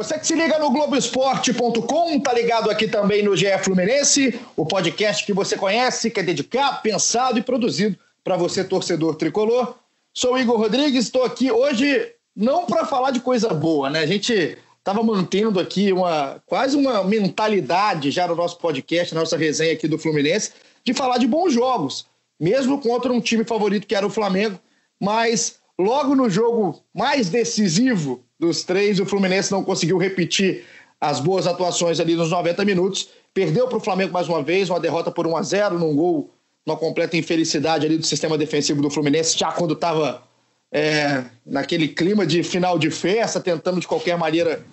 Você 0.00 0.18
que 0.18 0.26
se 0.26 0.34
liga 0.34 0.58
no 0.58 0.70
Globoesporte.com, 0.70 2.20
tá 2.20 2.32
ligado 2.32 2.70
aqui 2.70 2.88
também 2.88 3.22
no 3.22 3.36
GE 3.36 3.58
Fluminense, 3.62 4.40
o 4.56 4.64
podcast 4.64 5.26
que 5.26 5.32
você 5.34 5.58
conhece, 5.58 6.10
que 6.10 6.18
é 6.18 6.22
dedicado, 6.22 6.80
pensado 6.80 7.38
e 7.38 7.42
produzido 7.42 7.98
para 8.24 8.34
você, 8.34 8.64
torcedor 8.64 9.16
tricolor. 9.16 9.74
Sou 10.14 10.38
Igor 10.38 10.56
Rodrigues, 10.56 11.04
estou 11.04 11.22
aqui 11.22 11.52
hoje 11.52 12.14
não 12.34 12.64
para 12.64 12.86
falar 12.86 13.10
de 13.10 13.20
coisa 13.20 13.50
boa, 13.50 13.90
né? 13.90 13.98
A 13.98 14.06
gente 14.06 14.56
estava 14.78 15.02
mantendo 15.02 15.60
aqui 15.60 15.92
uma 15.92 16.42
quase 16.46 16.78
uma 16.78 17.04
mentalidade 17.04 18.10
já 18.10 18.26
no 18.26 18.34
nosso 18.34 18.56
podcast, 18.56 19.14
na 19.14 19.20
nossa 19.20 19.36
resenha 19.36 19.74
aqui 19.74 19.86
do 19.86 19.98
Fluminense, 19.98 20.52
de 20.82 20.94
falar 20.94 21.18
de 21.18 21.26
bons 21.26 21.52
jogos, 21.52 22.06
mesmo 22.40 22.80
contra 22.80 23.12
um 23.12 23.20
time 23.20 23.44
favorito 23.44 23.86
que 23.86 23.94
era 23.94 24.06
o 24.06 24.10
Flamengo, 24.10 24.58
mas 24.98 25.59
logo 25.80 26.14
no 26.14 26.28
jogo 26.28 26.82
mais 26.94 27.28
decisivo 27.28 28.22
dos 28.38 28.62
três, 28.62 29.00
o 29.00 29.06
Fluminense 29.06 29.50
não 29.50 29.64
conseguiu 29.64 29.98
repetir 29.98 30.64
as 31.00 31.20
boas 31.20 31.46
atuações 31.46 31.98
ali 31.98 32.14
nos 32.14 32.30
90 32.30 32.64
minutos. 32.64 33.08
Perdeu 33.32 33.68
para 33.68 33.78
o 33.78 33.80
Flamengo 33.80 34.12
mais 34.12 34.28
uma 34.28 34.42
vez, 34.42 34.68
uma 34.68 34.80
derrota 34.80 35.10
por 35.10 35.26
1 35.26 35.36
a 35.36 35.42
0 35.42 35.78
num 35.78 35.94
gol, 35.94 36.30
uma 36.66 36.76
completa 36.76 37.16
infelicidade 37.16 37.86
ali 37.86 37.96
do 37.96 38.06
sistema 38.06 38.36
defensivo 38.36 38.82
do 38.82 38.90
Fluminense, 38.90 39.38
já 39.38 39.50
quando 39.52 39.74
estava 39.74 40.22
é, 40.72 41.24
naquele 41.44 41.88
clima 41.88 42.26
de 42.26 42.42
final 42.42 42.78
de 42.78 42.90
festa, 42.90 43.40
tentando 43.40 43.80
de 43.80 43.88
qualquer 43.88 44.16
maneira 44.18 44.64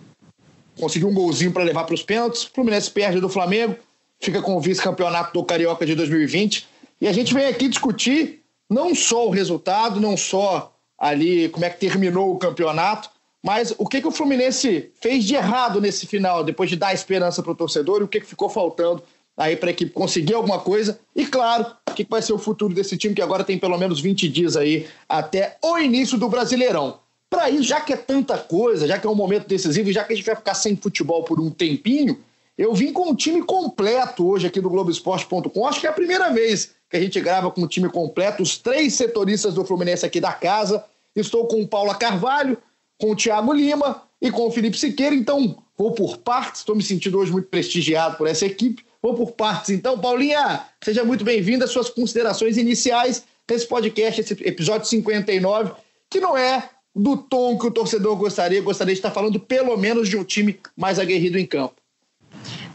conseguir 0.79 1.05
um 1.05 1.13
golzinho 1.13 1.51
para 1.51 1.63
levar 1.63 1.85
para 1.85 1.95
os 1.95 2.03
pênaltis. 2.03 2.43
O 2.43 2.51
Fluminense 2.51 2.91
perde 2.91 3.19
do 3.19 3.29
Flamengo, 3.29 3.75
fica 4.19 4.41
com 4.41 4.55
o 4.55 4.61
vice-campeonato 4.61 5.33
do 5.33 5.43
Carioca 5.43 5.85
de 5.85 5.95
2020. 5.95 6.67
E 6.99 7.07
a 7.07 7.13
gente 7.13 7.33
vem 7.33 7.45
aqui 7.45 7.67
discutir 7.67 8.41
não 8.69 8.93
só 8.93 9.27
o 9.27 9.31
resultado, 9.31 9.99
não 9.99 10.17
só 10.17 10.76
ali 10.97 11.49
como 11.49 11.65
é 11.65 11.69
que 11.69 11.79
terminou 11.79 12.33
o 12.33 12.37
campeonato, 12.37 13.09
mas 13.43 13.73
o 13.77 13.87
que, 13.87 14.01
que 14.01 14.07
o 14.07 14.11
Fluminense 14.11 14.91
fez 14.99 15.23
de 15.23 15.35
errado 15.35 15.79
nesse 15.79 16.05
final, 16.05 16.43
depois 16.43 16.69
de 16.69 16.75
dar 16.75 16.93
esperança 16.93 17.43
para 17.43 17.51
o 17.51 17.55
torcedor, 17.55 18.01
e 18.01 18.03
o 18.03 18.07
que, 18.07 18.19
que 18.19 18.25
ficou 18.25 18.49
faltando 18.49 19.03
aí 19.37 19.55
para 19.55 19.69
a 19.69 19.71
equipe 19.71 19.91
conseguir 19.91 20.33
alguma 20.33 20.59
coisa? 20.59 20.99
E 21.15 21.25
claro, 21.25 21.65
o 21.89 21.93
que, 21.93 22.03
que 22.03 22.09
vai 22.09 22.21
ser 22.21 22.33
o 22.33 22.39
futuro 22.39 22.73
desse 22.73 22.97
time, 22.97 23.13
que 23.13 23.21
agora 23.21 23.43
tem 23.43 23.57
pelo 23.57 23.77
menos 23.77 23.99
20 23.99 24.27
dias 24.27 24.57
aí 24.57 24.87
até 25.07 25.57
o 25.63 25.77
início 25.77 26.17
do 26.17 26.27
Brasileirão. 26.27 26.99
Para 27.29 27.49
isso, 27.49 27.63
já 27.63 27.81
que 27.81 27.93
é 27.93 27.97
tanta 27.97 28.37
coisa, 28.37 28.87
já 28.87 28.97
que 28.97 29.05
é 29.05 29.09
um 29.09 29.15
momento 29.15 29.47
decisivo, 29.47 29.91
já 29.91 30.03
que 30.03 30.13
a 30.13 30.15
gente 30.15 30.25
vai 30.25 30.35
ficar 30.35 30.53
sem 30.53 30.75
futebol 30.75 31.23
por 31.23 31.39
um 31.39 31.51
tempinho, 31.51 32.17
eu 32.57 32.73
vim 32.73 32.91
com 32.91 33.11
um 33.11 33.15
time 33.15 33.43
completo 33.43 34.27
hoje 34.27 34.47
aqui 34.47 34.59
do 34.59 34.69
Globoesporte.com. 34.69 35.67
Acho 35.67 35.79
que 35.79 35.87
é 35.87 35.89
a 35.89 35.93
primeira 35.93 36.31
vez 36.31 36.71
que 36.89 36.97
a 36.97 36.99
gente 36.99 37.19
grava 37.19 37.51
com 37.51 37.61
um 37.61 37.67
time 37.67 37.89
completo, 37.89 38.41
os 38.41 38.57
três 38.57 38.93
setoristas 38.93 39.53
do 39.53 39.65
Fluminense 39.65 40.05
aqui 40.05 40.19
da 40.19 40.31
casa. 40.31 40.83
Estou 41.15 41.47
com 41.47 41.61
o 41.61 41.67
Paula 41.67 41.95
Carvalho, 41.95 42.57
com 42.97 43.11
o 43.11 43.15
Thiago 43.15 43.53
Lima 43.53 44.03
e 44.21 44.31
com 44.31 44.47
o 44.47 44.51
Felipe 44.51 44.77
Siqueira. 44.77 45.15
Então, 45.15 45.57
vou 45.77 45.91
por 45.91 46.17
partes. 46.17 46.61
Estou 46.61 46.75
me 46.75 46.83
sentindo 46.83 47.17
hoje 47.17 47.31
muito 47.31 47.49
prestigiado 47.49 48.17
por 48.17 48.27
essa 48.27 48.45
equipe. 48.45 48.85
Vou 49.01 49.13
por 49.13 49.31
partes, 49.31 49.69
então. 49.69 49.99
Paulinha, 49.99 50.65
seja 50.83 51.03
muito 51.03 51.23
bem-vinda. 51.23 51.67
Suas 51.67 51.89
considerações 51.89 52.57
iniciais 52.57 53.23
nesse 53.49 53.67
podcast, 53.67 54.21
esse 54.21 54.33
episódio 54.45 54.87
59, 54.87 55.71
que 56.09 56.19
não 56.19 56.37
é 56.37 56.69
do 56.95 57.15
tom 57.15 57.57
que 57.57 57.67
o 57.67 57.71
torcedor 57.71 58.15
gostaria. 58.15 58.61
Gostaria 58.61 58.93
de 58.93 58.99
estar 58.99 59.11
falando 59.11 59.39
pelo 59.39 59.77
menos 59.77 60.09
de 60.09 60.17
um 60.17 60.23
time 60.23 60.59
mais 60.75 60.99
aguerrido 60.99 61.37
em 61.37 61.45
campo. 61.45 61.75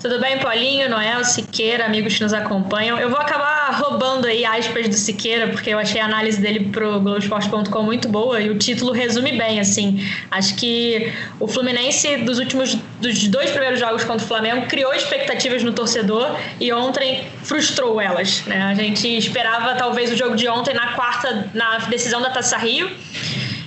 Tudo 0.03 0.19
bem, 0.19 0.37
Paulinho, 0.41 0.91
Noel, 0.91 1.23
Siqueira, 1.25 1.85
amigos 1.85 2.17
que 2.17 2.25
nos 2.25 2.33
acompanham. 2.33 2.99
Eu 2.99 3.09
vou 3.09 3.21
acabar 3.21 3.71
roubando 3.73 4.27
aí 4.27 4.45
aspas 4.45 4.89
do 4.89 4.97
Siqueira, 4.97 5.47
porque 5.47 5.71
eu 5.71 5.79
achei 5.79 6.01
a 6.01 6.07
análise 6.07 6.41
dele 6.41 6.71
pro 6.71 6.99
Globoesporte.com 6.99 7.83
muito 7.85 8.09
boa 8.09 8.41
e 8.41 8.51
o 8.51 8.59
título 8.59 8.91
resume 8.91 9.31
bem, 9.31 9.61
assim. 9.61 10.05
Acho 10.29 10.57
que 10.57 11.13
o 11.39 11.47
Fluminense, 11.47 12.17
dos 12.17 12.41
últimos 12.41 12.75
dos 13.01 13.29
dois 13.29 13.53
primeiros 13.53 13.79
jogos 13.79 14.03
contra 14.03 14.25
o 14.25 14.27
Flamengo, 14.27 14.67
criou 14.67 14.93
expectativas 14.93 15.63
no 15.63 15.73
torcedor 15.73 16.37
e 16.59 16.73
ontem 16.73 17.29
frustrou 17.45 18.01
elas. 18.01 18.43
Né? 18.45 18.61
A 18.61 18.75
gente 18.75 19.07
esperava 19.07 19.77
talvez 19.77 20.11
o 20.11 20.17
jogo 20.17 20.35
de 20.35 20.49
ontem 20.49 20.75
na 20.75 20.95
quarta, 20.95 21.49
na 21.55 21.79
decisão 21.79 22.21
da 22.21 22.31
Taça 22.31 22.59
Rio 22.59 22.91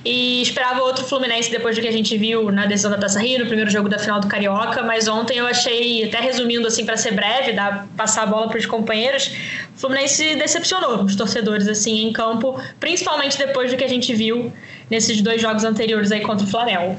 e 0.06 0.44
esperava 0.44 0.82
outro 0.82 1.04
Fluminense 1.04 1.50
depois 1.50 1.76
do 1.76 1.82
que 1.82 1.88
a 1.88 1.92
gente 1.92 2.16
viu 2.16 2.52
na 2.52 2.68
decisão 2.68 2.92
da 2.92 2.98
Taça 3.00 3.20
Rio, 3.20 3.40
no 3.40 3.48
primeiro 3.48 3.72
jogo 3.72 3.90
da 3.90 3.98
final 3.98 4.20
do 4.20 4.28
Carioca, 4.28 4.84
mas 4.84 5.08
ontem 5.08 5.40
eu 5.40 5.48
achei, 5.48 6.04
até 6.04 6.20
resumindo 6.20 6.68
assim 6.68 6.86
para 6.86 6.96
ser 6.96 7.14
breve, 7.14 7.54
dar, 7.54 7.88
passar 7.98 8.22
a 8.22 8.26
bola 8.28 8.48
para 8.48 8.60
os 8.60 8.68
companheiros, 8.68 9.32
o 9.76 9.80
Fluminense 9.80 10.36
decepcionou 10.36 11.04
os 11.04 11.16
torcedores 11.16 11.68
assim 11.68 12.08
em 12.08 12.14
campo, 12.14 12.62
principalmente 12.80 13.36
depois 13.36 13.72
do 13.72 13.78
que 13.78 13.84
a 13.84 13.88
gente 13.90 14.14
viu 14.14 14.54
nesses 14.92 15.22
dois 15.22 15.42
jogos 15.42 15.64
anteriores 15.64 16.12
aí 16.12 16.22
contra 16.22 16.46
o 16.46 16.50
Flamengo. 16.50 16.96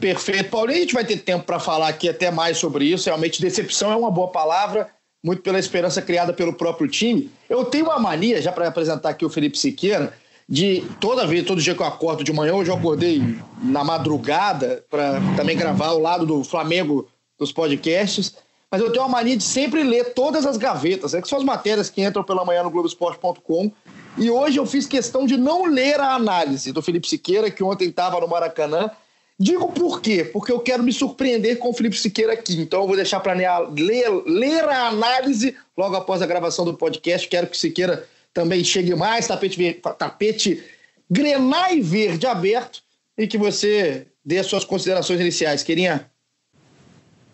Perfeito, 0.00 0.50
Paulinho, 0.50 0.78
a 0.78 0.80
gente 0.80 0.94
vai 0.94 1.04
ter 1.04 1.18
tempo 1.18 1.44
para 1.44 1.60
falar 1.60 1.88
aqui 1.88 2.08
até 2.08 2.30
mais 2.30 2.58
sobre 2.58 2.84
isso. 2.84 3.06
Realmente, 3.06 3.40
decepção 3.40 3.92
é 3.92 3.96
uma 3.96 4.10
boa 4.10 4.28
palavra, 4.28 4.88
muito 5.24 5.42
pela 5.42 5.58
esperança 5.58 6.02
criada 6.02 6.32
pelo 6.32 6.52
próprio 6.52 6.88
time. 6.88 7.30
Eu 7.48 7.64
tenho 7.64 7.86
uma 7.86 7.98
mania, 7.98 8.42
já 8.42 8.52
para 8.52 8.68
apresentar 8.68 9.10
aqui 9.10 9.24
o 9.24 9.30
Felipe 9.30 9.56
Siqueira, 9.56 10.12
de 10.48 10.84
toda 11.00 11.26
vez, 11.26 11.44
todo 11.44 11.60
dia 11.60 11.74
que 11.74 11.82
eu 11.82 11.86
acordo 11.86 12.22
de 12.22 12.32
manhã, 12.32 12.54
hoje 12.54 12.70
eu 12.70 12.76
acordei 12.76 13.20
na 13.62 13.82
madrugada 13.82 14.84
para 14.88 15.20
também 15.36 15.56
gravar 15.56 15.88
ao 15.88 15.98
lado 15.98 16.24
do 16.24 16.44
Flamengo 16.44 17.08
dos 17.36 17.50
podcasts, 17.50 18.34
mas 18.70 18.80
eu 18.80 18.90
tenho 18.90 19.04
uma 19.04 19.10
mania 19.10 19.36
de 19.36 19.42
sempre 19.42 19.82
ler 19.82 20.14
todas 20.14 20.46
as 20.46 20.56
gavetas, 20.56 21.14
é 21.14 21.22
que 21.22 21.28
são 21.28 21.38
as 21.38 21.44
matérias 21.44 21.90
que 21.90 22.02
entram 22.02 22.22
pela 22.22 22.44
manhã 22.44 22.62
no 22.62 22.70
Globoesporte.com. 22.70 23.72
E 24.18 24.30
hoje 24.30 24.58
eu 24.58 24.66
fiz 24.66 24.86
questão 24.86 25.26
de 25.26 25.36
não 25.36 25.66
ler 25.66 26.00
a 26.00 26.14
análise 26.14 26.72
do 26.72 26.80
Felipe 26.80 27.08
Siqueira, 27.08 27.50
que 27.50 27.62
ontem 27.62 27.88
estava 27.88 28.18
no 28.20 28.28
Maracanã. 28.28 28.90
Digo 29.38 29.70
por 29.70 30.00
quê? 30.00 30.24
Porque 30.24 30.50
eu 30.50 30.60
quero 30.60 30.82
me 30.82 30.92
surpreender 30.92 31.58
com 31.58 31.68
o 31.68 31.72
Felipe 31.74 31.96
Siqueira 31.96 32.32
aqui. 32.32 32.58
Então 32.58 32.80
eu 32.80 32.86
vou 32.86 32.96
deixar 32.96 33.20
para 33.20 33.34
ler, 33.34 34.08
ler 34.24 34.64
a 34.64 34.88
análise 34.88 35.54
logo 35.76 35.94
após 35.94 36.22
a 36.22 36.26
gravação 36.26 36.64
do 36.64 36.72
podcast. 36.72 37.28
Quero 37.28 37.46
que 37.46 37.58
Siqueira 37.58 38.08
também 38.36 38.62
chegue 38.62 38.94
mais, 38.94 39.26
tapete, 39.26 39.80
tapete 39.98 40.62
grenai 41.10 41.80
verde 41.80 42.26
aberto 42.26 42.82
e 43.16 43.26
que 43.26 43.38
você 43.38 44.06
dê 44.22 44.38
as 44.38 44.46
suas 44.46 44.62
considerações 44.62 45.18
iniciais. 45.18 45.62
Querinha? 45.62 46.10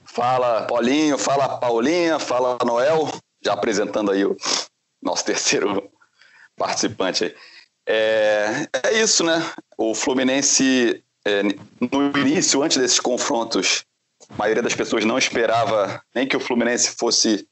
Fala 0.05 0.62
Paulinho, 0.62 1.19
fala 1.19 1.59
Paulinha, 1.59 2.21
fala 2.21 2.57
Noel, 2.65 3.11
já 3.45 3.53
apresentando 3.53 4.12
aí 4.12 4.25
o 4.25 4.37
nosso 5.03 5.25
terceiro 5.25 5.91
participante. 6.57 7.35
É, 7.85 8.69
é 8.85 9.03
isso, 9.03 9.25
né? 9.25 9.45
O 9.77 9.97
Fluminense, 9.97 11.03
é, 11.25 11.43
no 11.81 12.17
início, 12.17 12.62
antes 12.62 12.77
desses 12.77 13.01
confrontos, 13.01 13.85
a 14.31 14.37
maioria 14.37 14.62
das 14.62 14.77
pessoas 14.77 15.05
não 15.05 15.19
esperava 15.19 16.01
nem 16.15 16.29
que 16.29 16.37
o 16.37 16.41
Fluminense 16.41 16.95
fosse 16.97 17.45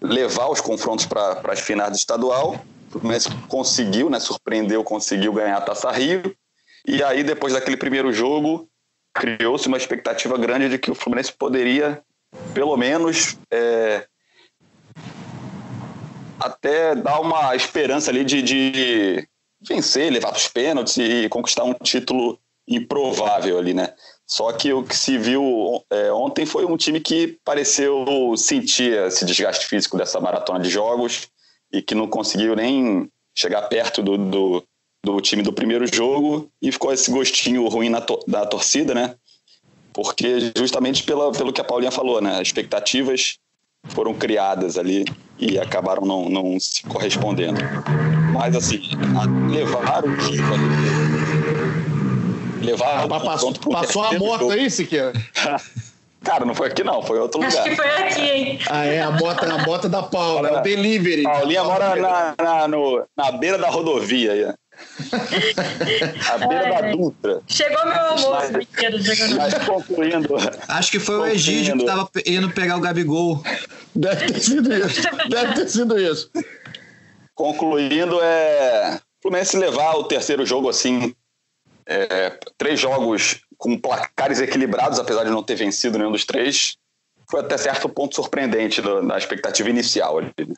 levar 0.00 0.48
os 0.48 0.60
confrontos 0.60 1.06
para 1.06 1.40
as 1.44 1.60
finais 1.60 1.90
do 1.90 1.96
estadual. 1.96 2.64
O 2.88 2.92
Fluminense 2.92 3.28
conseguiu, 3.48 4.10
né, 4.10 4.18
surpreendeu, 4.18 4.82
conseguiu 4.82 5.32
ganhar 5.32 5.58
a 5.58 5.60
Taça 5.60 5.90
Rio. 5.90 6.34
E 6.86 7.02
aí, 7.02 7.22
depois 7.22 7.52
daquele 7.52 7.76
primeiro 7.76 8.12
jogo, 8.12 8.68
criou-se 9.14 9.68
uma 9.68 9.76
expectativa 9.76 10.36
grande 10.38 10.68
de 10.68 10.78
que 10.78 10.90
o 10.90 10.94
Fluminense 10.94 11.32
poderia, 11.32 12.02
pelo 12.54 12.76
menos, 12.76 13.36
é, 13.50 14.06
até 16.38 16.94
dar 16.94 17.20
uma 17.20 17.54
esperança 17.54 18.10
ali 18.10 18.24
de, 18.24 18.42
de 18.42 19.28
vencer, 19.68 20.10
levar 20.10 20.32
os 20.32 20.48
pênaltis 20.48 20.96
e 20.96 21.28
conquistar 21.28 21.64
um 21.64 21.74
título 21.74 22.38
improvável 22.66 23.58
ali, 23.58 23.74
né? 23.74 23.92
Só 24.30 24.52
que 24.52 24.72
o 24.72 24.84
que 24.84 24.96
se 24.96 25.18
viu 25.18 25.84
é, 25.90 26.12
ontem 26.12 26.46
foi 26.46 26.64
um 26.64 26.76
time 26.76 27.00
que 27.00 27.36
pareceu 27.44 28.04
sentir 28.36 28.92
esse 29.06 29.24
desgaste 29.24 29.66
físico 29.66 29.98
dessa 29.98 30.20
maratona 30.20 30.60
de 30.60 30.70
jogos 30.70 31.26
e 31.72 31.82
que 31.82 31.96
não 31.96 32.06
conseguiu 32.06 32.54
nem 32.54 33.10
chegar 33.36 33.62
perto 33.62 34.04
do, 34.04 34.16
do, 34.16 34.64
do 35.04 35.20
time 35.20 35.42
do 35.42 35.52
primeiro 35.52 35.84
jogo 35.92 36.48
e 36.62 36.70
ficou 36.70 36.92
esse 36.92 37.10
gostinho 37.10 37.66
ruim 37.66 37.88
na 37.88 38.00
to, 38.00 38.20
da 38.28 38.46
torcida, 38.46 38.94
né? 38.94 39.16
Porque 39.92 40.52
justamente 40.56 41.02
pela, 41.02 41.32
pelo 41.32 41.52
que 41.52 41.60
a 41.60 41.64
Paulinha 41.64 41.90
falou, 41.90 42.20
né? 42.20 42.36
As 42.36 42.42
expectativas 42.42 43.36
foram 43.88 44.14
criadas 44.14 44.78
ali 44.78 45.04
e 45.40 45.58
acabaram 45.58 46.04
não, 46.04 46.28
não 46.28 46.60
se 46.60 46.84
correspondendo. 46.84 47.60
Mas, 48.32 48.54
assim, 48.54 48.80
levar 49.50 50.04
o 50.04 50.16
time 50.18 50.42
levar 52.60 53.04
ah, 53.04 53.20
passou, 53.20 53.52
passou 53.52 54.04
a 54.04 54.12
moto 54.18 54.50
aí, 54.50 54.70
Siqueira? 54.70 55.12
Cara, 56.22 56.44
não 56.44 56.54
foi 56.54 56.68
aqui 56.68 56.84
não, 56.84 57.02
foi 57.02 57.16
em 57.16 57.20
outro 57.22 57.42
Acho 57.42 57.56
lugar. 57.56 57.66
Acho 57.66 57.70
que 57.70 57.82
foi 57.82 58.02
aqui, 58.04 58.20
hein? 58.20 58.58
Ah, 58.68 58.84
é, 58.84 59.00
a 59.00 59.10
moto, 59.10 59.44
a 59.44 59.58
moto 59.64 59.88
da 59.88 60.02
Paula, 60.02 60.48
é 60.48 60.58
o 60.58 60.62
delivery. 60.62 61.22
Paulinha 61.22 61.64
mora 61.64 61.96
na, 61.96 62.34
na, 62.38 62.68
no, 62.68 63.02
na 63.16 63.32
beira 63.32 63.56
da 63.56 63.70
rodovia 63.70 64.32
aí. 64.32 64.44
A 66.30 66.38
beira 66.38 66.68
é, 66.68 66.82
da 66.82 66.90
Dutra. 66.92 67.42
Chegou 67.46 67.84
meu 67.84 68.00
almoço, 68.00 68.30
mas, 68.30 68.50
mas 69.36 69.66
concluindo. 69.66 70.34
Acho 70.68 70.90
que 70.90 70.98
foi 70.98 71.16
o 71.16 71.26
Egídio 71.26 71.76
que 71.76 71.84
tava 71.84 72.08
indo 72.26 72.50
pegar 72.50 72.76
o 72.76 72.80
Gabigol. 72.80 73.42
Deve 73.94 74.26
ter 74.26 74.40
sido 74.40 74.72
isso. 74.72 75.02
Deve 75.28 75.54
ter 75.54 75.68
sido 75.68 75.98
isso. 75.98 76.30
Concluindo, 77.34 78.20
é. 78.22 78.98
O 79.18 79.22
Fluminense 79.22 79.56
levar 79.56 79.96
o 79.96 80.04
terceiro 80.04 80.46
jogo 80.46 80.68
assim. 80.68 81.14
É, 81.92 82.38
três 82.56 82.78
jogos 82.78 83.40
com 83.58 83.76
placares 83.76 84.40
equilibrados, 84.40 85.00
apesar 85.00 85.24
de 85.24 85.30
não 85.30 85.42
ter 85.42 85.56
vencido 85.56 85.98
nenhum 85.98 86.12
dos 86.12 86.24
três, 86.24 86.76
foi 87.28 87.40
até 87.40 87.58
certo 87.58 87.88
ponto 87.88 88.14
surpreendente 88.14 88.80
da 88.80 89.18
expectativa 89.18 89.68
inicial. 89.68 90.18
Ali. 90.18 90.32
Né? 90.38 90.54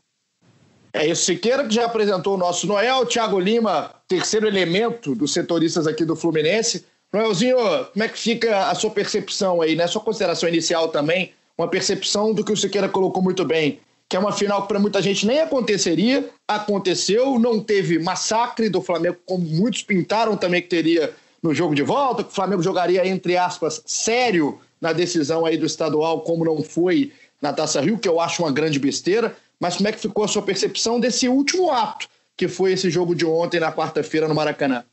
É 0.93 1.07
isso, 1.07 1.25
Siqueira, 1.25 1.67
que 1.67 1.75
já 1.75 1.87
apresentou 1.87 2.35
o 2.35 2.37
nosso 2.37 2.67
Noel, 2.67 3.07
Thiago 3.07 3.41
Lima, 3.41 3.95
terceiro 4.07 4.47
elemento 4.47 5.15
dos 5.15 5.33
setoristas 5.33 5.87
aqui 5.87 6.05
do 6.05 6.15
Fluminense. 6.15 6.85
Noelzinho, 7.11 7.57
como 7.93 8.05
é 8.05 8.09
que 8.09 8.19
fica 8.19 8.69
a 8.69 8.75
sua 8.75 8.91
percepção 8.91 9.63
aí, 9.63 9.75
né? 9.75 9.87
Sua 9.87 10.03
consideração 10.03 10.49
inicial 10.49 10.89
também, 10.89 11.33
uma 11.57 11.69
percepção 11.69 12.35
do 12.35 12.45
que 12.45 12.53
o 12.53 12.57
Siqueira 12.57 12.91
colocou 12.91 13.23
muito 13.23 13.43
bem, 13.45 13.81
que 14.07 14.17
é 14.17 14.19
uma 14.19 14.33
final 14.33 14.63
que 14.63 14.69
para 14.69 14.79
muita 14.79 15.01
gente 15.01 15.27
nem 15.27 15.41
aconteceria, 15.41 16.29
aconteceu, 16.47 17.39
não 17.39 17.59
teve 17.59 17.99
massacre 17.99 18.69
do 18.69 18.83
Flamengo, 18.83 19.17
como 19.25 19.45
muitos 19.45 19.83
pintaram 19.83 20.37
também 20.37 20.61
que 20.61 20.69
teria 20.69 21.15
no 21.43 21.53
jogo 21.53 21.75
de 21.75 21.83
volta, 21.83 22.23
que 22.23 22.31
o 22.31 22.35
Flamengo 22.35 22.63
jogaria, 22.63 23.07
entre 23.07 23.37
aspas, 23.37 23.83
sério 23.85 24.61
na 24.81 24.93
decisão 24.93 25.45
aí 25.45 25.57
do 25.57 25.67
estadual, 25.67 26.21
como 26.21 26.45
não 26.45 26.63
foi 26.63 27.13
na 27.41 27.53
Taça 27.53 27.81
Rio, 27.81 27.99
que 27.99 28.09
eu 28.09 28.21
acho 28.21 28.43
uma 28.43 28.53
grande 28.53 28.79
besteira. 28.79 29.37
Mas 29.59 29.77
como 29.77 29.89
é 29.89 29.93
que 29.93 30.01
ficou 30.01 30.25
a 30.25 30.29
sua 30.29 30.43
percepção 30.43 30.99
desse 30.99 31.29
último 31.29 31.71
ato, 31.71 32.09
que 32.37 32.49
foi 32.49 32.73
esse 32.73 32.91
jogo 32.91 33.15
de 33.15 33.25
ontem, 33.25 33.61
na 33.61 33.73
quarta-feira, 33.73 34.29
no 34.29 34.35
Maracanã? 34.35 34.85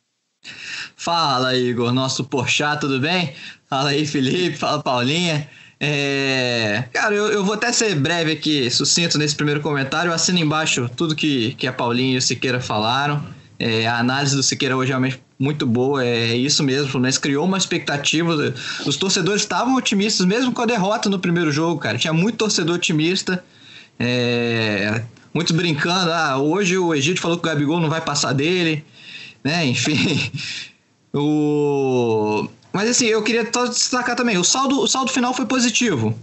Fala, 0.96 1.56
Igor, 1.56 1.92
nosso 1.92 2.24
Porchá, 2.24 2.78
tudo 2.78 3.00
bem? 3.00 3.34
Fala 3.70 3.90
aí, 3.90 4.06
Felipe, 4.06 4.58
fala, 4.58 4.82
Paulinha. 4.82 5.50
É... 5.80 6.84
Cara, 6.92 7.16
eu, 7.16 7.28
eu, 7.32 7.44
vou 7.44 7.54
até 7.54 7.72
ser 7.72 7.96
breve 7.96 8.34
aqui, 8.34 8.70
sucinto 8.70 9.18
nesse 9.18 9.36
primeiro 9.36 9.62
comentário. 9.62 10.10
Eu 10.10 10.14
assino 10.14 10.40
embaixo 10.40 10.90
tudo 10.96 11.16
que, 11.16 11.56
que 11.56 11.66
a 11.66 11.74
Paulinha 11.74 12.16
e 12.16 12.18
o 12.18 12.22
Siqueira 12.22 12.60
falaram. 12.60 13.24
É, 13.60 13.86
a 13.86 14.00
análise 14.00 14.38
do 14.38 14.42
Siqueira 14.42 14.78
hoje 14.78 14.92
é 14.92 14.94
realmente 14.94 15.22
muito 15.38 15.66
boa, 15.66 16.04
é 16.04 16.34
isso 16.36 16.64
mesmo. 16.64 16.88
O 16.88 16.92
Fluminense 16.92 17.20
criou 17.20 17.46
uma 17.46 17.58
expectativa. 17.58 18.54
Os 18.86 18.96
torcedores 18.96 19.42
estavam 19.42 19.76
otimistas, 19.76 20.26
mesmo 20.26 20.54
com 20.54 20.62
a 20.62 20.66
derrota 20.66 21.10
no 21.10 21.20
primeiro 21.20 21.52
jogo, 21.52 21.80
cara. 21.80 21.98
Tinha 21.98 22.14
muito 22.14 22.38
torcedor 22.38 22.76
otimista. 22.76 23.44
É, 24.00 25.04
muitos 25.34 25.54
brincando, 25.54 26.12
ah, 26.12 26.38
hoje 26.38 26.78
o 26.78 26.94
Egito 26.96 27.20
falou 27.20 27.38
que 27.38 27.46
o 27.46 27.50
Gabigol 27.50 27.82
não 27.82 27.90
vai 27.90 28.00
passar 28.00 28.32
dele, 28.32 28.86
né? 29.44 29.66
Enfim. 29.68 30.32
o... 31.14 32.48
Mas 32.72 32.90
assim, 32.90 33.08
eu 33.08 33.22
queria 33.24 33.44
destacar 33.44 34.16
também, 34.16 34.38
o 34.38 34.44
saldo, 34.44 34.80
o 34.80 34.88
saldo 34.88 35.12
final 35.12 35.34
foi 35.34 35.46
positivo. 35.46 36.18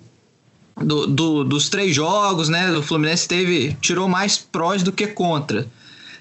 Do, 0.79 1.07
do, 1.07 1.45
dos 1.45 1.69
três 1.69 1.95
jogos, 1.95 2.49
né? 2.49 2.71
O 2.73 2.83
Fluminense 2.83 3.27
teve, 3.27 3.77
tirou 3.81 4.09
mais 4.09 4.39
prós 4.39 4.83
do 4.83 4.93
que 4.93 5.07
contra. 5.07 5.67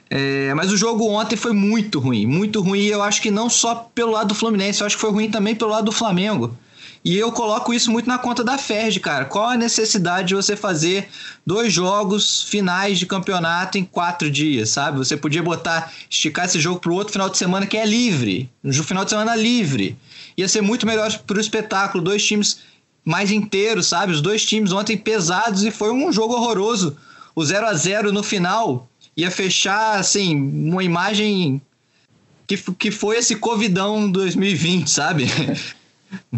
É, 0.10 0.54
mas 0.54 0.72
o 0.72 0.78
jogo 0.78 1.10
ontem 1.10 1.36
foi 1.36 1.54
muito 1.54 2.00
ruim, 2.00 2.26
muito 2.26 2.62
ruim. 2.62 2.86
Eu 2.86 3.02
acho 3.02 3.22
que 3.22 3.32
não 3.32 3.50
só 3.50 3.90
pelo 3.94 4.12
lado 4.12 4.30
do 4.30 4.36
Fluminense, 4.36 4.82
eu 4.82 4.88
acho 4.88 4.96
que 4.96 5.02
foi 5.02 5.12
ruim 5.12 5.30
também 5.30 5.56
pelo 5.56 5.72
lado 5.72 5.86
do 5.86 5.92
Flamengo. 5.92 6.56
E 7.06 7.16
eu 7.16 7.32
coloco 7.32 7.72
isso 7.72 7.92
muito 7.92 8.08
na 8.08 8.18
conta 8.18 8.44
da 8.44 8.58
Ferdi, 8.58 9.00
cara. 9.00 9.26
Qual 9.26 9.48
a 9.48 9.56
necessidade 9.56 10.30
de 10.30 10.36
você 10.36 10.56
fazer 10.56 11.08
dois 11.46 11.72
jogos 11.72 12.42
finais 12.42 12.98
de 12.98 13.06
campeonato 13.06 13.78
em 13.78 13.84
quatro 13.84 14.30
dias, 14.30 14.72
sabe? 14.72 14.98
Você 14.98 15.16
podia 15.16 15.44
botar, 15.44 15.94
esticar 16.10 16.46
esse 16.46 16.60
jogo 16.60 16.80
para 16.80 16.92
o 16.92 16.96
outro 16.96 17.14
final 17.14 17.30
de 17.30 17.38
semana 17.38 17.68
que 17.68 17.78
é 17.78 17.86
livre, 17.86 18.50
um 18.64 18.74
final 18.74 19.04
de 19.04 19.12
semana 19.12 19.36
livre. 19.36 19.96
Ia 20.36 20.48
ser 20.48 20.62
muito 20.62 20.88
melhor 20.88 21.16
para 21.28 21.38
o 21.38 21.40
espetáculo, 21.40 22.04
dois 22.04 22.26
times 22.26 22.62
mais 23.06 23.30
inteiros, 23.30 23.86
sabe? 23.86 24.12
Os 24.12 24.20
dois 24.20 24.44
times 24.44 24.72
ontem 24.72 24.98
pesados 24.98 25.64
e 25.64 25.70
foi 25.70 25.92
um 25.92 26.12
jogo 26.12 26.34
horroroso. 26.34 26.98
O 27.36 27.46
0 27.46 27.68
a 27.68 27.74
0 27.76 28.12
no 28.12 28.24
final 28.24 28.90
ia 29.16 29.32
fechar, 29.32 30.00
assim, 30.00 30.36
uma 30.36 30.84
imagem 30.84 31.62
que, 32.48 32.58
que 32.74 32.92
foi 32.92 33.18
esse 33.18 33.36
Covidão 33.36 34.10
2020, 34.10 34.90
sabe? 34.90 35.26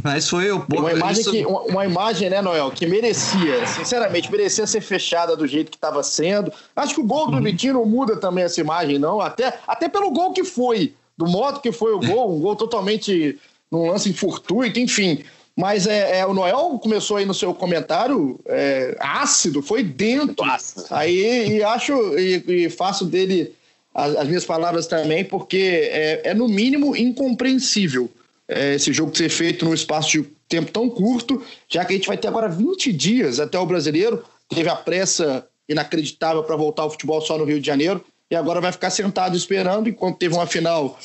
Mas 0.03 0.29
foi 0.29 0.49
o 0.51 0.65
uma 0.73 0.91
imagem 0.91 1.21
isso... 1.21 1.31
que 1.31 1.45
uma, 1.45 1.85
imagem, 1.85 2.29
né, 2.29 2.41
Noel, 2.41 2.71
que 2.71 2.87
merecia, 2.87 3.65
sinceramente, 3.67 4.31
merecia 4.31 4.65
ser 4.65 4.81
fechada 4.81 5.35
do 5.35 5.45
jeito 5.45 5.69
que 5.69 5.77
estava 5.77 6.01
sendo. 6.01 6.51
Acho 6.75 6.95
que 6.95 7.01
o 7.01 7.05
gol 7.05 7.29
do 7.29 7.37
uhum. 7.37 7.43
Vitinho 7.43 7.73
não 7.73 7.85
muda 7.85 8.15
também 8.15 8.43
essa 8.43 8.61
imagem, 8.61 8.97
não. 8.97 9.19
Até, 9.19 9.59
até 9.67 9.89
pelo 9.89 10.09
gol 10.11 10.31
que 10.31 10.43
foi, 10.43 10.93
do 11.17 11.27
modo 11.27 11.59
que 11.59 11.71
foi 11.71 11.93
o 11.93 11.99
gol, 11.99 12.35
um 12.35 12.39
gol 12.39 12.55
totalmente 12.55 13.37
num 13.71 13.91
lance 13.91 14.11
fortuito, 14.13 14.79
enfim. 14.79 15.23
Mas 15.57 15.87
é, 15.87 16.19
é, 16.19 16.25
o 16.25 16.35
Noel 16.35 16.77
começou 16.79 17.17
aí 17.17 17.25
no 17.25 17.33
seu 17.33 17.51
comentário 17.51 18.39
é, 18.45 18.95
ácido, 18.99 19.63
foi 19.63 19.81
dentro. 19.81 20.45
Ácido. 20.45 20.85
Aí 20.91 21.57
e 21.57 21.63
acho 21.63 21.93
e, 22.15 22.65
e 22.65 22.69
faço 22.69 23.03
dele 23.03 23.55
as, 23.91 24.15
as, 24.17 24.27
minhas 24.27 24.45
palavras 24.45 24.85
também, 24.85 25.25
porque 25.25 25.89
é, 25.91 26.29
é 26.29 26.33
no 26.35 26.47
mínimo 26.47 26.95
incompreensível 26.95 28.07
é, 28.47 28.75
esse 28.75 28.93
jogo 28.93 29.17
ser 29.17 29.29
feito 29.29 29.65
num 29.65 29.73
espaço 29.73 30.11
de 30.11 30.29
tempo 30.47 30.71
tão 30.71 30.87
curto, 30.87 31.43
já 31.67 31.83
que 31.83 31.93
a 31.93 31.95
gente 31.95 32.07
vai 32.07 32.17
ter 32.17 32.27
agora 32.27 32.47
20 32.47 32.93
dias 32.93 33.39
até 33.39 33.57
o 33.57 33.65
brasileiro. 33.65 34.23
Teve 34.47 34.69
a 34.69 34.75
pressa 34.75 35.47
inacreditável 35.67 36.43
para 36.43 36.55
voltar 36.55 36.83
ao 36.83 36.91
futebol 36.91 37.19
só 37.19 37.35
no 37.35 37.45
Rio 37.45 37.59
de 37.59 37.65
Janeiro 37.65 38.05
e 38.29 38.35
agora 38.35 38.61
vai 38.61 38.71
ficar 38.71 38.91
sentado 38.91 39.35
esperando 39.35 39.89
enquanto 39.89 40.19
teve 40.19 40.35
uma 40.35 40.45
final 40.45 40.99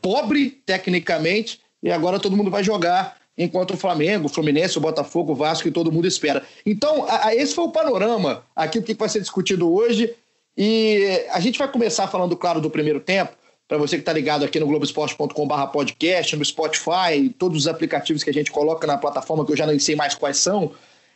pobre 0.00 0.62
tecnicamente 0.64 1.60
e 1.82 1.92
agora 1.92 2.18
todo 2.18 2.36
mundo 2.36 2.50
vai 2.50 2.64
jogar 2.64 3.16
enquanto 3.36 3.74
o 3.74 3.76
Flamengo, 3.76 4.26
o 4.26 4.28
Fluminense, 4.28 4.78
o 4.78 4.80
Botafogo, 4.80 5.32
o 5.32 5.34
Vasco 5.34 5.66
e 5.68 5.70
todo 5.72 5.92
mundo 5.92 6.06
espera. 6.06 6.42
Então, 6.64 7.04
a, 7.08 7.28
a, 7.28 7.34
esse 7.34 7.54
foi 7.54 7.64
o 7.64 7.70
panorama 7.70 8.44
aqui, 8.54 8.78
o 8.78 8.82
que 8.82 8.94
vai 8.94 9.08
ser 9.08 9.20
discutido 9.20 9.72
hoje. 9.72 10.14
E 10.56 11.26
a 11.30 11.40
gente 11.40 11.58
vai 11.58 11.70
começar 11.70 12.06
falando, 12.06 12.36
claro, 12.36 12.60
do 12.60 12.70
primeiro 12.70 13.00
tempo. 13.00 13.36
Para 13.66 13.78
você 13.78 13.96
que 13.96 14.02
está 14.02 14.12
ligado 14.12 14.44
aqui 14.44 14.60
no 14.60 14.66
globesport.com.br 14.66 15.66
podcast, 15.72 16.36
no 16.36 16.44
Spotify, 16.44 17.28
todos 17.38 17.62
os 17.62 17.66
aplicativos 17.66 18.22
que 18.22 18.30
a 18.30 18.32
gente 18.32 18.52
coloca 18.52 18.86
na 18.86 18.98
plataforma, 18.98 19.44
que 19.44 19.52
eu 19.52 19.56
já 19.56 19.66
nem 19.66 19.78
sei 19.78 19.96
mais 19.96 20.14
quais 20.14 20.36
são. 20.36 20.72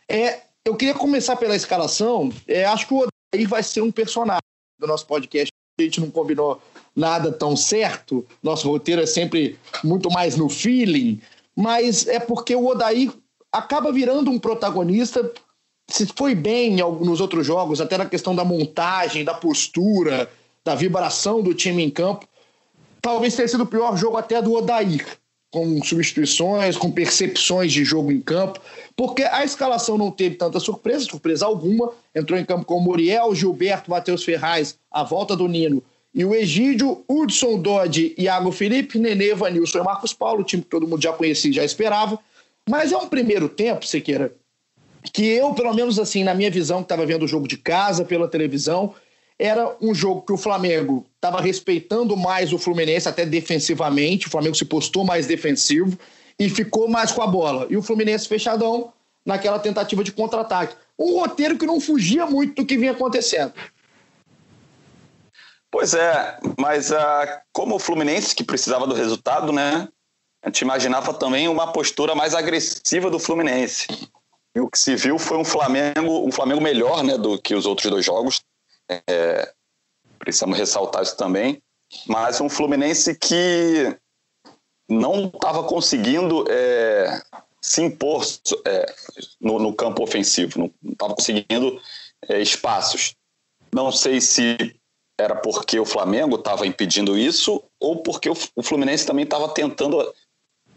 É, 0.09 0.39
eu 0.65 0.75
queria 0.75 0.95
começar 0.95 1.35
pela 1.35 1.55
escalação. 1.55 2.31
É, 2.47 2.65
acho 2.65 2.87
que 2.87 2.93
o 2.93 2.97
Odair 2.97 3.47
vai 3.47 3.61
ser 3.61 3.81
um 3.81 3.91
personagem 3.91 4.41
do 4.79 4.87
nosso 4.87 5.05
podcast. 5.05 5.49
A 5.79 5.83
gente 5.83 6.01
não 6.01 6.09
combinou 6.09 6.59
nada 6.95 7.31
tão 7.31 7.55
certo. 7.55 8.25
Nosso 8.41 8.67
roteiro 8.67 9.01
é 9.01 9.05
sempre 9.05 9.57
muito 9.83 10.09
mais 10.09 10.35
no 10.35 10.49
feeling 10.49 11.21
mas 11.59 12.07
é 12.07 12.21
porque 12.21 12.55
o 12.55 12.67
Odair 12.67 13.11
acaba 13.51 13.91
virando 13.91 14.31
um 14.31 14.39
protagonista. 14.39 15.29
Se 15.89 16.07
foi 16.15 16.33
bem 16.33 16.77
nos 16.77 17.19
outros 17.19 17.45
jogos, 17.45 17.81
até 17.81 17.97
na 17.97 18.05
questão 18.05 18.33
da 18.33 18.45
montagem, 18.45 19.25
da 19.25 19.33
postura, 19.33 20.31
da 20.63 20.73
vibração 20.73 21.41
do 21.41 21.53
time 21.53 21.83
em 21.83 21.89
campo, 21.89 22.25
talvez 23.01 23.35
tenha 23.35 23.47
sido 23.47 23.63
o 23.63 23.67
pior 23.67 23.97
jogo 23.97 24.15
até 24.15 24.41
do 24.41 24.53
Odair, 24.53 25.05
com 25.51 25.83
substituições, 25.83 26.77
com 26.77 26.89
percepções 26.89 27.73
de 27.73 27.83
jogo 27.83 28.09
em 28.09 28.21
campo, 28.21 28.61
porque 28.95 29.23
a 29.23 29.43
escalação 29.43 29.97
não 29.97 30.11
teve 30.11 30.35
tanta 30.35 30.61
surpresa, 30.61 31.03
surpresa 31.03 31.45
alguma. 31.45 31.91
Entrou 32.15 32.39
em 32.39 32.45
campo 32.45 32.63
com 32.63 32.79
Muriel, 32.79 33.35
Gilberto, 33.35 33.91
Matheus 33.91 34.23
Ferraz, 34.23 34.79
a 34.89 35.03
volta 35.03 35.35
do 35.35 35.45
Nino 35.45 35.83
e 36.13 36.25
o 36.25 36.33
Egídio, 36.33 37.03
Hudson 37.07 37.59
Dodge, 37.59 38.15
Iago 38.17 38.51
Felipe, 38.51 38.97
Nenê, 38.97 39.33
Vanilson 39.33 39.79
e 39.79 39.83
Marcos 39.83 40.13
Paulo, 40.13 40.41
o 40.41 40.43
time 40.43 40.63
que 40.63 40.69
todo 40.69 40.87
mundo 40.87 41.01
já 41.01 41.13
conhecia 41.13 41.51
e 41.51 41.53
já 41.53 41.63
esperava. 41.63 42.19
Mas 42.67 42.91
é 42.91 42.97
um 42.97 43.07
primeiro 43.07 43.47
tempo, 43.47 43.85
Sequeira, 43.85 44.33
que 45.13 45.25
eu, 45.25 45.53
pelo 45.53 45.73
menos 45.73 45.99
assim, 45.99 46.23
na 46.23 46.33
minha 46.33 46.49
visão, 46.49 46.77
que 46.77 46.85
estava 46.85 47.05
vendo 47.05 47.23
o 47.23 47.27
jogo 47.27 47.47
de 47.47 47.57
casa 47.57 48.03
pela 48.03 48.27
televisão, 48.27 48.93
era 49.37 49.75
um 49.81 49.93
jogo 49.93 50.23
que 50.23 50.33
o 50.33 50.37
Flamengo 50.37 51.05
estava 51.15 51.39
respeitando 51.39 52.17
mais 52.17 52.51
o 52.51 52.57
Fluminense, 52.57 53.07
até 53.07 53.25
defensivamente. 53.25 54.27
O 54.27 54.29
Flamengo 54.29 54.55
se 54.55 54.65
postou 54.65 55.05
mais 55.05 55.27
defensivo 55.27 55.97
e 56.37 56.49
ficou 56.49 56.89
mais 56.89 57.11
com 57.11 57.21
a 57.21 57.27
bola. 57.27 57.65
E 57.69 57.77
o 57.77 57.81
Fluminense 57.81 58.27
fechadão 58.27 58.91
naquela 59.25 59.57
tentativa 59.57 60.03
de 60.03 60.11
contra-ataque. 60.11 60.75
Um 60.97 61.19
roteiro 61.19 61.57
que 61.57 61.65
não 61.65 61.79
fugia 61.79 62.25
muito 62.25 62.55
do 62.55 62.65
que 62.65 62.77
vinha 62.77 62.91
acontecendo. 62.91 63.53
Pois 65.71 65.93
é, 65.93 66.39
mas 66.59 66.91
uh, 66.91 66.95
como 67.53 67.75
o 67.75 67.79
Fluminense 67.79 68.35
que 68.35 68.43
precisava 68.43 68.87
do 68.87 68.95
resultado, 68.95 69.51
né? 69.51 69.87
A 70.41 70.47
gente 70.47 70.61
imaginava 70.61 71.13
também 71.13 71.47
uma 71.47 71.71
postura 71.71 72.15
mais 72.15 72.33
agressiva 72.33 73.09
do 73.09 73.19
Fluminense. 73.19 73.87
E 74.55 74.59
o 74.59 74.69
que 74.69 74.79
se 74.79 74.95
viu 74.95 75.19
foi 75.19 75.37
um 75.37 75.43
Flamengo, 75.43 76.25
um 76.25 76.31
Flamengo 76.31 76.61
melhor, 76.61 77.03
né, 77.03 77.17
do 77.17 77.39
que 77.39 77.53
os 77.53 77.65
outros 77.65 77.91
dois 77.91 78.05
jogos. 78.05 78.41
É, 79.07 79.53
precisamos 80.17 80.57
ressaltar 80.57 81.03
isso 81.03 81.17
também. 81.17 81.61
Mas 82.07 82.39
um 82.39 82.49
Fluminense 82.49 83.15
que 83.15 83.95
não 84.89 85.25
estava 85.25 85.63
conseguindo 85.63 86.45
é, 86.49 87.21
se 87.61 87.81
impor 87.81 88.25
é, 88.65 88.95
no, 89.39 89.59
no, 89.59 89.73
campo 89.73 90.03
ofensivo, 90.03 90.59
não 90.59 90.91
estava 90.91 91.15
conseguindo 91.15 91.79
é, 92.27 92.41
espaços. 92.41 93.15
Não 93.73 93.91
sei 93.91 94.19
se 94.19 94.78
era 95.19 95.35
porque 95.35 95.79
o 95.79 95.85
Flamengo 95.85 96.35
estava 96.35 96.65
impedindo 96.65 97.17
isso 97.17 97.63
ou 97.79 98.01
porque 98.01 98.29
o 98.29 98.63
Fluminense 98.63 99.05
também 99.05 99.23
estava 99.23 99.49
tentando 99.49 100.13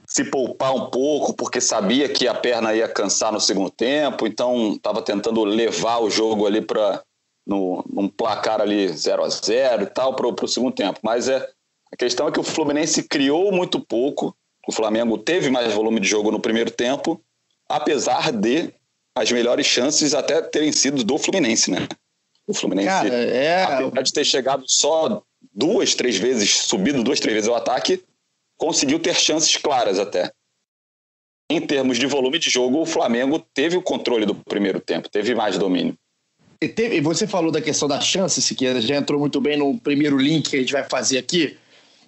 se 0.06 0.24
poupar 0.24 0.74
um 0.74 0.90
pouco, 0.90 1.32
porque 1.32 1.60
sabia 1.60 2.08
que 2.08 2.28
a 2.28 2.34
perna 2.34 2.74
ia 2.74 2.88
cansar 2.88 3.32
no 3.32 3.40
segundo 3.40 3.70
tempo, 3.70 4.26
então 4.26 4.72
estava 4.74 5.00
tentando 5.00 5.42
levar 5.44 6.00
o 6.00 6.10
jogo 6.10 6.46
ali 6.46 6.60
para 6.60 7.02
num 7.46 8.08
placar 8.08 8.60
ali 8.60 8.88
0 8.88 9.24
a 9.24 9.28
0 9.28 9.82
e 9.82 9.86
tal 9.86 10.14
para 10.14 10.26
o 10.26 10.48
segundo 10.48 10.74
tempo. 10.74 11.00
Mas 11.02 11.28
é, 11.28 11.48
a 11.92 11.96
questão 11.96 12.28
é 12.28 12.32
que 12.32 12.38
o 12.38 12.44
Fluminense 12.44 13.02
criou 13.04 13.50
muito 13.50 13.80
pouco, 13.80 14.36
o 14.66 14.72
Flamengo 14.72 15.18
teve 15.18 15.50
mais 15.50 15.72
volume 15.72 15.98
de 15.98 16.08
jogo 16.08 16.30
no 16.30 16.40
primeiro 16.40 16.70
tempo, 16.70 17.20
apesar 17.68 18.30
de 18.32 18.72
as 19.16 19.30
melhores 19.30 19.66
chances 19.66 20.14
até 20.14 20.40
terem 20.40 20.72
sido 20.72 21.02
do 21.04 21.18
Fluminense, 21.18 21.70
né? 21.70 21.88
O 22.46 22.54
Fluminense, 22.54 22.88
Cara, 22.88 23.14
é... 23.14 23.62
apesar 23.64 24.02
de 24.02 24.12
ter 24.12 24.24
chegado 24.24 24.64
só 24.66 25.22
duas, 25.52 25.94
três 25.94 26.16
vezes, 26.16 26.50
subido 26.50 27.02
duas, 27.02 27.20
três 27.20 27.34
vezes 27.34 27.48
o 27.48 27.54
ataque, 27.54 28.02
conseguiu 28.56 28.98
ter 28.98 29.14
chances 29.14 29.56
claras 29.56 29.98
até. 29.98 30.32
Em 31.50 31.60
termos 31.60 31.98
de 31.98 32.06
volume 32.06 32.38
de 32.38 32.48
jogo, 32.48 32.80
o 32.80 32.86
Flamengo 32.86 33.38
teve 33.52 33.76
o 33.76 33.82
controle 33.82 34.24
do 34.24 34.34
primeiro 34.34 34.80
tempo, 34.80 35.08
teve 35.08 35.34
mais 35.34 35.58
domínio. 35.58 35.96
E, 36.60 36.68
teve, 36.68 37.00
você 37.00 37.26
falou 37.26 37.50
da 37.50 37.60
questão 37.60 37.88
da 37.88 38.00
chance, 38.00 38.40
Siqueira, 38.40 38.80
já 38.80 38.96
entrou 38.96 39.18
muito 39.18 39.40
bem 39.40 39.56
no 39.56 39.78
primeiro 39.78 40.16
link 40.16 40.48
que 40.48 40.56
a 40.56 40.60
gente 40.60 40.72
vai 40.72 40.84
fazer 40.84 41.18
aqui, 41.18 41.56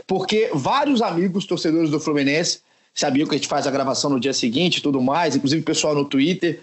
porque 0.06 0.50
vários 0.54 1.02
amigos 1.02 1.44
torcedores 1.44 1.90
do 1.90 1.98
Fluminense 1.98 2.60
sabiam 2.94 3.26
que 3.26 3.34
a 3.34 3.38
gente 3.38 3.48
faz 3.48 3.66
a 3.66 3.70
gravação 3.70 4.08
no 4.08 4.20
dia 4.20 4.32
seguinte 4.32 4.76
e 4.76 4.80
tudo 4.80 5.02
mais, 5.02 5.34
inclusive 5.34 5.60
o 5.60 5.64
pessoal 5.64 5.94
no 5.94 6.04
Twitter, 6.04 6.60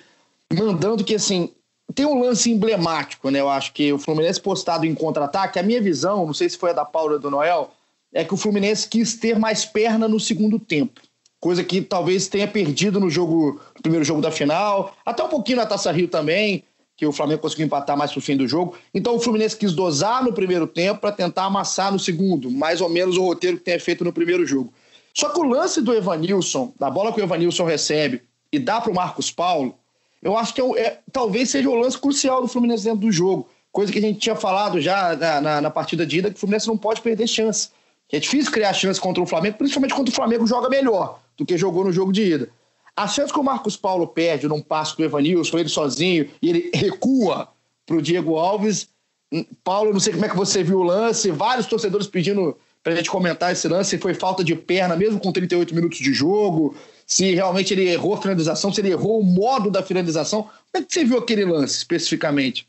mandando 0.53 1.03
que, 1.03 1.15
assim, 1.15 1.51
tem 1.91 2.05
um 2.05 2.21
lance 2.21 2.51
emblemático, 2.51 3.29
né? 3.29 3.39
Eu 3.39 3.49
acho 3.49 3.73
que 3.73 3.91
o 3.91 3.99
Fluminense 3.99 4.39
postado 4.39 4.85
em 4.85 4.93
contra-ataque, 4.93 5.59
a 5.59 5.63
minha 5.63 5.81
visão, 5.81 6.25
não 6.25 6.33
sei 6.33 6.49
se 6.49 6.57
foi 6.57 6.71
a 6.71 6.73
da 6.73 6.85
Paula 6.85 7.17
do 7.17 7.29
Noel, 7.29 7.71
é 8.13 8.23
que 8.23 8.33
o 8.33 8.37
Fluminense 8.37 8.87
quis 8.87 9.15
ter 9.15 9.39
mais 9.39 9.65
perna 9.65 10.07
no 10.07 10.19
segundo 10.19 10.59
tempo. 10.59 11.01
Coisa 11.39 11.63
que 11.63 11.81
talvez 11.81 12.27
tenha 12.27 12.47
perdido 12.47 12.99
no 12.99 13.09
jogo, 13.09 13.59
no 13.75 13.81
primeiro 13.81 14.05
jogo 14.05 14.21
da 14.21 14.29
final, 14.29 14.95
até 15.05 15.23
um 15.23 15.29
pouquinho 15.29 15.57
na 15.57 15.65
Taça 15.65 15.91
Rio 15.91 16.07
também, 16.07 16.63
que 16.95 17.05
o 17.05 17.11
Flamengo 17.11 17.41
conseguiu 17.41 17.65
empatar 17.65 17.97
mais 17.97 18.11
pro 18.11 18.21
fim 18.21 18.37
do 18.37 18.47
jogo. 18.47 18.75
Então 18.93 19.15
o 19.15 19.19
Fluminense 19.19 19.57
quis 19.57 19.73
dosar 19.73 20.23
no 20.23 20.33
primeiro 20.33 20.67
tempo 20.67 21.01
para 21.01 21.11
tentar 21.11 21.45
amassar 21.45 21.91
no 21.91 21.97
segundo, 21.97 22.51
mais 22.51 22.79
ou 22.79 22.89
menos 22.89 23.17
o 23.17 23.23
roteiro 23.23 23.57
que 23.57 23.63
tenha 23.63 23.79
feito 23.79 24.03
no 24.03 24.13
primeiro 24.13 24.45
jogo. 24.45 24.71
Só 25.13 25.29
que 25.29 25.39
o 25.39 25.43
lance 25.43 25.81
do 25.81 25.93
Evanilson, 25.93 26.73
da 26.79 26.89
bola 26.91 27.11
que 27.11 27.19
o 27.19 27.23
Evanilson 27.23 27.65
recebe 27.65 28.21
e 28.51 28.59
dá 28.59 28.79
para 28.79 28.91
o 28.91 28.95
Marcos 28.95 29.31
Paulo, 29.31 29.75
eu 30.21 30.37
acho 30.37 30.53
que 30.53 30.61
é, 30.61 30.79
é, 30.79 30.99
talvez 31.11 31.49
seja 31.49 31.69
o 31.69 31.75
lance 31.75 31.97
crucial 31.97 32.41
do 32.41 32.47
Fluminense 32.47 32.83
dentro 32.83 32.99
do 32.99 33.11
jogo. 33.11 33.49
Coisa 33.71 33.91
que 33.91 33.99
a 33.99 34.01
gente 34.01 34.19
tinha 34.19 34.35
falado 34.35 34.79
já 34.79 35.15
na, 35.15 35.41
na, 35.41 35.61
na 35.61 35.69
partida 35.69 36.05
de 36.05 36.19
ida, 36.19 36.29
que 36.29 36.35
o 36.35 36.39
Fluminense 36.39 36.67
não 36.67 36.77
pode 36.77 37.01
perder 37.01 37.27
chance. 37.27 37.69
É 38.11 38.19
difícil 38.19 38.51
criar 38.51 38.73
chance 38.73 38.99
contra 38.99 39.23
o 39.23 39.25
Flamengo, 39.25 39.57
principalmente 39.57 39.93
quando 39.93 40.09
o 40.09 40.11
Flamengo 40.11 40.45
joga 40.45 40.69
melhor 40.69 41.19
do 41.37 41.45
que 41.45 41.57
jogou 41.57 41.85
no 41.85 41.91
jogo 41.91 42.11
de 42.11 42.23
ida. 42.23 42.49
A 42.95 43.07
chance 43.07 43.31
que 43.31 43.39
o 43.39 43.43
Marcos 43.43 43.77
Paulo 43.77 44.05
perde 44.05 44.47
num 44.47 44.61
passo 44.61 44.97
do 44.97 45.03
Evanilson, 45.03 45.57
ele 45.57 45.69
sozinho, 45.69 46.29
e 46.41 46.49
ele 46.49 46.71
recua 46.73 47.47
para 47.85 47.95
o 47.95 48.01
Diego 48.01 48.35
Alves. 48.35 48.89
Hum, 49.31 49.45
Paulo, 49.63 49.93
não 49.93 49.99
sei 49.99 50.11
como 50.13 50.25
é 50.25 50.29
que 50.29 50.35
você 50.35 50.61
viu 50.61 50.79
o 50.79 50.83
lance, 50.83 51.31
vários 51.31 51.67
torcedores 51.67 52.05
pedindo 52.05 52.57
para 52.83 52.93
a 52.93 52.95
gente 52.95 53.09
comentar 53.09 53.51
esse 53.51 53.67
lance, 53.67 53.97
foi 53.97 54.13
falta 54.13 54.43
de 54.43 54.55
perna 54.55 54.95
mesmo 54.95 55.19
com 55.19 55.31
38 55.31 55.73
minutos 55.73 55.99
de 55.99 56.13
jogo, 56.13 56.75
se 57.11 57.35
realmente 57.35 57.73
ele 57.73 57.89
errou 57.89 58.13
a 58.13 58.21
finalização, 58.21 58.71
se 58.71 58.79
ele 58.79 58.89
errou 58.89 59.19
o 59.19 59.23
modo 59.23 59.69
da 59.69 59.83
finalização. 59.83 60.43
Como 60.43 60.53
é 60.75 60.81
que 60.81 60.93
você 60.93 61.03
viu 61.03 61.17
aquele 61.17 61.43
lance 61.43 61.75
especificamente? 61.75 62.65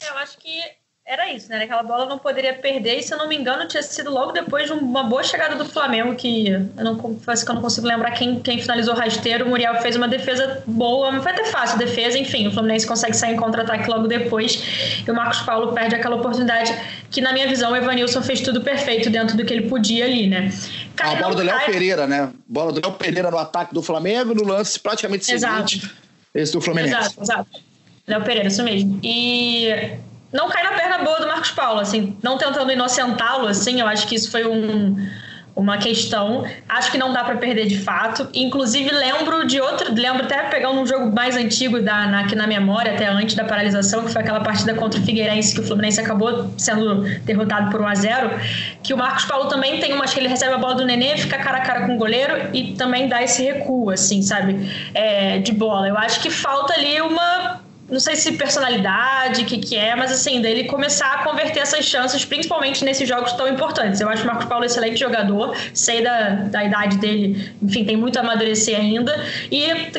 Eu 0.00 0.16
acho 0.16 0.38
que 0.38 0.58
era 1.04 1.30
isso, 1.30 1.50
né? 1.50 1.62
Aquela 1.62 1.82
bola 1.82 2.06
não 2.06 2.18
poderia 2.18 2.54
perder, 2.54 2.98
e 2.98 3.02
se 3.02 3.12
eu 3.12 3.18
não 3.18 3.28
me 3.28 3.36
engano, 3.36 3.68
tinha 3.68 3.82
sido 3.82 4.10
logo 4.10 4.32
depois 4.32 4.64
de 4.64 4.72
uma 4.72 5.02
boa 5.02 5.22
chegada 5.22 5.54
do 5.54 5.66
Flamengo, 5.66 6.14
que 6.14 6.48
eu 6.48 6.82
não 6.82 6.96
confesso 6.96 7.44
que 7.44 7.50
eu 7.50 7.54
não 7.56 7.60
consigo 7.60 7.86
lembrar 7.86 8.12
quem, 8.12 8.40
quem 8.40 8.58
finalizou 8.58 8.94
rasteiro. 8.94 9.44
O 9.44 9.50
Muriel 9.50 9.74
fez 9.82 9.96
uma 9.96 10.08
defesa 10.08 10.62
boa, 10.66 11.12
mas 11.12 11.22
foi 11.22 11.32
até 11.32 11.44
fácil 11.44 11.76
defesa, 11.76 12.18
enfim, 12.18 12.48
o 12.48 12.52
Fluminense 12.52 12.86
consegue 12.86 13.14
sair 13.14 13.34
em 13.34 13.36
contra-ataque 13.36 13.86
logo 13.90 14.08
depois, 14.08 15.02
e 15.06 15.10
o 15.10 15.14
Marcos 15.14 15.42
Paulo 15.42 15.74
perde 15.74 15.94
aquela 15.94 16.16
oportunidade 16.16 16.74
que, 17.10 17.20
na 17.20 17.34
minha 17.34 17.46
visão, 17.46 17.72
o 17.72 17.76
Evanilson 17.76 18.22
fez 18.22 18.40
tudo 18.40 18.62
perfeito 18.62 19.10
dentro 19.10 19.36
do 19.36 19.44
que 19.44 19.52
ele 19.52 19.68
podia 19.68 20.06
ali, 20.06 20.26
né? 20.26 20.50
A 20.98 21.14
bola 21.16 21.34
do 21.34 21.42
Léo. 21.42 21.66
Pereira, 21.66 22.06
né? 22.06 22.30
Bola 22.46 22.72
do 22.72 22.80
Léo 22.80 22.92
Pereira 22.92 23.30
no 23.30 23.38
ataque 23.38 23.74
do 23.74 23.82
Flamengo, 23.82 24.34
no 24.34 24.44
lance 24.44 24.78
praticamente 24.78 25.24
seguinte, 25.24 25.76
exato. 25.78 25.96
esse 26.34 26.52
do 26.52 26.60
Fluminense. 26.60 26.94
Exato, 26.94 27.22
exato. 27.22 27.60
Léo 28.06 28.22
Pereira, 28.22 28.48
isso 28.48 28.62
mesmo. 28.62 29.00
E 29.02 29.96
não 30.32 30.48
cai 30.48 30.62
na 30.62 30.72
perna 30.72 30.98
boa 30.98 31.20
do 31.20 31.26
Marcos 31.26 31.52
Paulo, 31.52 31.80
assim, 31.80 32.16
não 32.22 32.36
tentando 32.36 32.70
inocentá-lo, 32.70 33.46
assim, 33.46 33.80
eu 33.80 33.86
acho 33.86 34.06
que 34.06 34.14
isso 34.14 34.30
foi 34.30 34.46
um, 34.46 34.96
uma 35.56 35.78
questão. 35.78 36.44
Acho 36.68 36.90
que 36.90 36.98
não 36.98 37.12
dá 37.12 37.22
para 37.22 37.36
perder 37.36 37.66
de 37.66 37.78
fato. 37.78 38.28
Inclusive, 38.34 38.90
lembro 38.90 39.46
de 39.46 39.60
outro, 39.60 39.94
lembro 39.94 40.24
até 40.24 40.42
pegando 40.44 40.80
um 40.80 40.86
jogo 40.86 41.14
mais 41.14 41.36
antigo 41.36 41.80
da, 41.80 42.06
na, 42.06 42.20
aqui 42.20 42.34
na 42.34 42.46
memória, 42.46 42.92
até 42.92 43.06
antes 43.06 43.34
da 43.34 43.44
paralisação, 43.44 44.04
que 44.04 44.12
foi 44.12 44.22
aquela 44.22 44.40
partida 44.40 44.74
contra 44.74 45.00
o 45.00 45.02
Figueirense, 45.04 45.54
que 45.54 45.60
o 45.60 45.64
Fluminense 45.64 46.00
acabou 46.00 46.50
sendo 46.58 47.02
derrotado 47.24 47.70
por 47.70 47.80
1 47.80 47.86
a 47.86 47.94
0 47.94 48.30
que 48.82 48.92
o 48.92 48.96
Marcos 48.96 49.24
Paulo 49.24 49.48
também 49.48 49.80
tem 49.80 49.94
uma, 49.94 50.04
acho 50.04 50.14
que 50.14 50.20
ele 50.20 50.28
recebe 50.28 50.54
a 50.54 50.58
bola 50.58 50.74
do 50.74 50.84
Nenê, 50.84 51.16
fica 51.16 51.38
cara 51.38 51.58
a 51.58 51.60
cara 51.60 51.86
com 51.86 51.94
o 51.94 51.98
goleiro 51.98 52.50
e 52.52 52.74
também 52.74 53.08
dá 53.08 53.22
esse 53.22 53.42
recuo, 53.42 53.90
assim, 53.90 54.22
sabe, 54.22 54.68
é, 54.92 55.38
de 55.38 55.52
bola. 55.52 55.88
Eu 55.88 55.96
acho 55.96 56.20
que 56.20 56.30
falta 56.30 56.74
ali 56.74 57.00
uma 57.00 57.63
não 57.88 58.00
sei 58.00 58.16
se 58.16 58.32
personalidade, 58.32 59.42
o 59.42 59.44
que, 59.44 59.58
que 59.58 59.76
é, 59.76 59.94
mas 59.94 60.10
assim, 60.10 60.40
dele 60.40 60.64
começar 60.64 61.12
a 61.12 61.24
converter 61.24 61.60
essas 61.60 61.84
chances, 61.84 62.24
principalmente 62.24 62.84
nesses 62.84 63.08
jogos 63.08 63.32
tão 63.32 63.46
importantes. 63.48 64.00
Eu 64.00 64.08
acho 64.08 64.22
o 64.22 64.26
Marcos 64.26 64.46
Paulo 64.46 64.64
excelente 64.64 64.98
jogador, 64.98 65.54
sei 65.74 66.02
da, 66.02 66.30
da 66.30 66.64
idade 66.64 66.96
dele, 66.98 67.52
enfim, 67.62 67.84
tem 67.84 67.96
muito 67.96 68.18
a 68.18 68.22
amadurecer 68.22 68.78
ainda, 68.78 69.22
e 69.50 69.62
ele, 69.62 69.90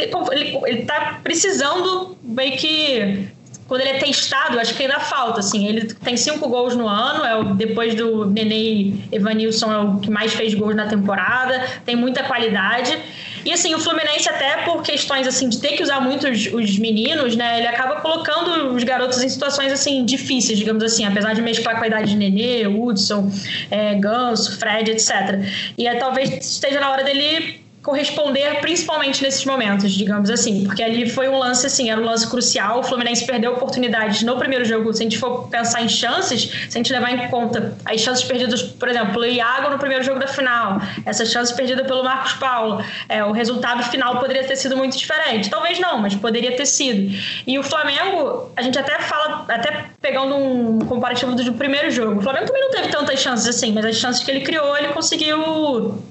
ele 0.65 0.85
tá 0.85 1.19
precisando 1.23 2.17
meio 2.23 2.57
que 2.57 3.29
quando 3.67 3.81
ele 3.81 3.91
é 3.91 3.97
testado, 3.97 4.59
acho 4.59 4.75
que 4.75 4.83
ainda 4.83 4.99
falta, 4.99 5.39
assim, 5.39 5.67
ele 5.67 5.85
tem 5.85 6.15
cinco 6.15 6.47
gols 6.47 6.75
no 6.75 6.87
ano, 6.87 7.23
é 7.23 7.35
o, 7.35 7.55
depois 7.55 7.95
do 7.95 8.25
Nenê 8.25 8.93
Evanilson 9.11 9.73
é 9.73 9.77
o 9.79 9.99
que 9.99 10.09
mais 10.09 10.33
fez 10.33 10.53
gols 10.53 10.75
na 10.75 10.85
temporada, 10.85 11.65
tem 11.83 11.95
muita 11.95 12.23
qualidade, 12.23 12.95
e 13.45 13.53
assim, 13.53 13.75
o 13.75 13.79
Fluminense, 13.79 14.27
até 14.27 14.63
por 14.63 14.81
questões 14.81 15.27
assim 15.27 15.47
de 15.47 15.59
ter 15.61 15.73
que 15.73 15.83
usar 15.83 16.01
muito 16.01 16.27
os, 16.27 16.47
os, 16.47 16.79
meninos, 16.79 17.35
né? 17.35 17.59
Ele 17.59 17.67
acaba 17.67 18.01
colocando 18.01 18.73
os 18.73 18.83
garotos 18.83 19.21
em 19.21 19.29
situações 19.29 19.71
assim 19.71 20.03
difíceis, 20.03 20.57
digamos 20.57 20.83
assim, 20.83 21.05
apesar 21.05 21.33
de 21.33 21.43
mesclar 21.43 21.77
com 21.77 21.83
a 21.83 21.87
idade 21.87 22.09
de 22.09 22.17
Nenê, 22.17 22.65
Hudson, 22.65 23.31
é, 23.69 23.93
Ganso, 23.93 24.57
Fred, 24.57 24.89
etc. 24.89 25.39
E 25.77 25.87
é, 25.87 25.95
talvez 25.95 26.29
esteja 26.43 26.79
na 26.79 26.89
hora 26.89 27.03
dele 27.03 27.64
corresponder 27.85 28.61
principalmente 28.61 29.21
nesses 29.21 29.45
momentos, 29.45 29.93
digamos 29.93 30.31
assim, 30.31 30.63
porque 30.63 30.81
ali 30.81 31.07
foi 31.07 31.29
um 31.29 31.37
lance 31.37 31.67
assim, 31.67 31.91
era 31.91 32.01
um 32.01 32.03
lance 32.03 32.27
crucial, 32.27 32.79
o 32.79 32.83
Fluminense 32.83 33.23
perdeu 33.27 33.53
oportunidades 33.53 34.23
no 34.23 34.37
primeiro 34.37 34.65
jogo, 34.65 34.91
se 34.91 35.01
a 35.01 35.03
gente 35.03 35.19
for 35.19 35.47
pensar 35.49 35.83
em 35.83 35.87
chances, 35.87 36.49
se 36.67 36.75
a 36.75 36.79
gente 36.79 36.91
levar 36.91 37.11
em 37.11 37.27
conta 37.27 37.77
as 37.85 38.01
chances 38.01 38.23
perdidas, 38.23 38.63
por 38.63 38.89
exemplo, 38.89 39.13
pelo 39.13 39.25
Iago 39.25 39.69
no 39.69 39.77
primeiro 39.77 40.03
jogo 40.03 40.19
da 40.19 40.25
final, 40.25 40.81
essas 41.05 41.31
chances 41.31 41.55
perdidas 41.55 41.85
pelo 41.85 42.03
Marcos 42.03 42.33
Paulo, 42.33 42.83
é, 43.07 43.23
o 43.23 43.31
resultado 43.31 43.83
final 43.83 44.17
poderia 44.19 44.43
ter 44.43 44.55
sido 44.55 44.75
muito 44.75 44.97
diferente, 44.97 45.47
talvez 45.47 45.77
não, 45.77 45.99
mas 45.99 46.15
poderia 46.15 46.53
ter 46.57 46.65
sido. 46.65 47.15
E 47.45 47.59
o 47.59 47.63
Flamengo, 47.63 48.49
a 48.55 48.63
gente 48.63 48.79
até 48.79 48.97
fala, 48.97 49.45
até 49.47 49.91
pegando 50.01 50.35
um 50.35 50.79
comparativo 50.79 51.35
do 51.35 51.53
primeiro 51.53 51.91
jogo, 51.91 52.17
o 52.19 52.23
Flamengo 52.23 52.47
também 52.47 52.63
não 52.63 52.71
teve 52.71 52.87
tantas 52.87 53.19
chances 53.19 53.47
assim, 53.47 53.71
mas 53.71 53.85
as 53.85 53.95
chances 53.95 54.23
que 54.23 54.31
ele 54.31 54.41
criou, 54.41 54.75
ele 54.75 54.87
conseguiu 54.87 56.03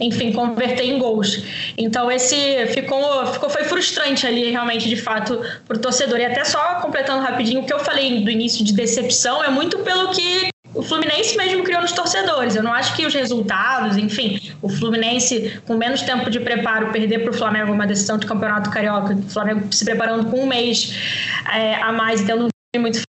enfim, 0.00 0.32
converter 0.32 0.84
em 0.84 0.98
gols. 0.98 1.42
Então 1.76 2.10
esse 2.10 2.66
ficou, 2.68 3.26
ficou 3.26 3.50
foi 3.50 3.64
frustrante 3.64 4.26
ali 4.26 4.50
realmente 4.50 4.88
de 4.88 4.96
fato 4.96 5.40
para 5.66 5.76
o 5.76 5.80
torcedor. 5.80 6.18
E 6.18 6.24
até 6.24 6.44
só 6.44 6.76
completando 6.76 7.22
rapidinho 7.22 7.60
o 7.60 7.66
que 7.66 7.72
eu 7.72 7.78
falei 7.78 8.22
do 8.22 8.30
início 8.30 8.64
de 8.64 8.72
decepção 8.72 9.42
é 9.42 9.48
muito 9.48 9.78
pelo 9.80 10.10
que 10.10 10.48
o 10.74 10.82
Fluminense 10.82 11.36
mesmo 11.36 11.64
criou 11.64 11.80
nos 11.80 11.92
torcedores. 11.92 12.54
Eu 12.54 12.62
não 12.62 12.72
acho 12.72 12.94
que 12.94 13.06
os 13.06 13.14
resultados, 13.14 13.96
enfim, 13.96 14.40
o 14.62 14.68
Fluminense 14.68 15.60
com 15.66 15.76
menos 15.76 16.02
tempo 16.02 16.30
de 16.30 16.40
preparo 16.40 16.92
perder 16.92 17.20
para 17.20 17.30
o 17.30 17.34
Flamengo 17.34 17.72
uma 17.72 17.86
decisão 17.86 18.18
de 18.18 18.26
campeonato 18.26 18.70
carioca, 18.70 19.14
o 19.14 19.30
Flamengo 19.30 19.72
se 19.72 19.84
preparando 19.84 20.30
com 20.30 20.40
um 20.44 20.46
mês 20.46 20.94
é, 21.52 21.74
a 21.76 21.92
mais 21.92 22.20
e 22.20 22.26
tendo 22.26 22.48
muito 22.76 23.07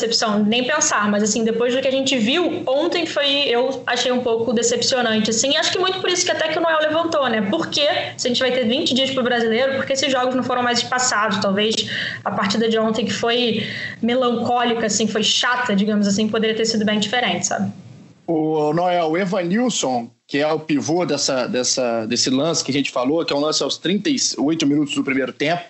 decepção, 0.00 0.42
nem 0.42 0.64
pensar, 0.64 1.10
mas 1.10 1.22
assim, 1.22 1.44
depois 1.44 1.74
do 1.74 1.80
que 1.80 1.88
a 1.88 1.90
gente 1.90 2.16
viu, 2.16 2.62
ontem 2.66 3.04
foi, 3.06 3.42
eu 3.42 3.82
achei 3.86 4.10
um 4.10 4.20
pouco 4.20 4.52
decepcionante, 4.52 5.30
assim, 5.30 5.52
e 5.52 5.56
acho 5.56 5.70
que 5.70 5.78
muito 5.78 6.00
por 6.00 6.08
isso 6.08 6.24
que 6.24 6.32
até 6.32 6.48
que 6.48 6.58
o 6.58 6.62
Noel 6.62 6.80
levantou, 6.80 7.28
né? 7.28 7.42
Porque 7.50 7.86
se 8.16 8.26
a 8.26 8.28
gente 8.28 8.40
vai 8.40 8.50
ter 8.50 8.64
20 8.64 8.94
dias 8.94 9.10
pro 9.10 9.22
brasileiro, 9.22 9.76
porque 9.76 9.92
esses 9.92 10.10
jogos 10.10 10.34
não 10.34 10.42
foram 10.42 10.62
mais 10.62 10.78
espaçados, 10.78 11.38
talvez 11.38 11.74
a 12.24 12.30
partida 12.30 12.68
de 12.68 12.78
ontem 12.78 13.04
que 13.04 13.12
foi 13.12 13.66
melancólica, 14.00 14.86
assim, 14.86 15.06
foi 15.06 15.22
chata, 15.22 15.76
digamos 15.76 16.06
assim, 16.06 16.28
poderia 16.28 16.56
ter 16.56 16.64
sido 16.64 16.84
bem 16.84 16.98
diferente, 16.98 17.46
sabe? 17.46 17.70
O 18.26 18.72
Noel, 18.72 19.16
Evanilson, 19.16 20.08
que 20.26 20.38
é 20.38 20.46
o 20.46 20.60
pivô 20.60 21.04
dessa, 21.04 21.46
dessa, 21.48 22.06
desse 22.06 22.30
lance 22.30 22.64
que 22.64 22.70
a 22.70 22.74
gente 22.74 22.90
falou, 22.90 23.24
que 23.24 23.32
é 23.32 23.36
um 23.36 23.40
lance 23.40 23.62
aos 23.62 23.76
38 23.76 24.66
minutos 24.66 24.94
do 24.94 25.02
primeiro 25.02 25.32
tempo. 25.32 25.64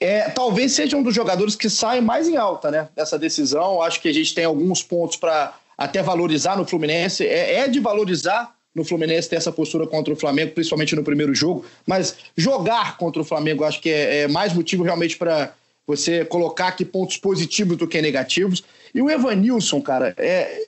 É, 0.00 0.30
talvez 0.30 0.72
seja 0.72 0.96
um 0.96 1.02
dos 1.02 1.14
jogadores 1.14 1.54
que 1.54 1.68
sai 1.68 2.00
mais 2.00 2.28
em 2.28 2.36
alta 2.36 2.70
né, 2.70 2.88
dessa 2.94 3.18
decisão. 3.18 3.82
Acho 3.82 4.00
que 4.00 4.08
a 4.08 4.12
gente 4.12 4.34
tem 4.34 4.44
alguns 4.44 4.82
pontos 4.82 5.16
para 5.16 5.54
até 5.76 6.02
valorizar 6.02 6.56
no 6.56 6.66
Fluminense. 6.66 7.26
É, 7.26 7.60
é, 7.60 7.68
de 7.68 7.80
valorizar 7.80 8.54
no 8.74 8.84
Fluminense 8.84 9.28
ter 9.28 9.36
essa 9.36 9.52
postura 9.52 9.86
contra 9.86 10.12
o 10.12 10.16
Flamengo, 10.16 10.52
principalmente 10.52 10.96
no 10.96 11.04
primeiro 11.04 11.34
jogo. 11.34 11.64
Mas 11.86 12.16
jogar 12.36 12.96
contra 12.96 13.22
o 13.22 13.24
Flamengo, 13.24 13.64
acho 13.64 13.80
que 13.80 13.90
é, 13.90 14.22
é 14.22 14.28
mais 14.28 14.52
motivo 14.52 14.82
realmente 14.82 15.16
para 15.16 15.52
você 15.86 16.24
colocar 16.24 16.68
aqui 16.68 16.84
pontos 16.84 17.18
positivos 17.18 17.76
do 17.76 17.86
que 17.86 18.00
negativos. 18.00 18.64
E 18.94 19.02
o 19.02 19.10
Evanilson, 19.10 19.82
cara, 19.82 20.14
é, 20.16 20.64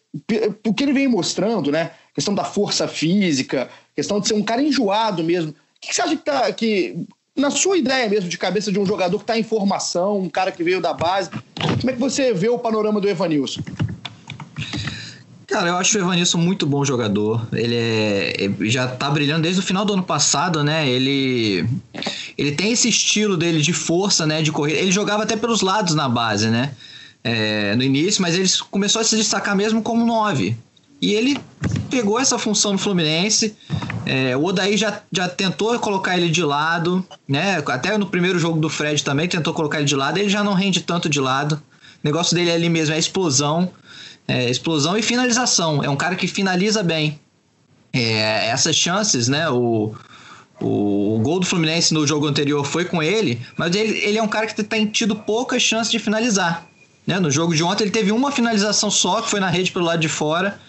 o 0.65 0.75
que 0.75 0.83
ele 0.83 0.93
vem 0.93 1.09
mostrando, 1.09 1.73
né? 1.73 1.93
questão 2.17 2.35
da 2.35 2.45
força 2.45 2.89
física, 2.89 3.69
questão 3.95 4.19
de 4.19 4.29
ser 4.29 4.35
um 4.35 4.43
cara 4.43 4.63
enjoado 4.63 5.23
mesmo. 5.23 5.51
O 5.51 5.55
que 5.81 5.95
você 5.95 6.01
acha 6.01 6.17
que, 6.17 6.25
tá, 6.25 6.51
que 6.51 7.07
na 7.37 7.51
sua 7.51 7.77
ideia 7.77 8.09
mesmo 8.09 8.29
de 8.29 8.39
cabeça 8.39 8.73
de 8.73 8.79
um 8.79 8.87
jogador 8.87 9.19
que 9.19 9.25
está 9.25 9.39
em 9.39 9.43
formação, 9.43 10.19
um 10.19 10.29
cara 10.29 10.51
que 10.51 10.65
veio 10.65 10.81
da 10.81 10.93
base, 10.95 11.31
como 11.81 11.91
é 11.91 11.93
que 11.93 12.01
você 12.01 12.33
vê 12.33 12.49
o 12.49 12.59
panorama 12.59 13.01
do 13.01 13.09
Evanilson? 13.09 13.61
Cara, 15.47 15.69
eu 15.69 15.77
acho 15.77 15.97
o 15.97 16.01
Evanilson 16.01 16.39
muito 16.39 16.67
bom 16.67 16.85
jogador. 16.85 17.47
Ele 17.53 17.77
é, 17.77 18.51
já 18.63 18.89
tá 18.89 19.09
brilhando 19.11 19.43
desde 19.43 19.61
o 19.61 19.63
final 19.63 19.85
do 19.85 19.93
ano 19.93 20.03
passado, 20.03 20.65
né? 20.65 20.89
Ele 20.89 21.65
ele 22.37 22.53
tem 22.53 22.73
esse 22.73 22.89
estilo 22.89 23.37
dele 23.37 23.63
de 23.63 23.73
força, 23.73 24.27
né? 24.27 24.43
De 24.43 24.51
corrida. 24.51 24.79
Ele 24.79 24.91
jogava 24.91 25.23
até 25.23 25.37
pelos 25.37 25.61
lados 25.61 25.95
na 25.95 26.09
base, 26.09 26.49
né? 26.49 26.73
É, 27.23 27.75
no 27.77 27.83
início, 27.83 28.21
mas 28.23 28.35
ele 28.35 28.49
começou 28.71 29.01
a 29.01 29.05
se 29.05 29.17
destacar 29.17 29.55
mesmo 29.55 29.83
como 29.83 30.05
nove. 30.05 30.57
E 31.01 31.15
ele 31.15 31.39
pegou 31.91 32.19
essa 32.19 32.39
função 32.39 32.73
no 32.73 32.79
Fluminense. 32.79 33.55
É, 34.07 34.37
o 34.37 34.45
Odaí 34.45 34.77
já, 34.77 35.03
já 35.11 35.29
tentou 35.29 35.77
colocar 35.81 36.17
ele 36.17 36.31
de 36.31 36.43
lado, 36.43 37.05
né? 37.27 37.61
Até 37.67 37.99
no 37.99 38.07
primeiro 38.07 38.39
jogo 38.39 38.61
do 38.61 38.71
Fred 38.71 39.03
também 39.03 39.27
tentou 39.27 39.53
colocar 39.53 39.79
ele 39.79 39.87
de 39.87 39.97
lado. 39.97 40.17
Ele 40.17 40.29
já 40.29 40.45
não 40.45 40.55
rende 40.55 40.81
tanto 40.81 41.09
de 41.09 41.21
lado. 41.21 41.55
O 41.57 41.61
negócio 42.05 42.33
dele 42.33 42.53
ali 42.53 42.69
mesmo 42.69 42.95
é 42.95 42.99
explosão. 42.99 43.69
É, 44.29 44.49
explosão 44.49 44.97
e 44.97 45.03
finalização. 45.03 45.83
É 45.83 45.91
um 45.91 45.97
cara 45.97 46.15
que 46.15 46.29
finaliza 46.29 46.85
bem. 46.85 47.19
É, 47.93 48.49
essas 48.49 48.77
chances, 48.77 49.27
né? 49.27 49.51
O, 49.51 49.93
o, 50.61 51.17
o, 51.17 51.19
gol 51.19 51.41
do 51.41 51.47
Fluminense 51.47 51.93
no 51.93 52.07
jogo 52.07 52.29
anterior 52.29 52.65
foi 52.65 52.85
com 52.85 53.03
ele, 53.03 53.41
mas 53.57 53.75
ele, 53.75 53.99
ele 53.99 54.19
é 54.19 54.23
um 54.23 54.29
cara 54.29 54.47
que 54.47 54.63
tem 54.63 54.87
tido 54.87 55.17
poucas 55.17 55.63
chances 55.63 55.91
de 55.91 55.99
finalizar. 55.99 56.65
Né? 57.05 57.19
No 57.19 57.31
jogo 57.31 57.55
de 57.55 57.63
ontem 57.63 57.85
ele 57.85 57.91
teve 57.91 58.13
uma 58.13 58.31
finalização 58.31 58.91
só, 58.91 59.21
que 59.21 59.31
foi 59.31 59.41
na 59.41 59.49
rede 59.49 59.73
pelo 59.73 59.85
lado 59.85 60.01
de 60.01 60.09
fora. 60.09 60.61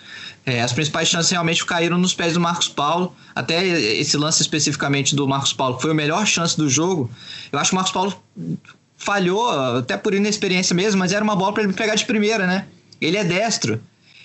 É, 0.47 0.61
as 0.61 0.71
principais 0.71 1.09
chances 1.09 1.29
realmente 1.29 1.65
caíram 1.65 1.97
nos 1.97 2.13
pés 2.13 2.33
do 2.33 2.39
Marcos 2.39 2.69
Paulo. 2.69 3.13
Até 3.35 3.67
esse 3.67 4.15
lance 4.15 4.41
especificamente 4.41 5.13
do 5.13 5.27
Marcos 5.27 5.51
Paulo, 5.51 5.75
que 5.75 5.81
foi 5.81 5.91
a 5.91 5.93
melhor 5.93 6.25
chance 6.25 6.55
do 6.55 6.69
jogo. 6.69 7.11
Eu 7.51 7.59
acho 7.59 7.71
que 7.71 7.73
o 7.73 7.75
Marcos 7.75 7.91
Paulo 7.91 8.23
falhou, 8.95 9.49
até 9.77 9.97
por 9.97 10.13
inexperiência 10.13 10.73
mesmo, 10.73 10.99
mas 10.99 11.11
era 11.11 11.21
uma 11.21 11.35
bola 11.35 11.51
para 11.51 11.63
ele 11.63 11.73
pegar 11.73 11.95
de 11.95 12.05
primeira, 12.05 12.47
né? 12.47 12.65
Ele 13.01 13.17
é 13.17 13.25
destro. 13.25 13.81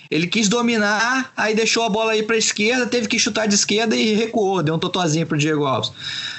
Ele 0.09 0.25
quis 0.25 0.47
dominar, 0.47 1.33
aí 1.35 1.53
deixou 1.53 1.83
a 1.83 1.89
bola 1.89 2.13
aí 2.13 2.23
para 2.23 2.37
a 2.37 2.39
esquerda, 2.39 2.87
teve 2.87 3.09
que 3.09 3.19
chutar 3.19 3.45
de 3.45 3.55
esquerda 3.55 3.93
e 3.93 4.13
recuou, 4.13 4.63
deu 4.63 4.75
um 4.75 4.79
totozinho 4.79 5.27
pro 5.27 5.37
Diego 5.37 5.65
Alves. 5.65 5.91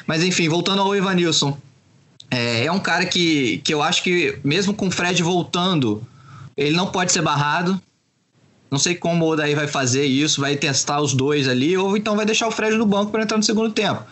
Mas 0.06 0.24
enfim, 0.24 0.48
voltando 0.48 0.80
ao 0.80 0.96
Ivanilson. 0.96 1.58
É, 2.30 2.64
é 2.64 2.72
um 2.72 2.80
cara 2.80 3.04
que, 3.04 3.58
que 3.58 3.74
eu 3.74 3.82
acho 3.82 4.02
que, 4.02 4.38
mesmo 4.42 4.72
com 4.72 4.88
o 4.88 4.90
Fred 4.90 5.22
voltando, 5.22 6.02
ele 6.56 6.74
não 6.74 6.86
pode 6.86 7.12
ser 7.12 7.20
barrado. 7.20 7.78
Não 8.74 8.80
sei 8.80 8.96
como 8.96 9.24
o 9.28 9.36
daí 9.36 9.54
vai 9.54 9.68
fazer 9.68 10.04
isso, 10.04 10.40
vai 10.40 10.56
testar 10.56 11.00
os 11.00 11.14
dois 11.14 11.46
ali, 11.46 11.76
ou 11.78 11.96
então 11.96 12.16
vai 12.16 12.26
deixar 12.26 12.48
o 12.48 12.50
Fred 12.50 12.76
no 12.76 12.84
banco 12.84 13.12
para 13.12 13.22
entrar 13.22 13.36
no 13.36 13.42
segundo 13.44 13.70
tempo. 13.70 14.02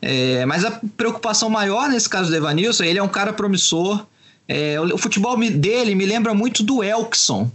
É, 0.00 0.46
mas 0.46 0.64
a 0.64 0.80
preocupação 0.96 1.50
maior 1.50 1.88
nesse 1.88 2.08
caso 2.08 2.30
do 2.30 2.36
Evanilson, 2.36 2.84
ele 2.84 3.00
é 3.00 3.02
um 3.02 3.08
cara 3.08 3.32
promissor. 3.32 4.06
É, 4.46 4.80
o, 4.80 4.96
futebol 4.96 5.36
dele 5.36 5.96
me 5.96 6.06
lembra 6.06 6.32
muito 6.32 6.62
do 6.62 6.80
Elkson. 6.84 7.50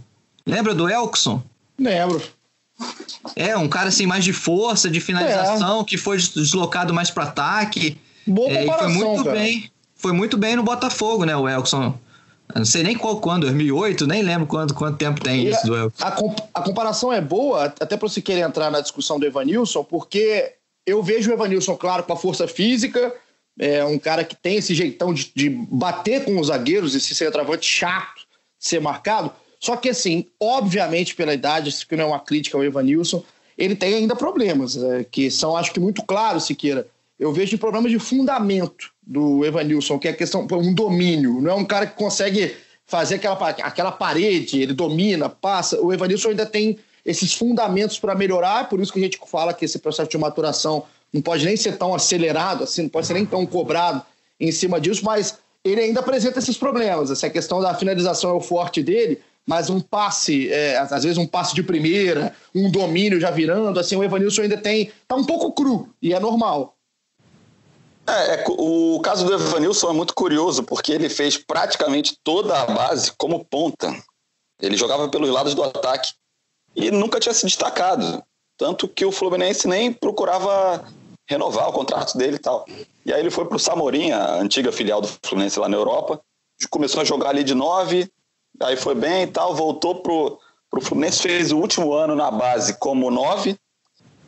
Lembra 0.46 0.74
do 0.74 0.86
Elkson? 0.86 1.42
Lembro. 1.78 2.22
É, 3.34 3.56
um 3.56 3.66
cara 3.66 3.88
assim 3.88 4.04
mais 4.04 4.22
de 4.22 4.34
força, 4.34 4.90
de 4.90 5.00
finalização, 5.00 5.80
é. 5.80 5.84
que 5.84 5.96
foi 5.96 6.18
deslocado 6.18 6.92
mais 6.92 7.10
para 7.10 7.24
ataque. 7.24 7.96
Boa 8.26 8.50
é, 8.50 8.66
foi 8.66 8.88
muito 8.88 9.24
cara. 9.24 9.36
bem. 9.36 9.70
Foi 9.96 10.12
muito 10.12 10.36
bem 10.36 10.56
no 10.56 10.62
Botafogo, 10.62 11.24
né, 11.24 11.34
o 11.34 11.48
Elkson. 11.48 11.98
Eu 12.52 12.58
não 12.58 12.64
sei 12.64 12.82
nem 12.82 12.96
qual 12.96 13.20
quando, 13.20 13.42
2008, 13.42 14.06
nem 14.06 14.22
lembro 14.22 14.46
quanto, 14.46 14.74
quanto 14.74 14.98
tempo 14.98 15.20
tem 15.20 15.44
e 15.44 15.50
isso 15.50 15.66
do 15.66 15.76
Elkson. 15.76 16.04
A, 16.04 16.60
a 16.60 16.62
comparação 16.62 17.12
é 17.12 17.20
boa, 17.20 17.64
até 17.64 17.96
para 17.96 18.08
você 18.08 18.20
querer 18.20 18.40
entrar 18.40 18.70
na 18.70 18.80
discussão 18.80 19.18
do 19.18 19.26
Evanilson, 19.26 19.82
porque 19.82 20.54
eu 20.86 21.02
vejo 21.02 21.30
o 21.30 21.34
Evanilson, 21.34 21.76
claro, 21.76 22.04
com 22.04 22.12
a 22.12 22.16
força 22.16 22.46
física, 22.46 23.14
é 23.58 23.84
um 23.84 23.98
cara 23.98 24.24
que 24.24 24.36
tem 24.36 24.56
esse 24.56 24.74
jeitão 24.74 25.14
de, 25.14 25.30
de 25.34 25.48
bater 25.48 26.24
com 26.24 26.38
os 26.38 26.48
zagueiros, 26.48 26.94
esse 26.94 27.14
centroavante 27.14 27.66
chato 27.66 28.20
de 28.58 28.68
ser 28.68 28.80
marcado. 28.80 29.32
Só 29.58 29.76
que, 29.76 29.88
assim, 29.88 30.26
obviamente, 30.38 31.14
pela 31.14 31.32
idade, 31.32 31.70
isso 31.70 31.86
que 31.86 31.96
não 31.96 32.04
é 32.04 32.08
uma 32.08 32.20
crítica 32.20 32.56
ao 32.56 32.64
Evanilson, 32.64 33.22
ele 33.56 33.74
tem 33.74 33.94
ainda 33.94 34.16
problemas, 34.16 34.76
é, 34.76 35.04
que 35.04 35.30
são, 35.30 35.56
acho 35.56 35.72
que, 35.72 35.80
muito 35.80 36.02
claros, 36.02 36.44
Siqueira. 36.44 36.86
Eu 37.18 37.32
vejo 37.32 37.58
problemas 37.58 37.90
de 37.90 37.98
fundamento 37.98 38.90
do 39.02 39.44
Evanilson, 39.44 39.98
que 39.98 40.08
é 40.08 40.12
questão 40.12 40.46
um 40.50 40.74
domínio, 40.74 41.40
não 41.40 41.50
é 41.50 41.54
um 41.54 41.64
cara 41.64 41.86
que 41.86 41.96
consegue 41.96 42.54
fazer 42.86 43.16
aquela, 43.16 43.48
aquela 43.48 43.92
parede, 43.92 44.60
ele 44.60 44.72
domina, 44.72 45.28
passa. 45.28 45.80
O 45.80 45.92
Evanilson 45.92 46.30
ainda 46.30 46.44
tem 46.44 46.78
esses 47.04 47.34
fundamentos 47.34 47.98
para 47.98 48.14
melhorar, 48.14 48.68
por 48.68 48.80
isso 48.80 48.92
que 48.92 48.98
a 48.98 49.02
gente 49.02 49.18
fala 49.26 49.54
que 49.54 49.64
esse 49.64 49.78
processo 49.78 50.10
de 50.10 50.18
maturação 50.18 50.84
não 51.12 51.22
pode 51.22 51.44
nem 51.44 51.56
ser 51.56 51.76
tão 51.76 51.94
acelerado, 51.94 52.64
assim, 52.64 52.82
não 52.82 52.88
pode 52.88 53.06
ser 53.06 53.14
nem 53.14 53.24
tão 53.24 53.46
cobrado 53.46 54.02
em 54.40 54.50
cima 54.50 54.80
disso, 54.80 55.04
mas 55.04 55.38
ele 55.62 55.80
ainda 55.80 56.00
apresenta 56.00 56.38
esses 56.38 56.56
problemas. 56.56 57.10
Essa 57.10 57.30
questão 57.30 57.60
da 57.60 57.74
finalização 57.74 58.30
é 58.30 58.32
o 58.34 58.40
forte 58.40 58.82
dele, 58.82 59.20
mas 59.46 59.70
um 59.70 59.80
passe, 59.80 60.50
é, 60.50 60.76
às 60.78 61.04
vezes 61.04 61.18
um 61.18 61.26
passe 61.26 61.54
de 61.54 61.62
primeira, 61.62 62.34
um 62.54 62.70
domínio 62.70 63.20
já 63.20 63.30
virando, 63.30 63.78
assim, 63.78 63.94
o 63.96 64.02
Evanilson 64.02 64.42
ainda 64.42 64.56
tem. 64.56 64.90
tá 65.06 65.14
um 65.14 65.24
pouco 65.24 65.52
cru, 65.52 65.88
e 66.02 66.12
é 66.12 66.18
normal. 66.18 66.73
É, 68.06 68.34
é, 68.34 68.44
o 68.48 69.00
caso 69.00 69.24
do 69.24 69.32
Evanilson 69.32 69.90
é 69.90 69.92
muito 69.92 70.14
curioso, 70.14 70.62
porque 70.62 70.92
ele 70.92 71.08
fez 71.08 71.36
praticamente 71.36 72.16
toda 72.22 72.60
a 72.60 72.66
base 72.66 73.12
como 73.16 73.44
ponta. 73.44 73.94
Ele 74.60 74.76
jogava 74.76 75.08
pelos 75.08 75.30
lados 75.30 75.54
do 75.54 75.62
ataque 75.62 76.12
e 76.76 76.90
nunca 76.90 77.18
tinha 77.18 77.34
se 77.34 77.46
destacado. 77.46 78.22
Tanto 78.58 78.86
que 78.86 79.04
o 79.04 79.12
Fluminense 79.12 79.66
nem 79.66 79.92
procurava 79.92 80.84
renovar 81.28 81.68
o 81.68 81.72
contrato 81.72 82.16
dele 82.16 82.36
e 82.36 82.38
tal. 82.38 82.66
E 83.04 83.12
aí 83.12 83.20
ele 83.20 83.30
foi 83.30 83.46
para 83.46 83.56
o 83.56 83.60
Samorim, 83.60 84.10
a 84.10 84.34
antiga 84.34 84.70
filial 84.70 85.00
do 85.00 85.08
Fluminense 85.24 85.58
lá 85.58 85.68
na 85.68 85.76
Europa, 85.76 86.20
começou 86.70 87.00
a 87.00 87.04
jogar 87.04 87.30
ali 87.30 87.42
de 87.42 87.54
nove, 87.54 88.10
aí 88.60 88.76
foi 88.76 88.94
bem 88.94 89.24
e 89.24 89.26
tal, 89.26 89.54
voltou 89.54 89.96
pro, 89.96 90.38
pro 90.70 90.80
Fluminense, 90.80 91.20
fez 91.20 91.52
o 91.52 91.58
último 91.58 91.92
ano 91.94 92.14
na 92.14 92.30
base 92.30 92.78
como 92.78 93.10
nove 93.10 93.56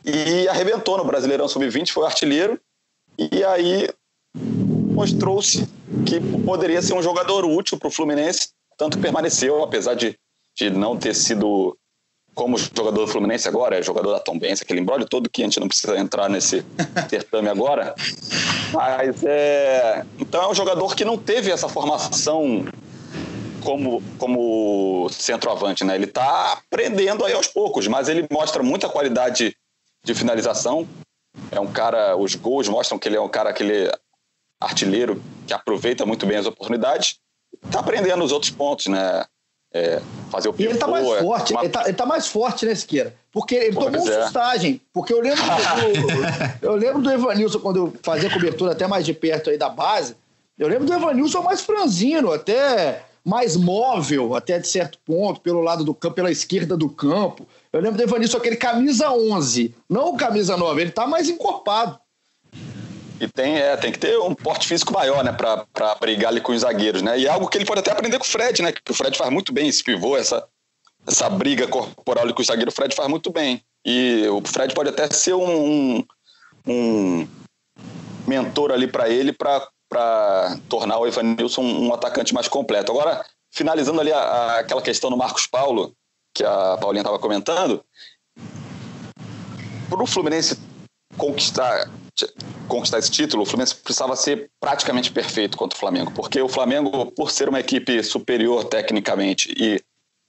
e 0.03 0.47
arrebentou 0.47 0.97
no 0.97 1.05
Brasileirão 1.05 1.47
Sub-20, 1.47 1.91
foi 1.91 2.05
artilheiro 2.05 2.59
e 3.17 3.43
aí 3.43 3.89
mostrou-se 4.93 5.67
que 6.05 6.19
poderia 6.45 6.81
ser 6.81 6.93
um 6.93 7.01
jogador 7.01 7.45
útil 7.45 7.77
para 7.77 7.87
o 7.87 7.91
Fluminense, 7.91 8.49
tanto 8.77 8.99
permaneceu, 8.99 9.63
apesar 9.63 9.95
de, 9.95 10.17
de 10.55 10.69
não 10.69 10.97
ter 10.97 11.13
sido 11.13 11.77
como 12.37 12.55
jogador 12.55 13.05
do 13.05 13.07
Fluminense 13.07 13.47
agora, 13.47 13.79
é 13.79 13.81
jogador 13.81 14.11
da 14.11 14.19
Tombense, 14.19 14.61
aquele 14.61 14.79
embrólio 14.79 15.07
todo 15.07 15.27
que 15.27 15.41
a 15.41 15.45
gente 15.45 15.59
não 15.59 15.67
precisa 15.67 15.97
entrar 15.97 16.29
nesse 16.29 16.63
certame 17.09 17.49
agora. 17.49 17.95
Mas 18.71 19.23
é. 19.23 20.05
Então 20.19 20.43
é 20.43 20.47
um 20.47 20.53
jogador 20.53 20.95
que 20.95 21.03
não 21.03 21.17
teve 21.17 21.49
essa 21.49 21.67
formação 21.67 22.65
como, 23.63 24.03
como 24.19 25.09
centroavante, 25.09 25.83
né? 25.83 25.95
Ele 25.95 26.05
está 26.05 26.53
aprendendo 26.53 27.25
aí 27.25 27.33
aos 27.33 27.47
poucos, 27.47 27.87
mas 27.87 28.07
ele 28.07 28.27
mostra 28.31 28.61
muita 28.61 28.87
qualidade 28.87 29.57
de 30.03 30.13
finalização, 30.13 30.87
é 31.51 31.59
um 31.59 31.67
cara, 31.67 32.15
os 32.15 32.35
gols 32.35 32.67
mostram 32.67 32.97
que 32.99 33.07
ele 33.07 33.15
é 33.15 33.21
um 33.21 33.29
cara 33.29 33.49
aquele 33.49 33.91
artilheiro 34.59 35.21
que 35.45 35.53
aproveita 35.53 36.05
muito 36.05 36.25
bem 36.25 36.37
as 36.37 36.45
oportunidades. 36.45 37.19
Tá 37.71 37.79
aprendendo 37.79 38.23
os 38.23 38.31
outros 38.31 38.51
pontos, 38.51 38.87
né? 38.87 39.25
É, 39.73 40.01
fazer 40.31 40.47
o 40.47 40.53
pivô. 40.53 40.69
E 40.69 40.73
ele 40.73 40.79
tá 40.79 40.87
mais 40.87 41.05
é, 41.05 41.21
forte, 41.21 41.53
uma... 41.53 41.61
ele, 41.61 41.69
tá, 41.69 41.83
ele 41.83 41.93
tá 41.93 42.05
mais 42.05 42.27
forte, 42.27 42.65
né, 42.65 42.73
Siqueira? 42.73 43.13
Porque 43.31 43.53
ele 43.53 43.73
tomou 43.75 43.89
uma 43.89 44.13
é. 44.13 44.23
sustagem. 44.23 44.81
Porque 44.93 45.13
eu 45.13 45.19
lembro, 45.19 45.43
do, 45.43 46.65
eu 46.65 46.75
lembro 46.75 47.01
do 47.01 47.11
Evanilson, 47.11 47.59
quando 47.59 47.77
eu 47.77 47.93
fazia 48.01 48.29
cobertura 48.29 48.71
até 48.71 48.87
mais 48.87 49.05
de 49.05 49.13
perto 49.13 49.49
aí 49.49 49.57
da 49.57 49.69
base, 49.69 50.15
eu 50.57 50.67
lembro 50.67 50.85
do 50.85 50.93
Evanilson 50.93 51.41
mais 51.41 51.61
franzino, 51.61 52.31
até 52.31 53.03
mais 53.23 53.57
móvel, 53.57 54.35
até 54.35 54.57
de 54.57 54.67
certo 54.67 54.97
ponto, 55.05 55.41
pelo 55.41 55.61
lado 55.61 55.83
do 55.83 55.93
campo, 55.93 56.15
pela 56.15 56.31
esquerda 56.31 56.77
do 56.77 56.89
campo. 56.89 57.45
Eu 57.77 57.83
lembro 57.83 57.97
do 57.97 58.03
Evanilson, 58.03 58.37
aquele 58.37 58.55
camisa 58.55 59.11
11, 59.11 59.75
não 59.87 60.09
o 60.09 60.17
camisa 60.17 60.57
9, 60.57 60.81
ele 60.81 60.89
tá 60.89 61.05
mais 61.05 61.29
encorpado. 61.29 61.99
E 63.21 63.27
tem, 63.27 63.59
é, 63.59 63.77
tem 63.77 63.91
que 63.91 63.99
ter 63.99 64.17
um 64.17 64.33
porte 64.33 64.67
físico 64.67 64.91
maior, 64.91 65.23
né, 65.23 65.31
pra, 65.31 65.63
pra 65.71 65.93
brigar 65.93 66.31
ali 66.31 66.41
com 66.41 66.51
os 66.51 66.61
zagueiros, 66.61 67.03
né? 67.03 67.19
E 67.19 67.27
é 67.27 67.29
algo 67.29 67.47
que 67.47 67.55
ele 67.55 67.65
pode 67.65 67.81
até 67.81 67.91
aprender 67.91 68.17
com 68.17 68.25
o 68.25 68.27
Fred, 68.27 68.63
né? 68.63 68.71
Que 68.71 68.91
o 68.91 68.95
Fred 68.95 69.15
faz 69.15 69.29
muito 69.29 69.53
bem 69.53 69.67
esse 69.67 69.83
pivô, 69.83 70.17
essa, 70.17 70.43
essa 71.05 71.29
briga 71.29 71.67
corporal 71.67 72.23
ali 72.23 72.33
com 72.33 72.41
o 72.41 72.45
zagueiro, 72.45 72.71
o 72.71 72.73
Fred 72.73 72.95
faz 72.95 73.07
muito 73.07 73.31
bem. 73.31 73.61
E 73.85 74.27
o 74.27 74.41
Fred 74.43 74.73
pode 74.73 74.89
até 74.89 75.07
ser 75.11 75.35
um, 75.35 75.97
um, 75.97 76.07
um 76.65 77.27
mentor 78.25 78.71
ali 78.71 78.87
para 78.87 79.07
ele 79.07 79.33
para 79.33 80.57
tornar 80.67 80.97
o 80.97 81.05
Evanilson 81.05 81.61
um, 81.61 81.89
um 81.89 81.93
atacante 81.93 82.33
mais 82.33 82.47
completo. 82.47 82.91
Agora, 82.91 83.23
finalizando 83.51 84.01
ali 84.01 84.11
a, 84.11 84.17
a, 84.17 84.59
aquela 84.61 84.81
questão 84.81 85.11
do 85.11 85.17
Marcos 85.17 85.45
Paulo, 85.45 85.95
que 86.37 86.43
a 86.43 86.77
Paulinha 86.77 87.01
estava 87.01 87.17
comentando, 87.17 87.83
para 89.89 90.03
o 90.03 90.05
Fluminense 90.05 90.55
conquistar, 91.17 91.89
conquistar 92.67 92.99
esse 92.99 93.09
título, 93.09 93.41
o 93.41 93.45
Fluminense 93.45 93.73
precisava 93.73 94.15
ser 94.15 94.51
praticamente 94.59 95.11
perfeito 95.11 95.57
contra 95.57 95.75
o 95.75 95.79
Flamengo, 95.79 96.11
porque 96.11 96.39
o 96.39 96.47
Flamengo, 96.47 97.07
por 97.07 97.31
ser 97.31 97.49
uma 97.49 97.59
equipe 97.59 98.03
superior 98.03 98.65
tecnicamente 98.65 99.51
e 99.57 99.81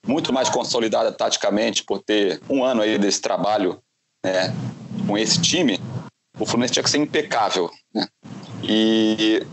muito 0.03 0.33
mais 0.33 0.49
consolidada 0.49 1.11
taticamente, 1.11 1.83
por 1.83 2.01
ter 2.01 2.41
um 2.49 2.63
ano 2.63 2.81
aí 2.81 2.97
desse 2.97 3.21
trabalho 3.21 3.79
né, 4.25 4.51
com 5.05 5.15
esse 5.15 5.39
time, 5.39 5.79
o 6.39 6.45
Fluminense 6.45 6.73
tinha 6.73 6.83
que 6.83 6.89
ser 6.89 6.97
impecável. 6.97 7.69
Né? 7.93 8.07
E 8.63 9.45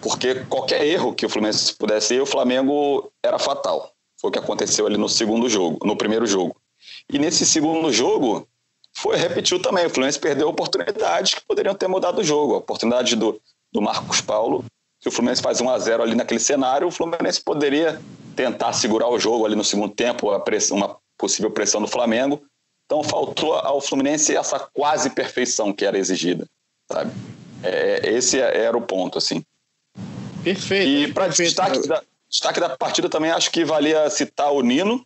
porque 0.00 0.44
qualquer 0.44 0.86
erro 0.86 1.12
que 1.12 1.26
o 1.26 1.28
Fluminense 1.28 1.74
pudesse 1.74 2.14
ir, 2.14 2.20
o 2.20 2.26
Flamengo 2.26 3.10
era 3.20 3.38
fatal. 3.38 3.92
Foi 4.20 4.28
o 4.28 4.32
que 4.32 4.38
aconteceu 4.38 4.86
ali 4.86 4.98
no 4.98 5.08
segundo 5.08 5.48
jogo, 5.48 5.78
no 5.84 5.96
primeiro 5.96 6.26
jogo. 6.26 6.54
E 7.10 7.18
nesse 7.18 7.46
segundo 7.46 7.90
jogo, 7.92 8.46
foi 8.92 9.16
repetiu 9.16 9.60
também. 9.60 9.86
O 9.86 9.90
Fluminense 9.90 10.18
perdeu 10.18 10.48
oportunidades 10.48 11.34
que 11.34 11.40
poderiam 11.42 11.74
ter 11.74 11.88
mudado 11.88 12.20
o 12.20 12.24
jogo. 12.24 12.54
A 12.54 12.58
oportunidade 12.58 13.16
do, 13.16 13.40
do 13.72 13.80
Marcos 13.80 14.20
Paulo, 14.20 14.64
se 15.00 15.08
o 15.08 15.10
Fluminense 15.10 15.40
faz 15.40 15.60
1 15.60 15.70
a 15.70 15.78
0 15.78 16.02
ali 16.02 16.14
naquele 16.14 16.40
cenário, 16.40 16.86
o 16.86 16.90
Fluminense 16.90 17.40
poderia 17.40 18.00
tentar 18.36 18.74
segurar 18.74 19.08
o 19.08 19.18
jogo 19.18 19.46
ali 19.46 19.56
no 19.56 19.64
segundo 19.64 19.94
tempo, 19.94 20.38
pressão, 20.40 20.76
uma 20.76 20.96
possível 21.16 21.50
pressão 21.50 21.80
do 21.80 21.88
Flamengo. 21.88 22.42
Então 22.84 23.02
faltou 23.02 23.54
ao 23.54 23.80
Fluminense 23.80 24.36
essa 24.36 24.58
quase 24.58 25.10
perfeição 25.10 25.72
que 25.72 25.84
era 25.84 25.96
exigida, 25.98 26.44
sabe? 26.90 27.12
É, 27.62 28.10
esse 28.10 28.38
era 28.38 28.76
o 28.76 28.82
ponto, 28.82 29.16
assim. 29.16 29.42
Perfeito. 30.42 31.10
E 31.10 31.12
para 31.12 31.28
destaque 31.28 31.86
da, 31.86 32.02
destaque 32.30 32.60
da 32.60 32.76
partida 32.76 33.08
também 33.08 33.30
acho 33.30 33.50
que 33.50 33.64
valia 33.64 34.08
citar 34.08 34.52
o 34.52 34.62
Nino, 34.62 35.04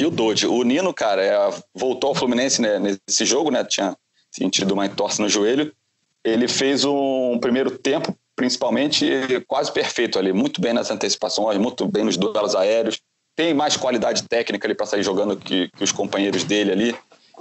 e 0.00 0.06
o 0.06 0.10
Dodge. 0.10 0.46
O 0.46 0.62
Nino, 0.62 0.92
cara, 0.94 1.22
é, 1.22 1.50
voltou 1.74 2.08
ao 2.08 2.14
Fluminense 2.14 2.60
né, 2.62 2.78
nesse 2.78 3.24
jogo, 3.24 3.50
né? 3.50 3.62
Tinha 3.64 3.96
sentido 4.30 4.72
uma 4.72 4.86
entorse 4.86 5.20
no 5.20 5.28
joelho. 5.28 5.72
Ele 6.24 6.48
fez 6.48 6.84
um 6.84 7.38
primeiro 7.38 7.78
tempo, 7.78 8.16
principalmente, 8.34 9.06
quase 9.46 9.72
perfeito 9.72 10.18
ali. 10.18 10.32
Muito 10.32 10.60
bem 10.60 10.72
nas 10.72 10.90
antecipações, 10.90 11.58
muito 11.58 11.86
bem 11.86 12.04
nos 12.04 12.16
duelos 12.16 12.54
aéreos. 12.54 13.00
Tem 13.36 13.54
mais 13.54 13.76
qualidade 13.76 14.22
técnica 14.28 14.66
ali 14.66 14.74
para 14.74 14.86
sair 14.86 15.02
jogando 15.02 15.36
que, 15.36 15.68
que 15.76 15.84
os 15.84 15.92
companheiros 15.92 16.44
dele 16.44 16.72
ali. 16.72 16.96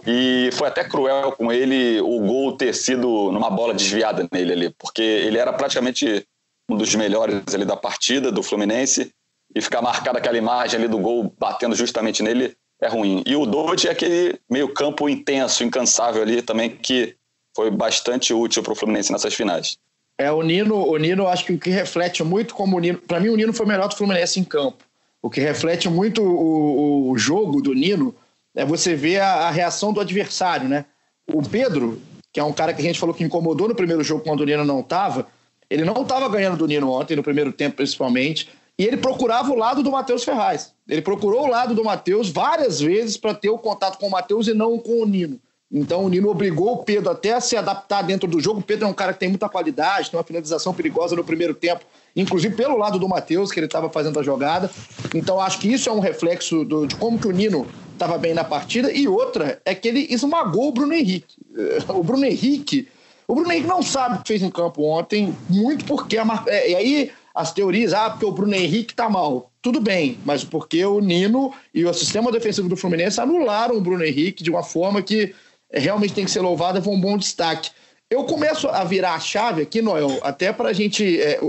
E 0.07 0.49
foi 0.53 0.67
até 0.67 0.83
cruel 0.83 1.33
com 1.33 1.51
ele 1.51 1.99
o 1.99 2.19
gol 2.21 2.55
ter 2.55 2.73
sido 2.73 3.31
numa 3.31 3.49
bola 3.49 3.73
desviada 3.73 4.27
nele 4.31 4.53
ali, 4.53 4.69
porque 4.77 5.01
ele 5.01 5.37
era 5.37 5.51
praticamente 5.51 6.25
um 6.69 6.77
dos 6.77 6.93
melhores 6.95 7.41
ali 7.53 7.65
da 7.65 7.75
partida 7.75 8.31
do 8.31 8.43
Fluminense 8.43 9.11
e 9.53 9.61
ficar 9.61 9.81
marcada 9.81 10.19
aquela 10.19 10.37
imagem 10.37 10.79
ali 10.79 10.87
do 10.87 10.99
gol 10.99 11.33
batendo 11.39 11.75
justamente 11.75 12.21
nele 12.21 12.55
é 12.81 12.87
ruim. 12.87 13.23
E 13.25 13.35
o 13.35 13.45
Dodge 13.45 13.87
é 13.87 13.91
aquele 13.91 14.39
meio 14.49 14.73
campo 14.73 15.09
intenso, 15.09 15.63
incansável 15.63 16.21
ali 16.21 16.41
também, 16.41 16.69
que 16.69 17.15
foi 17.55 17.69
bastante 17.69 18.33
útil 18.33 18.63
para 18.63 18.71
o 18.71 18.75
Fluminense 18.75 19.11
nessas 19.11 19.33
finais. 19.33 19.77
É, 20.17 20.31
o 20.31 20.41
Nino, 20.41 20.75
o 20.75 20.97
Nino, 20.97 21.27
acho 21.27 21.45
que 21.45 21.53
o 21.53 21.59
que 21.59 21.69
reflete 21.69 22.23
muito 22.23 22.53
como 22.53 22.77
o 22.77 22.79
Nino. 22.79 22.99
Para 22.99 23.19
mim, 23.19 23.29
o 23.29 23.35
Nino 23.35 23.53
foi 23.53 23.65
melhor 23.65 23.87
do 23.87 23.95
Fluminense 23.95 24.39
em 24.39 24.43
campo. 24.43 24.83
O 25.21 25.29
que 25.29 25.41
reflete 25.41 25.89
muito 25.89 26.21
o, 26.21 27.11
o 27.11 27.17
jogo 27.17 27.61
do 27.61 27.73
Nino 27.73 28.15
é 28.55 28.63
você 28.63 28.95
ver 28.95 29.19
a, 29.19 29.47
a, 29.47 29.51
reação 29.51 29.91
do 29.91 29.99
adversário, 29.99 30.69
né? 30.69 30.85
O 31.27 31.41
Pedro, 31.41 32.01
que 32.31 32.39
é 32.39 32.43
um 32.43 32.53
cara 32.53 32.73
que 32.73 32.81
a 32.81 32.83
gente 32.83 32.99
falou 32.99 33.13
que 33.13 33.23
incomodou 33.23 33.67
no 33.67 33.75
primeiro 33.75 34.03
jogo 34.03 34.23
quando 34.23 34.41
o 34.41 34.45
Nino 34.45 34.63
não 34.63 34.79
estava, 34.79 35.27
ele 35.69 35.85
não 35.85 36.01
estava 36.01 36.27
ganhando 36.29 36.57
do 36.57 36.67
Nino 36.67 36.91
ontem, 36.91 37.15
no 37.15 37.23
primeiro 37.23 37.51
tempo 37.51 37.77
principalmente. 37.77 38.49
E 38.77 38.85
ele 38.85 38.97
procurava 38.97 39.51
o 39.51 39.57
lado 39.57 39.83
do 39.83 39.91
Matheus 39.91 40.23
Ferraz. 40.23 40.73
Ele 40.87 41.01
procurou 41.01 41.43
o 41.43 41.49
lado 41.49 41.75
do 41.75 41.83
Matheus 41.83 42.29
várias 42.29 42.79
vezes 42.79 43.17
para 43.17 43.33
ter 43.33 43.49
o 43.49 43.57
contato 43.57 43.97
com 43.97 44.07
o 44.07 44.11
Matheus 44.11 44.47
e 44.47 44.53
não 44.53 44.79
com 44.79 45.01
o 45.01 45.05
Nino. 45.05 45.39
Então 45.71 46.03
o 46.03 46.09
Nino 46.09 46.29
obrigou 46.29 46.73
o 46.73 46.77
Pedro 46.83 47.11
até 47.11 47.33
a 47.33 47.41
se 47.41 47.55
adaptar 47.55 48.01
dentro 48.01 48.27
do 48.27 48.39
jogo. 48.39 48.61
O 48.61 48.63
Pedro 48.63 48.87
é 48.87 48.89
um 48.89 48.93
cara 48.93 49.13
que 49.13 49.19
tem 49.19 49.29
muita 49.29 49.47
qualidade, 49.47 50.09
tem 50.09 50.17
uma 50.17 50.23
finalização 50.23 50.73
perigosa 50.73 51.15
no 51.15 51.23
primeiro 51.23 51.53
tempo, 51.53 51.85
inclusive 52.15 52.55
pelo 52.55 52.75
lado 52.75 52.97
do 52.97 53.07
Matheus, 53.07 53.51
que 53.51 53.59
ele 53.59 53.67
estava 53.67 53.89
fazendo 53.89 54.19
a 54.19 54.23
jogada. 54.23 54.71
Então 55.13 55.39
acho 55.39 55.59
que 55.59 55.71
isso 55.71 55.89
é 55.89 55.91
um 55.91 55.99
reflexo 55.99 56.65
do, 56.65 56.87
de 56.87 56.95
como 56.95 57.19
que 57.19 57.27
o 57.27 57.31
Nino 57.31 57.67
estava 57.93 58.17
bem 58.17 58.33
na 58.33 58.43
partida. 58.43 58.91
E 58.91 59.07
outra 59.07 59.61
é 59.63 59.75
que 59.75 59.87
ele 59.89 60.07
esmagou 60.09 60.69
o 60.69 60.71
Bruno 60.71 60.93
Henrique. 60.93 61.35
O 61.89 62.03
Bruno 62.03 62.25
Henrique. 62.25 62.87
O 63.29 63.35
Bruno 63.35 63.51
Henrique 63.51 63.67
não 63.67 63.83
sabe 63.83 64.15
o 64.15 64.21
que 64.23 64.27
fez 64.27 64.41
em 64.41 64.49
campo 64.49 64.81
ontem, 64.81 65.37
muito 65.47 65.85
porque 65.85 66.17
a 66.17 66.25
mar... 66.25 66.43
é, 66.47 66.71
e 66.71 66.75
aí 66.75 67.11
as 67.35 67.53
teorias, 67.53 67.93
ah, 67.93 68.09
porque 68.09 68.25
o 68.25 68.31
Bruno 68.31 68.55
Henrique 68.55 68.95
tá 68.95 69.07
mal. 69.07 69.51
Tudo 69.61 69.79
bem, 69.79 70.17
mas 70.25 70.43
porque 70.43 70.83
o 70.83 70.99
Nino 70.99 71.53
e 71.71 71.85
o 71.85 71.93
sistema 71.93 72.31
defensivo 72.31 72.67
do 72.67 72.75
Fluminense 72.75 73.21
anularam 73.21 73.77
o 73.77 73.81
Bruno 73.81 74.03
Henrique 74.03 74.43
de 74.43 74.49
uma 74.49 74.63
forma 74.63 75.03
que 75.03 75.35
realmente 75.71 76.15
tem 76.15 76.25
que 76.25 76.31
ser 76.31 76.41
louvada, 76.41 76.81
foi 76.81 76.91
um 76.91 76.99
bom 76.99 77.19
destaque. 77.19 77.69
Eu 78.09 78.23
começo 78.23 78.67
a 78.67 78.83
virar 78.83 79.13
a 79.13 79.19
chave 79.19 79.61
aqui, 79.61 79.79
Noel, 79.79 80.17
até 80.23 80.51
para 80.51 80.69
a 80.69 80.73
gente. 80.73 81.21
É, 81.21 81.39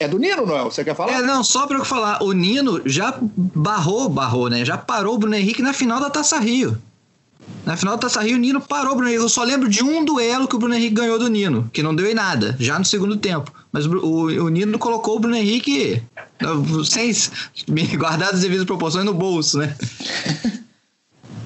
é, 0.00 0.06
do 0.06 0.18
Nino, 0.18 0.44
Noel? 0.44 0.66
Você 0.66 0.84
quer 0.84 0.94
falar? 0.94 1.14
É, 1.14 1.22
não, 1.22 1.42
só 1.42 1.66
para 1.66 1.78
eu 1.78 1.84
falar. 1.86 2.22
O 2.22 2.32
Nino 2.32 2.82
já 2.84 3.18
barrou, 3.18 4.06
barrou, 4.10 4.50
né? 4.50 4.66
Já 4.66 4.76
parou 4.76 5.14
o 5.14 5.18
Bruno 5.18 5.34
Henrique 5.34 5.62
na 5.62 5.72
final 5.72 5.98
da 5.98 6.10
Taça 6.10 6.38
Rio. 6.38 6.76
Na 7.64 7.76
final 7.76 7.96
da 7.96 8.02
Taça 8.02 8.20
Rio, 8.20 8.36
o 8.36 8.40
Nino 8.40 8.60
parou 8.60 8.92
o 8.92 8.96
Bruno 8.96 9.08
Henrique. 9.08 9.24
Eu 9.24 9.28
só 9.28 9.44
lembro 9.44 9.68
de 9.68 9.84
um 9.84 10.04
duelo 10.04 10.48
que 10.48 10.56
o 10.56 10.58
Bruno 10.58 10.74
Henrique 10.74 10.94
ganhou 10.94 11.18
do 11.18 11.28
Nino, 11.28 11.70
que 11.72 11.82
não 11.82 11.94
deu 11.94 12.06
em 12.10 12.14
nada, 12.14 12.56
já 12.58 12.78
no 12.78 12.84
segundo 12.84 13.16
tempo. 13.16 13.52
Mas 13.70 13.86
o, 13.86 13.90
o, 13.92 14.48
Nino 14.48 14.78
colocou 14.78 15.16
o 15.16 15.20
Bruno 15.20 15.36
Henrique 15.36 16.02
sem 16.84 17.12
guardar 17.96 18.34
as 18.34 18.40
devidas 18.40 18.64
proporções 18.64 19.04
no 19.04 19.14
bolso, 19.14 19.58
né? 19.58 19.76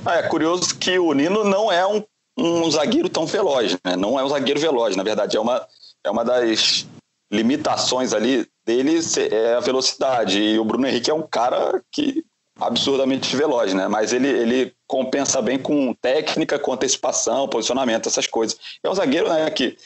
Ah, 0.08 0.18
é 0.18 0.22
curioso 0.22 0.76
que 0.76 0.96
o 1.00 1.12
Nino 1.12 1.42
não 1.42 1.72
é 1.72 1.84
um, 1.84 2.00
um 2.38 2.70
zagueiro 2.70 3.08
tão 3.08 3.26
veloz, 3.26 3.76
né? 3.84 3.96
Não 3.96 4.16
é 4.16 4.24
um 4.24 4.28
zagueiro 4.28 4.60
veloz, 4.60 4.94
na 4.94 5.02
verdade, 5.02 5.36
é 5.36 5.40
uma, 5.40 5.66
é 6.04 6.08
uma 6.08 6.24
das 6.24 6.86
limitações 7.28 8.12
ali 8.12 8.46
dele 8.64 9.00
é 9.30 9.54
a 9.54 9.60
velocidade. 9.60 10.40
E 10.40 10.58
o 10.58 10.64
Bruno 10.64 10.86
Henrique 10.86 11.10
é 11.10 11.14
um 11.14 11.26
cara 11.26 11.82
que 11.90 12.24
absurdamente 12.58 13.36
veloz, 13.36 13.74
né? 13.74 13.86
Mas 13.88 14.12
ele, 14.12 14.28
ele 14.28 14.74
compensa 14.86 15.42
bem 15.42 15.58
com 15.58 15.92
técnica, 15.94 16.58
com 16.58 16.72
antecipação, 16.72 17.48
posicionamento, 17.48 18.08
essas 18.08 18.26
coisas. 18.26 18.58
É 18.82 18.88
um 18.88 18.94
zagueiro, 18.94 19.28
né, 19.28 19.50
que 19.50 19.76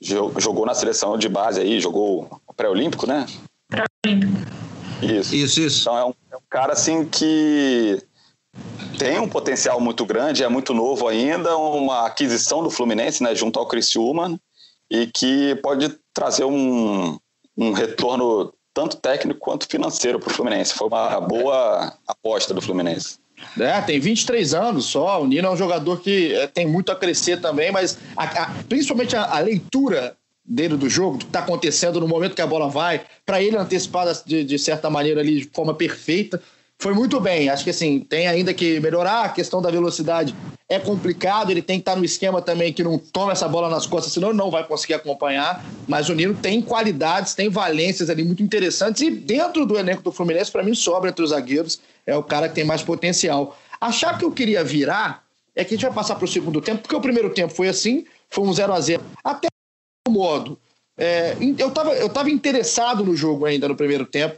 jogou 0.00 0.66
na 0.66 0.74
seleção 0.74 1.16
de 1.16 1.28
base 1.28 1.60
aí, 1.60 1.80
jogou 1.80 2.40
pré-olímpico, 2.56 3.06
né? 3.06 3.26
Pré-olímpico. 3.68 4.32
Isso. 5.02 5.34
Isso, 5.34 5.60
isso. 5.60 5.80
Então 5.82 5.98
é 5.98 6.04
um, 6.04 6.14
é 6.32 6.36
um, 6.36 6.42
cara 6.50 6.72
assim 6.72 7.04
que 7.04 8.02
tem 8.98 9.18
um 9.18 9.28
potencial 9.28 9.80
muito 9.80 10.04
grande, 10.04 10.42
é 10.42 10.48
muito 10.48 10.72
novo 10.74 11.06
ainda, 11.06 11.56
uma 11.56 12.06
aquisição 12.06 12.62
do 12.62 12.70
Fluminense, 12.70 13.22
né, 13.22 13.34
junto 13.34 13.58
ao 13.58 13.66
Criciúma, 13.66 14.40
e 14.90 15.06
que 15.06 15.54
pode 15.56 15.96
trazer 16.14 16.44
um, 16.44 17.18
um 17.56 17.72
retorno 17.72 18.52
tanto 18.76 18.98
técnico 18.98 19.40
quanto 19.40 19.66
financeiro 19.66 20.20
para 20.20 20.30
o 20.30 20.34
Fluminense. 20.34 20.74
Foi 20.74 20.88
uma 20.88 21.18
boa 21.18 21.94
aposta 22.06 22.52
do 22.52 22.60
Fluminense. 22.60 23.18
É, 23.58 23.80
tem 23.80 23.98
23 23.98 24.52
anos 24.52 24.84
só. 24.84 25.22
O 25.22 25.26
Nino 25.26 25.48
é 25.48 25.50
um 25.50 25.56
jogador 25.56 25.98
que 26.02 26.34
é, 26.34 26.46
tem 26.46 26.66
muito 26.66 26.92
a 26.92 26.96
crescer 26.96 27.40
também, 27.40 27.72
mas 27.72 27.98
a, 28.14 28.24
a, 28.24 28.54
principalmente 28.68 29.16
a, 29.16 29.24
a, 29.34 29.38
leitura 29.40 30.14
dele 30.44 30.76
do 30.76 30.90
jogo, 30.90 31.16
do 31.16 31.24
que 31.24 31.30
está 31.30 31.38
acontecendo 31.38 31.98
no 31.98 32.06
momento 32.06 32.34
que 32.34 32.42
a 32.42 32.46
bola 32.46 32.68
vai, 32.68 33.02
para 33.24 33.42
ele 33.42 33.56
antecipar 33.56 34.06
de, 34.26 34.44
de 34.44 34.58
certa 34.58 34.90
maneira 34.90 35.22
ali 35.22 35.40
de 35.40 35.50
forma 35.52 35.72
perfeita 35.72 36.40
foi 36.78 36.92
muito 36.92 37.18
bem. 37.20 37.48
Acho 37.48 37.64
que 37.64 37.70
assim, 37.70 38.00
tem 38.00 38.26
ainda 38.26 38.52
que 38.52 38.78
melhorar. 38.80 39.24
A 39.24 39.28
questão 39.30 39.62
da 39.62 39.70
velocidade 39.70 40.34
é 40.68 40.78
complicado. 40.78 41.50
Ele 41.50 41.62
tem 41.62 41.78
que 41.78 41.82
estar 41.82 41.96
no 41.96 42.04
esquema 42.04 42.42
também 42.42 42.72
que 42.72 42.82
não 42.82 42.98
toma 42.98 43.32
essa 43.32 43.48
bola 43.48 43.68
nas 43.68 43.86
costas, 43.86 44.12
senão 44.12 44.32
não 44.32 44.50
vai 44.50 44.64
conseguir 44.66 44.94
acompanhar. 44.94 45.64
Mas 45.88 46.08
o 46.08 46.14
Nino 46.14 46.34
tem 46.34 46.60
qualidades, 46.60 47.34
tem 47.34 47.48
valências 47.48 48.10
ali 48.10 48.24
muito 48.24 48.42
interessantes. 48.42 49.00
E 49.02 49.10
dentro 49.10 49.64
do 49.64 49.78
elenco 49.78 50.02
do 50.02 50.12
Fluminense, 50.12 50.52
para 50.52 50.62
mim, 50.62 50.74
sobra 50.74 51.10
entre 51.10 51.24
os 51.24 51.30
zagueiros. 51.30 51.80
É 52.06 52.16
o 52.16 52.22
cara 52.22 52.48
que 52.48 52.54
tem 52.54 52.64
mais 52.64 52.82
potencial. 52.82 53.58
Achar 53.80 54.18
que 54.18 54.24
eu 54.24 54.30
queria 54.30 54.62
virar 54.62 55.24
é 55.54 55.64
que 55.64 55.74
a 55.74 55.76
gente 55.76 55.86
vai 55.86 55.94
passar 55.94 56.16
para 56.16 56.26
o 56.26 56.28
segundo 56.28 56.60
tempo, 56.60 56.82
porque 56.82 56.94
o 56.94 57.00
primeiro 57.00 57.30
tempo 57.30 57.52
foi 57.52 57.68
assim, 57.68 58.04
foi 58.28 58.44
um 58.44 58.52
0 58.52 58.74
a 58.74 58.80
0 58.80 59.02
Até 59.24 59.48
o 60.06 60.10
modo. 60.10 60.58
É, 60.98 61.36
eu 61.58 61.68
estava 61.68 61.94
eu 61.94 62.08
tava 62.08 62.30
interessado 62.30 63.04
no 63.04 63.16
jogo 63.16 63.46
ainda 63.46 63.66
no 63.66 63.74
primeiro 63.74 64.04
tempo. 64.04 64.36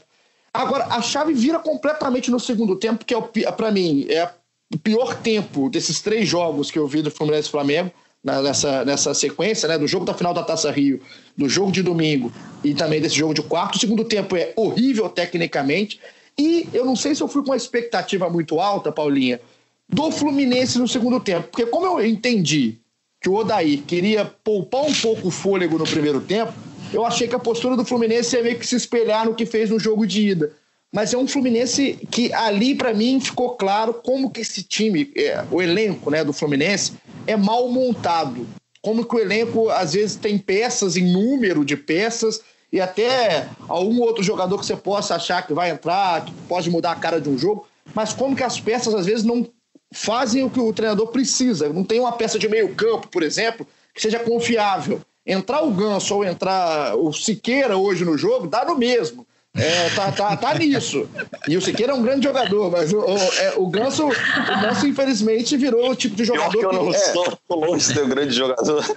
Agora, 0.58 0.86
a 0.86 1.00
chave 1.00 1.32
vira 1.32 1.60
completamente 1.60 2.32
no 2.32 2.40
segundo 2.40 2.74
tempo, 2.74 3.04
que 3.04 3.14
é, 3.14 3.52
para 3.52 3.70
mim, 3.70 4.06
é 4.10 4.28
o 4.74 4.76
pior 4.76 5.14
tempo 5.14 5.70
desses 5.70 6.00
três 6.00 6.28
jogos 6.28 6.68
que 6.68 6.76
eu 6.76 6.88
vi 6.88 7.00
do 7.00 7.12
Fluminense 7.12 7.46
e 7.46 7.52
Flamengo, 7.52 7.92
nessa, 8.24 8.84
nessa 8.84 9.14
sequência, 9.14 9.68
né? 9.68 9.78
Do 9.78 9.86
jogo 9.86 10.04
da 10.04 10.12
final 10.12 10.34
da 10.34 10.42
Taça 10.42 10.68
Rio, 10.72 11.00
do 11.36 11.48
jogo 11.48 11.70
de 11.70 11.80
domingo 11.80 12.32
e 12.64 12.74
também 12.74 13.00
desse 13.00 13.14
jogo 13.14 13.32
de 13.32 13.40
quarto. 13.40 13.76
O 13.76 13.78
segundo 13.78 14.02
tempo 14.02 14.36
é 14.36 14.52
horrível 14.56 15.08
tecnicamente. 15.08 16.00
E 16.36 16.68
eu 16.72 16.84
não 16.84 16.96
sei 16.96 17.14
se 17.14 17.22
eu 17.22 17.28
fui 17.28 17.42
com 17.42 17.50
uma 17.50 17.56
expectativa 17.56 18.28
muito 18.28 18.58
alta, 18.58 18.90
Paulinha, 18.90 19.40
do 19.88 20.10
Fluminense 20.10 20.76
no 20.76 20.88
segundo 20.88 21.20
tempo. 21.20 21.50
Porque 21.52 21.66
como 21.66 21.86
eu 21.86 22.04
entendi 22.04 22.78
que 23.20 23.28
o 23.28 23.34
Odair 23.34 23.82
queria 23.82 24.24
poupar 24.24 24.82
um 24.82 24.92
pouco 24.92 25.28
o 25.28 25.30
fôlego 25.30 25.78
no 25.78 25.84
primeiro 25.84 26.20
tempo, 26.20 26.52
eu 26.92 27.04
achei 27.04 27.28
que 27.28 27.34
a 27.34 27.38
postura 27.38 27.76
do 27.76 27.84
Fluminense 27.84 28.36
ia 28.36 28.42
meio 28.42 28.58
que 28.58 28.66
se 28.66 28.76
espelhar 28.76 29.26
no 29.26 29.34
que 29.34 29.46
fez 29.46 29.70
no 29.70 29.78
jogo 29.78 30.06
de 30.06 30.28
ida. 30.28 30.52
Mas 30.92 31.12
é 31.12 31.18
um 31.18 31.28
Fluminense 31.28 31.98
que 32.10 32.32
ali, 32.32 32.74
para 32.74 32.94
mim, 32.94 33.20
ficou 33.20 33.50
claro 33.56 33.92
como 33.92 34.30
que 34.30 34.40
esse 34.40 34.62
time, 34.62 35.12
é, 35.14 35.44
o 35.50 35.60
elenco 35.60 36.10
né, 36.10 36.24
do 36.24 36.32
Fluminense, 36.32 36.94
é 37.26 37.36
mal 37.36 37.68
montado. 37.68 38.46
Como 38.80 39.04
que 39.04 39.14
o 39.14 39.18
elenco, 39.18 39.68
às 39.68 39.92
vezes, 39.92 40.16
tem 40.16 40.38
peças 40.38 40.96
em 40.96 41.12
número 41.12 41.64
de 41.64 41.76
peças 41.76 42.40
e 42.72 42.80
até 42.80 43.48
algum 43.68 44.00
outro 44.00 44.22
jogador 44.22 44.58
que 44.58 44.64
você 44.64 44.76
possa 44.76 45.16
achar 45.16 45.46
que 45.46 45.52
vai 45.52 45.70
entrar, 45.70 46.24
que 46.24 46.32
pode 46.48 46.70
mudar 46.70 46.92
a 46.92 46.96
cara 46.96 47.20
de 47.20 47.28
um 47.28 47.36
jogo, 47.36 47.66
mas 47.94 48.12
como 48.12 48.36
que 48.36 48.42
as 48.42 48.58
peças, 48.58 48.94
às 48.94 49.04
vezes, 49.04 49.24
não 49.24 49.46
fazem 49.92 50.44
o 50.44 50.50
que 50.50 50.60
o 50.60 50.72
treinador 50.72 51.08
precisa. 51.08 51.68
Não 51.70 51.84
tem 51.84 52.00
uma 52.00 52.12
peça 52.12 52.38
de 52.38 52.48
meio 52.48 52.74
campo, 52.74 53.08
por 53.08 53.22
exemplo, 53.22 53.66
que 53.94 54.00
seja 54.00 54.18
confiável. 54.18 55.00
Entrar 55.28 55.62
o 55.62 55.70
Ganso 55.70 56.14
ou 56.14 56.24
entrar 56.24 56.96
o 56.96 57.12
Siqueira 57.12 57.76
hoje 57.76 58.02
no 58.02 58.16
jogo, 58.16 58.46
dá 58.46 58.64
no 58.64 58.76
mesmo. 58.78 59.26
É, 59.54 59.90
tá, 59.90 60.12
tá, 60.12 60.36
tá 60.36 60.54
nisso. 60.54 61.08
E 61.46 61.56
o 61.56 61.60
Siqueira 61.60 61.92
é 61.92 61.94
um 61.94 62.02
grande 62.02 62.24
jogador, 62.24 62.70
mas 62.70 62.92
o, 62.92 63.00
o, 63.00 63.16
é, 63.16 63.54
o, 63.56 63.66
Ganso, 63.66 64.06
o 64.06 64.60
Ganso, 64.60 64.86
infelizmente, 64.86 65.56
virou 65.56 65.90
o 65.90 65.96
tipo 65.96 66.16
de 66.16 66.24
jogador. 66.24 66.50
Pior 66.50 66.70
que 66.70 66.76
eu 66.76 66.84
não 66.84 66.90
que, 66.90 66.98
sou, 66.98 67.26
é, 67.26 67.54
longe 67.54 67.86
de 67.86 67.94
ser 67.94 68.04
um 68.04 68.08
grande 68.08 68.34
jogador. 68.34 68.96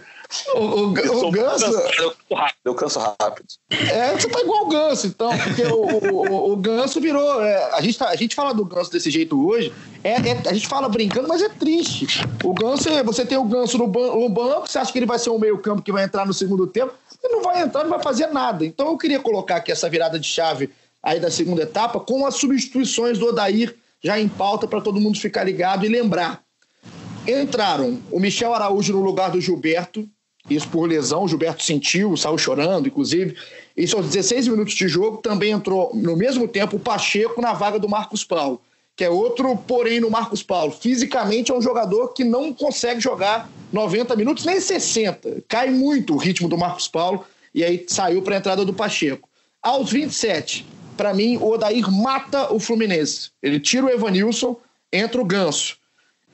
O, 0.55 0.59
o, 0.59 0.87
o, 0.87 1.27
o 1.27 1.31
Ganso. 1.31 1.65
Eu, 1.99 2.13
eu 2.63 2.75
canso 2.75 2.99
rápido. 2.99 3.47
É, 3.69 4.13
você 4.13 4.29
tá 4.29 4.39
igual 4.39 4.65
o 4.65 4.69
Ganso, 4.69 5.07
então, 5.07 5.29
porque 5.37 5.63
o, 5.63 6.13
o, 6.13 6.53
o 6.53 6.55
Ganso 6.55 7.01
virou. 7.01 7.43
É, 7.43 7.73
a, 7.73 7.81
gente 7.81 7.97
tá, 7.97 8.09
a 8.09 8.15
gente 8.15 8.35
fala 8.35 8.53
do 8.53 8.63
Ganso 8.63 8.91
desse 8.91 9.11
jeito 9.11 9.45
hoje, 9.45 9.73
é, 10.03 10.13
é, 10.13 10.41
a 10.47 10.53
gente 10.53 10.67
fala 10.67 10.87
brincando, 10.87 11.27
mas 11.27 11.41
é 11.41 11.49
triste. 11.49 12.07
O 12.43 12.53
Ganso, 12.53 12.89
você 13.03 13.25
tem 13.25 13.37
o 13.37 13.43
Ganso 13.43 13.77
no, 13.77 13.87
ban 13.87 14.15
no 14.15 14.29
banco, 14.29 14.69
você 14.69 14.79
acha 14.79 14.91
que 14.91 14.99
ele 14.99 15.05
vai 15.05 15.19
ser 15.19 15.29
um 15.29 15.39
meio-campo 15.39 15.81
que 15.81 15.91
vai 15.91 16.03
entrar 16.03 16.25
no 16.25 16.33
segundo 16.33 16.65
tempo, 16.65 16.93
ele 17.21 17.33
não 17.33 17.43
vai 17.43 17.61
entrar, 17.61 17.83
não 17.83 17.89
vai 17.89 18.01
fazer 18.01 18.27
nada. 18.27 18.65
Então 18.65 18.87
eu 18.87 18.97
queria 18.97 19.19
colocar 19.19 19.57
aqui 19.57 19.71
essa 19.71 19.89
virada 19.89 20.17
de 20.17 20.27
chave 20.27 20.69
aí 21.03 21.19
da 21.19 21.31
segunda 21.31 21.63
etapa 21.63 21.99
com 21.99 22.25
as 22.25 22.35
substituições 22.35 23.17
do 23.17 23.27
Odair 23.27 23.75
já 24.03 24.19
em 24.19 24.27
pauta 24.27 24.67
para 24.67 24.81
todo 24.81 24.99
mundo 24.99 25.19
ficar 25.19 25.43
ligado 25.43 25.85
e 25.85 25.89
lembrar. 25.89 26.41
Entraram 27.27 27.99
o 28.09 28.19
Michel 28.19 28.53
Araújo 28.53 28.93
no 28.93 29.01
lugar 29.01 29.29
do 29.29 29.39
Gilberto, 29.39 30.09
isso 30.49 30.67
por 30.69 30.87
lesão, 30.87 31.23
o 31.23 31.27
Gilberto 31.27 31.63
sentiu, 31.63 32.17
saiu 32.17 32.37
chorando, 32.37 32.87
inclusive. 32.87 33.35
Isso 33.75 33.95
aos 33.95 34.07
16 34.07 34.47
minutos 34.47 34.73
de 34.73 34.87
jogo, 34.87 35.17
também 35.17 35.51
entrou 35.51 35.91
no 35.93 36.15
mesmo 36.15 36.47
tempo 36.47 36.77
o 36.77 36.79
Pacheco 36.79 37.41
na 37.41 37.53
vaga 37.53 37.77
do 37.77 37.87
Marcos 37.87 38.23
Paulo, 38.23 38.59
que 38.95 39.03
é 39.03 39.09
outro 39.09 39.55
porém 39.55 39.99
no 39.99 40.09
Marcos 40.09 40.43
Paulo. 40.43 40.71
Fisicamente 40.71 41.51
é 41.51 41.55
um 41.55 41.61
jogador 41.61 42.09
que 42.09 42.23
não 42.23 42.53
consegue 42.53 42.99
jogar 42.99 43.49
90 43.71 44.15
minutos, 44.15 44.45
nem 44.45 44.59
60. 44.59 45.43
Cai 45.47 45.69
muito 45.69 46.13
o 46.13 46.17
ritmo 46.17 46.49
do 46.49 46.57
Marcos 46.57 46.87
Paulo 46.87 47.23
e 47.53 47.63
aí 47.63 47.85
saiu 47.87 48.21
para 48.21 48.35
a 48.35 48.39
entrada 48.39 48.65
do 48.65 48.73
Pacheco. 48.73 49.29
Aos 49.61 49.91
27, 49.91 50.65
para 50.97 51.13
mim, 51.13 51.37
o 51.37 51.51
Odair 51.51 51.89
mata 51.91 52.51
o 52.51 52.59
Fluminense. 52.59 53.29
Ele 53.41 53.59
tira 53.59 53.85
o 53.85 53.89
Evanilson, 53.89 54.57
entra 54.91 55.21
o 55.21 55.25
Ganso. 55.25 55.77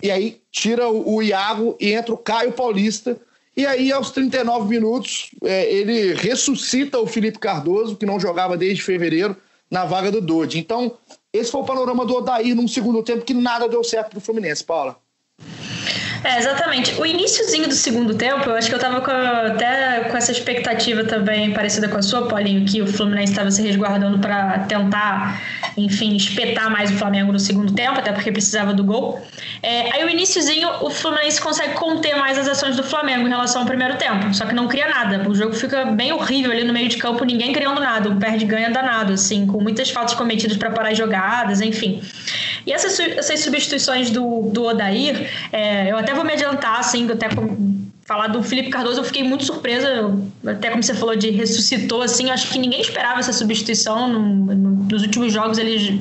E 0.02 0.10
aí 0.10 0.40
tira 0.52 0.88
o 0.88 1.22
Iago 1.22 1.76
e 1.80 1.92
entra 1.92 2.14
o 2.14 2.18
Caio 2.18 2.52
Paulista 2.52 3.20
e 3.58 3.66
aí, 3.66 3.92
aos 3.92 4.12
39 4.12 4.70
minutos, 4.70 5.32
é, 5.44 5.74
ele 5.74 6.14
ressuscita 6.14 7.00
o 7.00 7.08
Felipe 7.08 7.40
Cardoso, 7.40 7.98
que 7.98 8.06
não 8.06 8.20
jogava 8.20 8.56
desde 8.56 8.84
fevereiro, 8.84 9.36
na 9.70 9.84
vaga 9.84 10.12
do 10.12 10.22
Dodi. 10.22 10.60
Então, 10.60 10.96
esse 11.34 11.52
foi 11.52 11.62
o 11.62 11.66
panorama 11.66 12.06
do 12.06 12.16
Odair 12.16 12.56
num 12.56 12.68
segundo 12.68 13.02
tempo 13.02 13.26
que 13.26 13.34
nada 13.34 13.68
deu 13.68 13.84
certo 13.84 14.12
pro 14.12 14.22
Fluminense, 14.22 14.64
Paula. 14.64 14.96
É, 16.28 16.40
exatamente. 16.40 16.94
O 17.00 17.06
iníciozinho 17.06 17.70
do 17.70 17.74
segundo 17.74 18.14
tempo, 18.14 18.50
eu 18.50 18.56
acho 18.56 18.68
que 18.68 18.76
eu 18.76 18.80
tava 18.80 19.00
com 19.00 19.10
a, 19.10 19.48
até 19.48 20.10
com 20.12 20.18
essa 20.18 20.30
expectativa 20.30 21.06
também 21.06 21.54
parecida 21.54 21.88
com 21.88 21.98
a 21.98 22.02
sua, 22.02 22.28
Paulinho, 22.28 22.66
que 22.66 22.82
o 22.82 22.88
Fluminense 22.88 23.32
estava 23.32 23.50
se 23.50 23.62
resguardando 23.62 24.20
para 24.20 24.60
tentar, 24.60 25.42
enfim, 25.78 26.18
espetar 26.18 26.70
mais 26.70 26.92
o 26.92 26.96
Flamengo 26.96 27.32
no 27.32 27.40
segundo 27.40 27.72
tempo, 27.72 27.98
até 28.00 28.12
porque 28.12 28.30
precisava 28.30 28.74
do 28.74 28.84
gol. 28.84 29.26
É, 29.64 29.94
aí 29.94 30.04
o 30.04 30.10
iníciozinho, 30.10 30.68
o 30.82 30.90
Fluminense 30.90 31.40
consegue 31.40 31.76
conter 31.76 32.18
mais 32.18 32.38
as 32.38 32.50
ações 32.50 32.76
do 32.76 32.84
Flamengo 32.84 33.26
em 33.26 33.30
relação 33.30 33.62
ao 33.62 33.66
primeiro 33.66 33.96
tempo, 33.96 34.34
só 34.34 34.46
que 34.46 34.54
não 34.54 34.68
cria 34.68 34.90
nada. 34.90 35.30
O 35.30 35.34
jogo 35.34 35.54
fica 35.54 35.86
bem 35.86 36.12
horrível 36.12 36.52
ali 36.52 36.66
no 36.66 36.74
meio 36.74 36.90
de 36.90 36.98
campo, 36.98 37.24
ninguém 37.24 37.54
criando 37.54 37.80
nada, 37.80 38.10
o 38.10 38.18
perde-ganha 38.18 38.70
danado, 38.70 39.14
assim, 39.14 39.48
com 39.48 39.64
muitas 39.64 39.90
faltas 39.92 40.14
cometidas 40.14 40.58
para 40.58 40.72
parar 40.72 40.94
jogadas, 40.94 41.62
enfim. 41.62 42.02
E 42.68 42.74
essas, 42.74 43.00
essas 43.00 43.40
substituições 43.40 44.10
do, 44.10 44.50
do 44.52 44.66
Odair, 44.66 45.30
é, 45.54 45.90
eu 45.90 45.98
até 45.98 46.14
vou 46.14 46.26
me 46.26 46.34
adiantar, 46.34 46.82
assim, 46.82 47.10
até 47.10 47.30
falar 48.06 48.28
do 48.28 48.44
Felipe 48.44 48.70
Cardoso, 48.70 49.00
eu 49.00 49.04
fiquei 49.06 49.24
muito 49.24 49.46
surpresa, 49.46 50.14
até 50.46 50.70
como 50.70 50.84
você 50.84 50.94
falou 50.94 51.16
de 51.16 51.30
ressuscitou, 51.30 52.02
assim, 52.02 52.30
acho 52.30 52.50
que 52.50 52.60
ninguém 52.60 52.82
esperava 52.82 53.22
essa 53.22 53.32
substituição. 53.32 54.10
No, 54.10 54.54
no, 54.54 54.70
nos 54.84 55.02
últimos 55.02 55.32
jogos 55.32 55.58
eles 55.58 55.98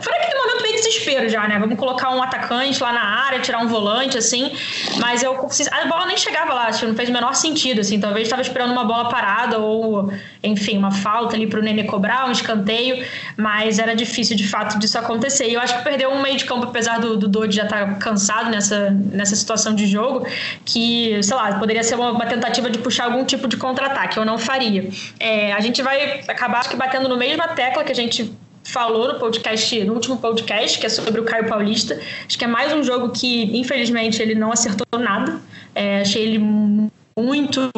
foi 0.00 0.12
naquele 0.12 0.38
momento 0.38 0.62
meio 0.62 0.74
desespero 0.76 1.28
já, 1.28 1.46
né? 1.48 1.58
Vamos 1.58 1.78
colocar 1.78 2.14
um 2.14 2.22
atacante 2.22 2.82
lá 2.82 2.92
na 2.92 3.02
área, 3.24 3.40
tirar 3.40 3.58
um 3.58 3.68
volante, 3.68 4.18
assim. 4.18 4.52
Mas 4.98 5.22
eu 5.22 5.32
a 5.32 5.86
bola 5.86 6.06
nem 6.06 6.16
chegava 6.16 6.52
lá, 6.52 6.66
acho 6.66 6.86
não 6.86 6.94
fez 6.94 7.08
o 7.08 7.12
menor 7.12 7.34
sentido, 7.34 7.80
assim. 7.80 7.98
Talvez 8.00 8.26
estava 8.26 8.42
esperando 8.42 8.72
uma 8.72 8.84
bola 8.84 9.08
parada 9.08 9.58
ou, 9.58 10.12
enfim, 10.42 10.78
uma 10.78 10.90
falta 10.90 11.36
ali 11.36 11.46
para 11.46 11.60
o 11.60 11.62
Nenê 11.62 11.84
cobrar, 11.84 12.28
um 12.28 12.32
escanteio. 12.32 13.04
Mas 13.36 13.78
era 13.78 13.94
difícil, 13.94 14.36
de 14.36 14.46
fato, 14.46 14.78
disso 14.78 14.98
acontecer. 14.98 15.48
E 15.48 15.54
eu 15.54 15.60
acho 15.60 15.76
que 15.78 15.84
perdeu 15.84 16.10
um 16.10 16.20
meio 16.20 16.36
de 16.36 16.44
campo, 16.44 16.64
apesar 16.64 16.98
do, 17.00 17.16
do 17.16 17.50
já 17.50 17.64
estar 17.64 17.86
tá 17.86 17.94
cansado 17.94 18.50
nessa, 18.50 18.90
nessa 18.90 19.34
situação 19.34 19.74
de 19.74 19.86
jogo, 19.86 20.26
que, 20.64 21.22
sei 21.22 21.36
lá, 21.36 21.58
poderia 21.58 21.82
ser 21.82 21.94
uma, 21.94 22.12
uma 22.12 22.26
tentativa 22.26 22.70
de 22.70 22.78
puxar 22.78 23.04
algum 23.04 23.24
tipo 23.24 23.48
de 23.48 23.56
contra-ataque. 23.56 24.16
Eu 24.16 24.24
não 24.24 24.38
faria. 24.38 24.88
É, 25.18 25.52
a 25.52 25.60
gente 25.60 25.82
vai 25.82 26.20
acabar, 26.28 26.60
acho 26.60 26.70
que, 26.70 26.76
batendo 26.76 27.08
no 27.08 27.16
mesma 27.16 27.48
tecla 27.48 27.84
que 27.84 27.92
a 27.92 27.94
gente 27.94 28.32
falou 28.64 29.12
no 29.12 29.18
podcast, 29.18 29.84
no 29.84 29.94
último 29.94 30.18
podcast, 30.18 30.78
que 30.78 30.86
é 30.86 30.88
sobre 30.88 31.20
o 31.20 31.24
Caio 31.24 31.48
Paulista. 31.48 32.00
Acho 32.26 32.38
que 32.38 32.44
é 32.44 32.48
mais 32.48 32.72
um 32.72 32.82
jogo 32.82 33.10
que, 33.10 33.44
infelizmente, 33.56 34.20
ele 34.22 34.34
não 34.34 34.52
acertou 34.52 34.98
nada. 34.98 35.40
É, 35.74 36.00
achei 36.00 36.22
ele 36.22 36.90
muito, 37.18 37.70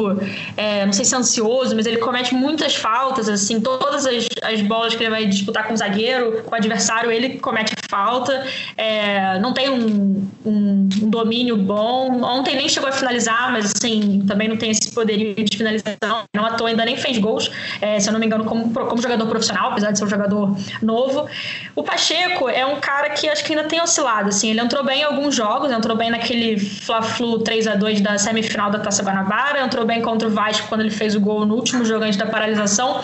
é, 0.55 0.85
não 0.85 0.93
sei 0.93 1.05
se 1.05 1.13
é 1.13 1.17
ansioso, 1.17 1.75
mas 1.75 1.85
ele 1.85 1.97
comete 1.97 2.33
muitas 2.33 2.75
faltas, 2.75 3.27
assim, 3.27 3.59
todas 3.59 4.05
as, 4.05 4.27
as 4.43 4.61
bolas 4.61 4.95
que 4.95 5.03
ele 5.03 5.09
vai 5.09 5.25
disputar 5.25 5.67
com 5.67 5.73
o 5.73 5.77
zagueiro, 5.77 6.43
com 6.43 6.51
o 6.51 6.55
adversário, 6.55 7.11
ele 7.11 7.37
comete 7.39 7.73
falta, 7.89 8.45
é, 8.77 9.37
não 9.39 9.53
tem 9.53 9.69
um, 9.69 10.27
um, 10.45 10.89
um, 11.01 11.09
domínio 11.09 11.57
bom, 11.57 12.21
ontem 12.23 12.55
nem 12.55 12.67
chegou 12.69 12.89
a 12.89 12.91
finalizar, 12.91 13.51
mas 13.51 13.73
assim, 13.75 14.23
também 14.27 14.47
não 14.47 14.57
tem 14.57 14.71
esse 14.71 14.91
poderio 14.91 15.35
de 15.35 15.57
finalização, 15.57 16.23
não 16.33 16.55
toa 16.55 16.69
ainda 16.69 16.85
nem 16.85 16.97
fez 16.97 17.17
gols, 17.17 17.51
é, 17.81 17.99
se 17.99 18.07
eu 18.07 18.13
não 18.13 18.19
me 18.19 18.25
engano, 18.25 18.45
como, 18.45 18.71
como 18.71 19.01
jogador 19.01 19.27
profissional, 19.27 19.71
apesar 19.71 19.91
de 19.91 19.97
ser 19.97 20.05
um 20.05 20.09
jogador 20.09 20.55
novo. 20.81 21.27
O 21.75 21.83
Pacheco 21.83 22.49
é 22.49 22.65
um 22.65 22.79
cara 22.79 23.09
que 23.09 23.27
acho 23.27 23.43
que 23.43 23.53
ainda 23.53 23.67
tem 23.67 23.81
oscilado, 23.81 24.29
assim, 24.29 24.49
ele 24.49 24.61
entrou 24.61 24.83
bem 24.83 25.01
em 25.01 25.03
alguns 25.03 25.35
jogos, 25.35 25.71
entrou 25.71 25.97
bem 25.97 26.09
naquele 26.09 26.57
Fla-Flu 26.59 27.39
3 27.39 27.67
a 27.67 27.75
2 27.75 28.01
da 28.01 28.17
semifinal 28.17 28.71
da 28.71 28.79
Taça 28.79 29.03
Guanabara, 29.03 29.24
Guanabara, 29.25 29.61
entrou 29.61 29.85
bem 29.85 30.01
contra 30.01 30.27
o 30.27 30.31
Vasco 30.31 30.67
quando 30.67 30.81
ele 30.81 30.91
fez 30.91 31.15
o 31.15 31.19
gol 31.19 31.45
no 31.45 31.55
último 31.55 31.83
jogo 31.83 32.05
antes 32.05 32.17
da 32.17 32.27
paralisação. 32.27 33.01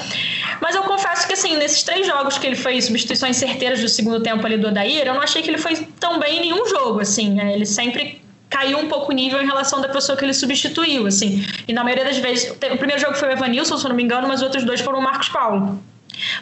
Mas 0.62 0.76
eu 0.76 0.84
confesso 0.84 1.28
que, 1.28 1.34
assim, 1.34 1.58
nesses 1.58 1.84
três 1.84 2.06
jogos 2.06 2.38
que 2.38 2.48
ele 2.48 2.56
fez 2.56 2.86
substituições 2.86 3.38
certeiras 3.38 3.82
do 3.82 3.90
segundo 3.90 4.22
tempo 4.22 4.46
ali 4.46 4.58
do 4.58 4.68
Odair, 4.68 5.06
eu 5.06 5.14
não 5.14 5.22
achei 5.22 5.42
que 5.42 5.50
ele 5.50 5.58
foi 5.58 5.76
tão 6.00 6.20
bem 6.20 6.38
em 6.38 6.42
nenhum 6.42 6.68
jogo, 6.68 7.00
assim. 7.00 7.32
Né? 7.34 7.54
Ele 7.54 7.66
sempre 7.66 8.22
caiu 8.50 8.78
um 8.78 8.88
pouco 8.88 9.12
o 9.12 9.16
nível 9.16 9.42
em 9.42 9.46
relação 9.46 9.82
da 9.82 9.90
pessoa 9.90 10.18
que 10.18 10.24
ele 10.24 10.34
substituiu, 10.34 11.08
assim. 11.08 11.46
E 11.68 11.74
na 11.74 11.84
maioria 11.84 12.06
das 12.06 12.18
vezes, 12.18 12.52
o 12.52 12.78
primeiro 12.78 13.02
jogo 13.02 13.16
foi 13.16 13.30
o 13.30 13.32
Evanilson, 13.32 13.78
se 13.78 13.86
eu 13.86 13.90
não 13.90 13.96
me 13.96 14.04
engano, 14.04 14.28
mas 14.28 14.38
os 14.42 14.44
outros 14.44 14.64
dois 14.64 14.82
foram 14.82 15.00
o 15.00 15.02
Marcos 15.02 15.30
Paulo. 15.30 15.82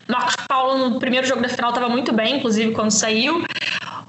Marcos 0.07 0.35
Paulo 0.47 0.89
no 0.89 0.99
primeiro 0.99 1.27
jogo 1.27 1.41
da 1.41 1.49
final 1.49 1.69
estava 1.69 1.87
muito 1.87 2.11
bem, 2.11 2.37
inclusive 2.37 2.71
quando 2.71 2.91
saiu. 2.91 3.43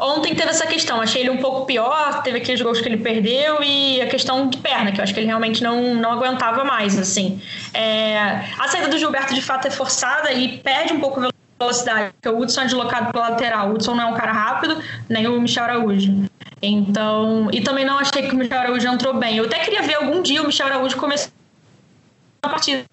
Ontem 0.01 0.35
teve 0.35 0.49
essa 0.49 0.67
questão, 0.67 0.99
achei 1.01 1.21
ele 1.21 1.31
um 1.31 1.37
pouco 1.37 1.67
pior, 1.67 2.23
teve 2.23 2.39
aqueles 2.39 2.63
gols 2.63 2.81
que 2.81 2.89
ele 2.89 2.97
perdeu 2.97 3.63
e 3.63 4.01
a 4.01 4.07
questão 4.07 4.49
de 4.49 4.57
perna, 4.57 4.93
que 4.93 4.99
eu 4.99 5.05
acho 5.05 5.13
que 5.13 5.21
ele 5.21 5.27
realmente 5.27 5.63
não, 5.63 5.95
não 5.95 6.13
aguentava 6.13 6.65
mais, 6.65 6.99
assim. 6.99 7.39
É, 7.75 8.19
a 8.59 8.67
saída 8.69 8.89
do 8.89 8.97
Gilberto 8.97 9.35
de 9.35 9.43
fato 9.43 9.69
é 9.69 9.71
forçada 9.71 10.33
e 10.33 10.57
perde 10.59 10.95
um 10.95 11.01
pouco 11.01 11.21
velocidade, 11.61 12.15
porque 12.15 12.29
o 12.31 12.41
Hudson 12.41 12.63
é 12.63 12.65
deslocado 12.65 13.13
para 13.13 13.29
lateral. 13.29 13.69
O 13.69 13.75
Hudson 13.75 13.95
não 13.95 14.05
é 14.05 14.07
um 14.07 14.15
cara 14.15 14.33
rápido, 14.33 14.83
nem 15.07 15.27
o 15.27 15.39
Michel 15.39 15.65
Araújo. 15.65 16.25
Então, 16.63 17.51
e 17.53 17.61
também 17.61 17.85
não 17.85 17.99
achei 17.99 18.23
que 18.23 18.35
o 18.35 18.39
Michel 18.39 18.59
Araújo 18.59 18.89
entrou 18.89 19.13
bem. 19.13 19.37
Eu 19.37 19.45
até 19.45 19.59
queria 19.59 19.83
ver 19.83 19.97
algum 19.97 20.23
dia 20.23 20.43
o 20.43 20.47
Michel 20.47 20.67
Araújo 20.67 20.97
começar 20.97 21.31
a 22.43 22.49
partida 22.49 22.85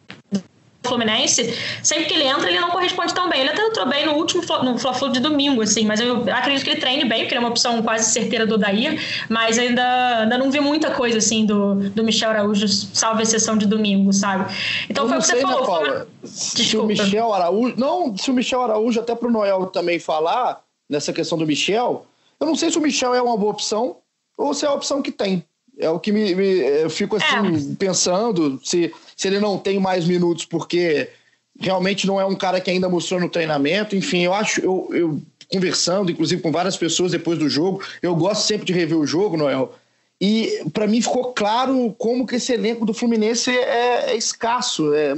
Fluminense, 0.88 1.54
sempre 1.84 2.06
que 2.06 2.13
ele 2.13 2.23
entra, 2.23 2.50
ele 2.50 2.60
não 2.60 2.69
corresponde 2.69 3.13
tão 3.13 3.30
bem. 3.30 3.41
Ele 3.41 3.50
até 3.50 3.62
entrou 3.62 3.86
bem 3.88 4.06
no 4.06 4.13
último 4.13 4.41
no 4.63 4.78
Fla-Flu 4.78 5.12
de 5.12 5.19
domingo, 5.19 5.62
assim, 5.62 5.86
mas 5.86 6.00
eu 6.00 6.23
acredito 6.32 6.63
que 6.63 6.71
ele 6.71 6.80
treine 6.80 7.06
bem, 7.06 7.21
porque 7.21 7.34
ele 7.34 7.38
é 7.38 7.45
uma 7.45 7.50
opção 7.50 7.82
quase 7.84 8.12
certeira 8.12 8.45
do 8.45 8.58
Dair, 8.58 9.00
mas 9.30 9.60
ainda, 9.60 10.19
ainda 10.21 10.38
não 10.38 10.50
vi 10.50 10.60
muita 10.60 10.91
coisa, 10.91 11.17
assim, 11.17 11.45
do, 11.45 11.76
do 11.89 12.04
Michel 12.04 12.30
Araújo, 12.30 12.67
salvo 12.67 13.21
exceção 13.21 13.58
de 13.58 13.67
domingo, 13.67 14.12
sabe? 14.13 14.52
Então 14.89 15.04
eu 15.04 15.10
foi 15.10 15.17
o 15.17 15.21
que 15.21 15.28
você 15.28 15.41
falou. 15.41 15.65
Paula, 15.65 16.08
se 16.23 16.78
o 16.78 16.86
Michel 16.86 17.34
Araújo... 17.34 17.76
Não, 17.78 18.15
se 18.17 18.32
o 18.32 18.34
Michel 18.34 18.62
Araújo, 18.62 19.00
até 19.00 19.13
pro 19.13 19.30
Noel 19.30 19.67
também 19.67 20.00
falar, 20.00 20.62
nessa 20.89 21.12
questão 21.12 21.38
do 21.38 21.45
Michel, 21.45 22.06
Eu 22.39 22.47
não 22.47 22.56
sei 22.56 22.69
se 22.71 22.78
o 22.78 22.82
Michel 22.82 23.13
é 23.13 23.21
uma 23.21 23.38
boa 23.38 23.52
opção 23.52 23.97
ou 24.38 24.54
se 24.54 24.65
é 24.65 24.67
a 24.67 24.73
opção 24.73 25.02
que 25.02 25.12
tem. 25.12 25.43
É 25.80 25.89
o 25.89 26.00
que 26.00 26.12
me, 26.12 26.34
me 26.34 26.60
eu 26.60 26.89
fico 26.89 27.15
assim 27.15 27.71
é. 27.71 27.76
pensando 27.78 28.60
se, 28.63 28.93
se 29.17 29.27
ele 29.27 29.39
não 29.39 29.58
tem 29.58 29.80
mais 29.80 30.06
minutos 30.06 30.45
porque 30.45 31.10
realmente 31.60 32.06
não 32.06 32.21
é 32.21 32.25
um 32.25 32.36
cara 32.36 32.62
que 32.62 32.69
ainda 32.69 32.88
mostrou 32.88 33.19
no 33.19 33.27
treinamento. 33.27 33.95
Enfim, 33.95 34.23
eu 34.23 34.34
acho, 34.34 34.62
eu, 34.62 34.88
eu 34.91 35.21
conversando, 35.51 36.12
inclusive 36.12 36.41
com 36.41 36.51
várias 36.51 36.77
pessoas 36.77 37.12
depois 37.12 37.39
do 37.39 37.49
jogo, 37.49 37.82
eu 38.01 38.15
gosto 38.15 38.45
sempre 38.45 38.67
de 38.67 38.73
rever 38.73 38.97
o 38.97 39.08
jogo, 39.08 39.36
Noel. 39.36 39.73
E 40.19 40.63
para 40.73 40.88
mim 40.88 41.01
ficou 41.01 41.34
claro 41.34 41.95
como 41.97 42.25
que 42.25 42.36
esse 42.36 42.53
elenco 42.53 42.86
do 42.86 42.93
Fluminense 42.93 43.51
é, 43.51 44.12
é 44.12 44.15
escasso, 44.15 44.93
é 44.93 45.13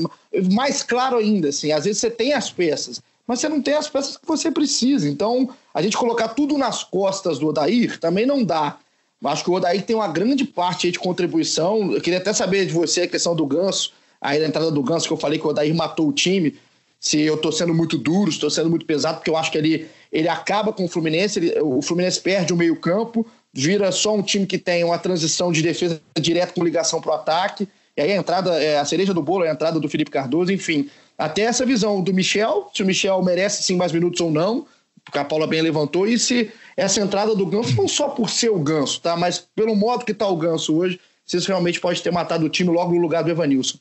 mais 0.52 0.82
claro 0.82 1.18
ainda, 1.18 1.50
assim. 1.50 1.72
Às 1.72 1.86
vezes 1.86 2.02
você 2.02 2.10
tem 2.10 2.34
as 2.34 2.50
peças, 2.50 3.02
mas 3.26 3.40
você 3.40 3.50
não 3.50 3.62
tem 3.62 3.76
as 3.76 3.90
peças 3.90 4.18
que 4.18 4.28
você 4.28 4.52
precisa. 4.52 5.08
Então, 5.08 5.50
a 5.74 5.82
gente 5.82 5.98
colocar 5.98 6.30
tudo 6.30 6.58
nas 6.58 6.84
costas 6.84 7.40
do 7.40 7.48
Odair 7.48 8.00
também 8.00 8.26
não 8.26 8.44
dá. 8.44 8.78
Acho 9.24 9.44
que 9.44 9.50
o 9.50 9.54
Odair 9.54 9.84
tem 9.84 9.96
uma 9.96 10.08
grande 10.08 10.46
parte 10.46 10.90
de 10.90 10.98
contribuição. 10.98 11.92
Eu 11.92 12.02
queria 12.02 12.20
até 12.20 12.32
saber 12.32 12.66
de 12.66 12.74
você 12.74 13.02
a 13.02 13.08
questão 13.08 13.36
do 13.36 13.46
Ganso, 13.46 13.92
aí 14.22 14.40
da 14.40 14.48
entrada 14.48 14.72
do 14.72 14.82
Ganso, 14.82 15.08
que 15.08 15.14
eu 15.14 15.18
falei 15.18 15.38
que 15.38 15.46
o 15.46 15.50
Odair 15.50 15.76
matou 15.76 16.08
o 16.08 16.14
time. 16.14 16.58
Se 17.00 17.20
eu 17.22 17.36
estou 17.36 17.52
sendo 17.52 17.74
muito 17.74 17.98
duro, 17.98 18.30
estou 18.30 18.50
sendo 18.50 18.70
muito 18.70 18.86
pesado, 18.86 19.18
porque 19.18 19.30
eu 19.30 19.38
acho 19.38 19.52
que 19.52 19.58
ele, 19.58 19.88
ele 20.12 20.28
acaba 20.28 20.72
com 20.72 20.86
o 20.86 20.88
Fluminense, 20.88 21.40
ele, 21.40 21.60
o 21.62 21.82
Fluminense 21.82 22.20
perde 22.20 22.54
o 22.54 22.58
meio-campo, 22.58 23.26
vira 23.54 23.92
só 23.92 24.16
um 24.16 24.22
time 24.22 24.46
que 24.46 24.58
tem 24.58 24.84
uma 24.84 24.98
transição 24.98 25.52
de 25.52 25.62
defesa 25.62 26.02
direta 26.20 26.54
com 26.54 26.64
ligação 26.64 27.02
para 27.02 27.12
o 27.12 27.16
ataque. 27.16 27.68
E 27.96 28.02
aí 28.02 28.12
a 28.14 28.16
entrada, 28.16 28.62
é, 28.62 28.80
a 28.80 28.86
cereja 28.86 29.14
do 29.14 29.22
bolo 29.22 29.44
é 29.44 29.50
a 29.50 29.54
entrada 29.54 29.80
do 29.80 29.90
Felipe 29.90 30.12
Cardoso, 30.12 30.52
enfim. 30.52 30.90
Até 31.18 31.42
essa 31.42 31.66
visão 31.66 32.02
do 32.02 32.14
Michel, 32.14 32.70
se 32.74 32.82
o 32.82 32.86
Michel 32.86 33.22
merece 33.22 33.64
sim 33.64 33.76
mais 33.76 33.92
minutos 33.92 34.22
ou 34.22 34.32
não, 34.32 34.66
porque 35.04 35.18
a 35.18 35.26
Paula 35.26 35.48
bem 35.48 35.62
levantou, 35.62 36.08
e 36.08 36.18
se 36.18 36.52
essa 36.80 37.02
entrada 37.02 37.36
do 37.36 37.46
Ganso, 37.46 37.76
não 37.76 37.88
só 37.88 38.08
por 38.10 38.30
ser 38.30 38.50
o 38.50 38.60
Ganso, 38.60 39.02
tá? 39.02 39.18
Mas 39.18 39.46
pelo 39.54 39.76
modo 39.76 40.06
que 40.06 40.14
está 40.14 40.28
o 40.28 40.38
Ganso 40.38 40.76
hoje, 40.76 41.00
se 41.26 41.36
isso 41.38 41.48
realmente 41.50 41.80
pode 41.80 42.02
ter 42.02 42.12
matado 42.12 42.46
o 42.46 42.50
time 42.50 42.72
logo 42.72 42.94
no 42.94 43.02
lugar 43.02 43.24
do 43.24 43.30
Evanilson. 43.30 43.78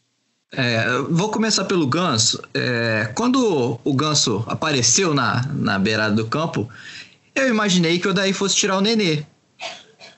É, 0.51 0.85
vou 1.09 1.31
começar 1.31 1.65
pelo 1.65 1.87
Ganso. 1.87 2.43
É, 2.53 3.11
quando 3.15 3.79
o 3.85 3.95
Ganso 3.95 4.45
apareceu 4.49 5.15
na, 5.15 5.47
na 5.55 5.79
beirada 5.79 6.15
do 6.15 6.27
campo, 6.27 6.69
eu 7.35 7.49
imaginei 7.49 8.01
que 8.01 8.09
o 8.09 8.15
Daí 8.15 8.33
fosse 8.33 8.57
tirar 8.57 8.77
o 8.77 8.81
Nenê. 8.81 9.23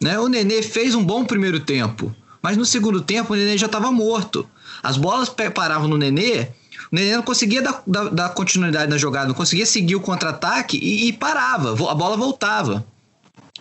Né? 0.01 0.19
O 0.19 0.29
Nenê 0.29 0.63
fez 0.63 0.95
um 0.95 1.05
bom 1.05 1.25
primeiro 1.25 1.61
tempo, 1.61 2.15
mas 2.41 2.57
no 2.57 2.65
segundo 2.65 3.03
tempo 3.03 3.35
o 3.35 3.37
Nenê 3.37 3.59
já 3.59 3.67
estava 3.67 3.93
morto. 3.93 4.49
As 4.83 4.97
bolas 4.97 5.29
paravam 5.29 5.87
no 5.87 5.99
Nenê, 5.99 6.49
o 6.91 6.95
Nenê 6.95 7.17
não 7.17 7.23
conseguia 7.23 7.63
dar, 7.63 7.83
dar, 7.87 8.09
dar 8.09 8.29
continuidade 8.31 8.91
na 8.91 8.99
jogada, 8.99 9.29
não 9.29 9.35
conseguia 9.35 9.67
seguir 9.67 9.95
o 9.95 10.01
contra-ataque 10.01 10.77
e, 10.77 11.09
e, 11.09 11.13
parava, 11.13 11.71
a 11.71 11.95
bola 11.95 12.17
voltava. 12.17 12.85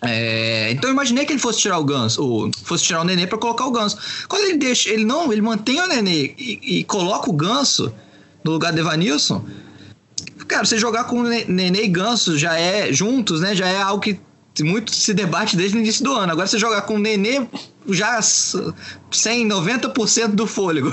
É, 0.02 0.72
então 0.72 0.89
eu 0.89 0.94
imaginei 0.94 1.26
que 1.26 1.34
ele 1.34 1.39
fosse 1.39 1.60
tirar 1.60 1.78
o 1.78 1.84
Ganso, 1.84 2.24
ou 2.24 2.52
fosse 2.63 2.86
tirar 2.86 3.02
o 3.02 3.04
Nenê 3.04 3.28
para 3.28 3.38
colocar 3.38 3.65
o 3.65 3.72
Ganso. 3.72 3.98
Quando 4.28 4.46
ele 4.46 4.58
deixa, 4.58 4.89
ele 4.89 5.04
não, 5.04 5.32
ele 5.32 5.42
mantém 5.42 5.80
o 5.80 5.88
Nenê 5.88 6.34
e, 6.38 6.80
e 6.80 6.84
coloca 6.86 7.30
o 7.30 7.34
Ganso 7.34 7.94
no 8.44 8.52
lugar 8.52 8.74
do 8.74 8.80
Evanilson. 8.80 9.46
Cara, 10.48 10.65
você 10.65 10.80
jogar 10.80 11.04
com 11.04 11.22
Nenê 11.22 11.84
e 11.84 11.88
Ganso 11.88 12.38
já 12.38 12.58
é 12.58 12.92
juntos, 12.92 13.42
né? 13.42 13.54
Já 13.54 13.68
é 13.68 13.80
algo 13.80 14.02
que 14.02 14.20
muito 14.63 14.95
se 14.95 15.13
debate 15.13 15.56
desde 15.56 15.78
o 15.78 15.80
início 15.80 16.04
do 16.04 16.13
ano. 16.13 16.32
Agora 16.32 16.48
você 16.48 16.58
jogar 16.58 16.82
com 16.84 16.95
o 16.95 17.00
Nenê 17.00 17.45
já 17.88 18.22
100, 18.22 18.62
90% 19.48 20.28
do 20.30 20.45
fôlego 20.45 20.91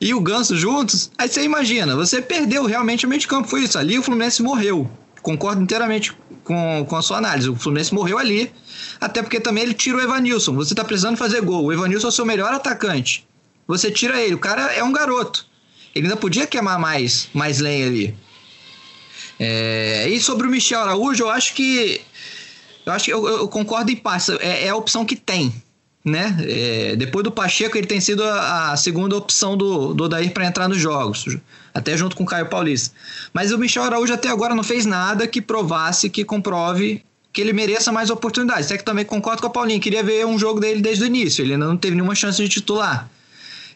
e 0.00 0.14
o 0.14 0.20
Ganso 0.20 0.56
juntos, 0.56 1.10
aí 1.18 1.28
você 1.28 1.42
imagina, 1.42 1.96
você 1.96 2.22
perdeu 2.22 2.64
realmente 2.64 3.06
o 3.06 3.08
meio 3.08 3.20
de 3.20 3.26
campo. 3.26 3.48
Foi 3.48 3.62
isso. 3.62 3.78
Ali 3.78 3.98
o 3.98 4.02
Fluminense 4.02 4.42
morreu. 4.42 4.90
Concordo 5.22 5.60
inteiramente 5.60 6.16
com, 6.44 6.86
com 6.88 6.96
a 6.96 7.02
sua 7.02 7.18
análise. 7.18 7.48
O 7.48 7.56
Fluminense 7.56 7.92
morreu 7.92 8.18
ali, 8.18 8.52
até 9.00 9.22
porque 9.22 9.40
também 9.40 9.64
ele 9.64 9.74
tira 9.74 9.96
o 9.96 10.00
Evanilson. 10.00 10.54
Você 10.54 10.72
está 10.72 10.84
precisando 10.84 11.16
fazer 11.16 11.40
gol. 11.40 11.64
O 11.64 11.72
Evanilson 11.72 12.06
é 12.06 12.10
o 12.10 12.12
seu 12.12 12.24
melhor 12.24 12.52
atacante. 12.52 13.26
Você 13.66 13.90
tira 13.90 14.20
ele. 14.20 14.34
O 14.34 14.38
cara 14.38 14.72
é 14.72 14.84
um 14.84 14.92
garoto. 14.92 15.46
Ele 15.94 16.06
ainda 16.06 16.16
podia 16.16 16.46
queimar 16.46 16.78
mais, 16.78 17.28
mais 17.32 17.58
lenha 17.58 17.86
ali. 17.86 18.16
É, 19.38 20.08
e 20.08 20.20
sobre 20.20 20.46
o 20.46 20.50
Michel 20.50 20.80
Araújo, 20.80 21.24
eu 21.24 21.30
acho 21.30 21.54
que 21.54 22.00
eu 22.86 22.92
acho 22.92 23.04
que 23.06 23.12
eu, 23.12 23.26
eu 23.26 23.48
concordo 23.48 23.90
em 23.90 23.96
parte. 23.96 24.32
É, 24.40 24.66
é, 24.66 24.68
a 24.68 24.76
opção 24.76 25.04
que 25.04 25.16
tem. 25.16 25.52
Né? 26.04 26.36
É, 26.48 26.96
depois 26.96 27.24
do 27.24 27.32
Pacheco, 27.32 27.76
ele 27.76 27.88
tem 27.88 28.00
sido 28.00 28.22
a, 28.22 28.70
a 28.70 28.76
segunda 28.76 29.16
opção 29.16 29.56
do, 29.56 29.92
do 29.92 30.04
Odair 30.04 30.32
para 30.32 30.46
entrar 30.46 30.68
nos 30.68 30.78
jogos, 30.78 31.36
até 31.74 31.96
junto 31.96 32.14
com 32.14 32.22
o 32.22 32.26
Caio 32.26 32.46
Paulista. 32.46 32.94
Mas 33.34 33.50
o 33.50 33.58
Michel 33.58 33.82
Araújo 33.82 34.14
até 34.14 34.28
agora 34.28 34.54
não 34.54 34.62
fez 34.62 34.86
nada 34.86 35.26
que 35.26 35.42
provasse, 35.42 36.08
que 36.08 36.24
comprove 36.24 37.02
que 37.32 37.40
ele 37.40 37.52
mereça 37.52 37.90
mais 37.90 38.08
oportunidades. 38.08 38.66
Até 38.66 38.78
que 38.78 38.84
também 38.84 39.04
concordo 39.04 39.42
com 39.42 39.48
a 39.48 39.50
Paulinha, 39.50 39.80
queria 39.80 40.04
ver 40.04 40.24
um 40.24 40.38
jogo 40.38 40.60
dele 40.60 40.80
desde 40.80 41.02
o 41.02 41.06
início, 41.06 41.44
ele 41.44 41.54
ainda 41.54 41.66
não 41.66 41.76
teve 41.76 41.96
nenhuma 41.96 42.14
chance 42.14 42.40
de 42.40 42.48
titular. 42.48 43.10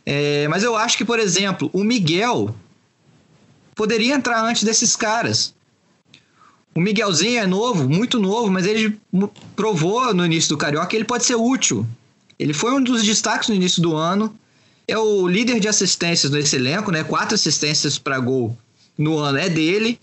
É, 0.07 0.46
mas 0.46 0.62
eu 0.62 0.77
acho 0.77 0.96
que, 0.96 1.05
por 1.05 1.18
exemplo, 1.18 1.68
o 1.73 1.83
Miguel 1.83 2.55
poderia 3.75 4.14
entrar 4.14 4.40
antes 4.44 4.62
desses 4.62 4.94
caras. 4.94 5.53
O 6.74 6.80
Miguelzinho 6.80 7.40
é 7.40 7.46
novo, 7.46 7.88
muito 7.88 8.20
novo, 8.20 8.50
mas 8.50 8.64
ele 8.64 8.98
provou 9.56 10.14
no 10.14 10.24
início 10.24 10.50
do 10.50 10.56
Carioca 10.56 10.87
que 10.87 10.96
ele 10.96 11.04
pode 11.04 11.24
ser 11.24 11.35
útil. 11.35 11.87
Ele 12.38 12.52
foi 12.52 12.72
um 12.72 12.83
dos 12.83 13.04
destaques 13.04 13.48
no 13.48 13.54
início 13.54 13.83
do 13.83 13.96
ano. 13.96 14.35
É 14.87 14.96
o 14.96 15.26
líder 15.26 15.61
de 15.61 15.68
assistências 15.68 16.33
nesse 16.33 16.56
elenco, 16.56 16.90
né? 16.90 17.04
Quatro 17.04 17.35
assistências 17.35 17.98
para 17.98 18.18
gol 18.18 18.56
no 18.96 19.18
ano 19.18 19.38
é 19.38 19.48
dele. 19.48 19.98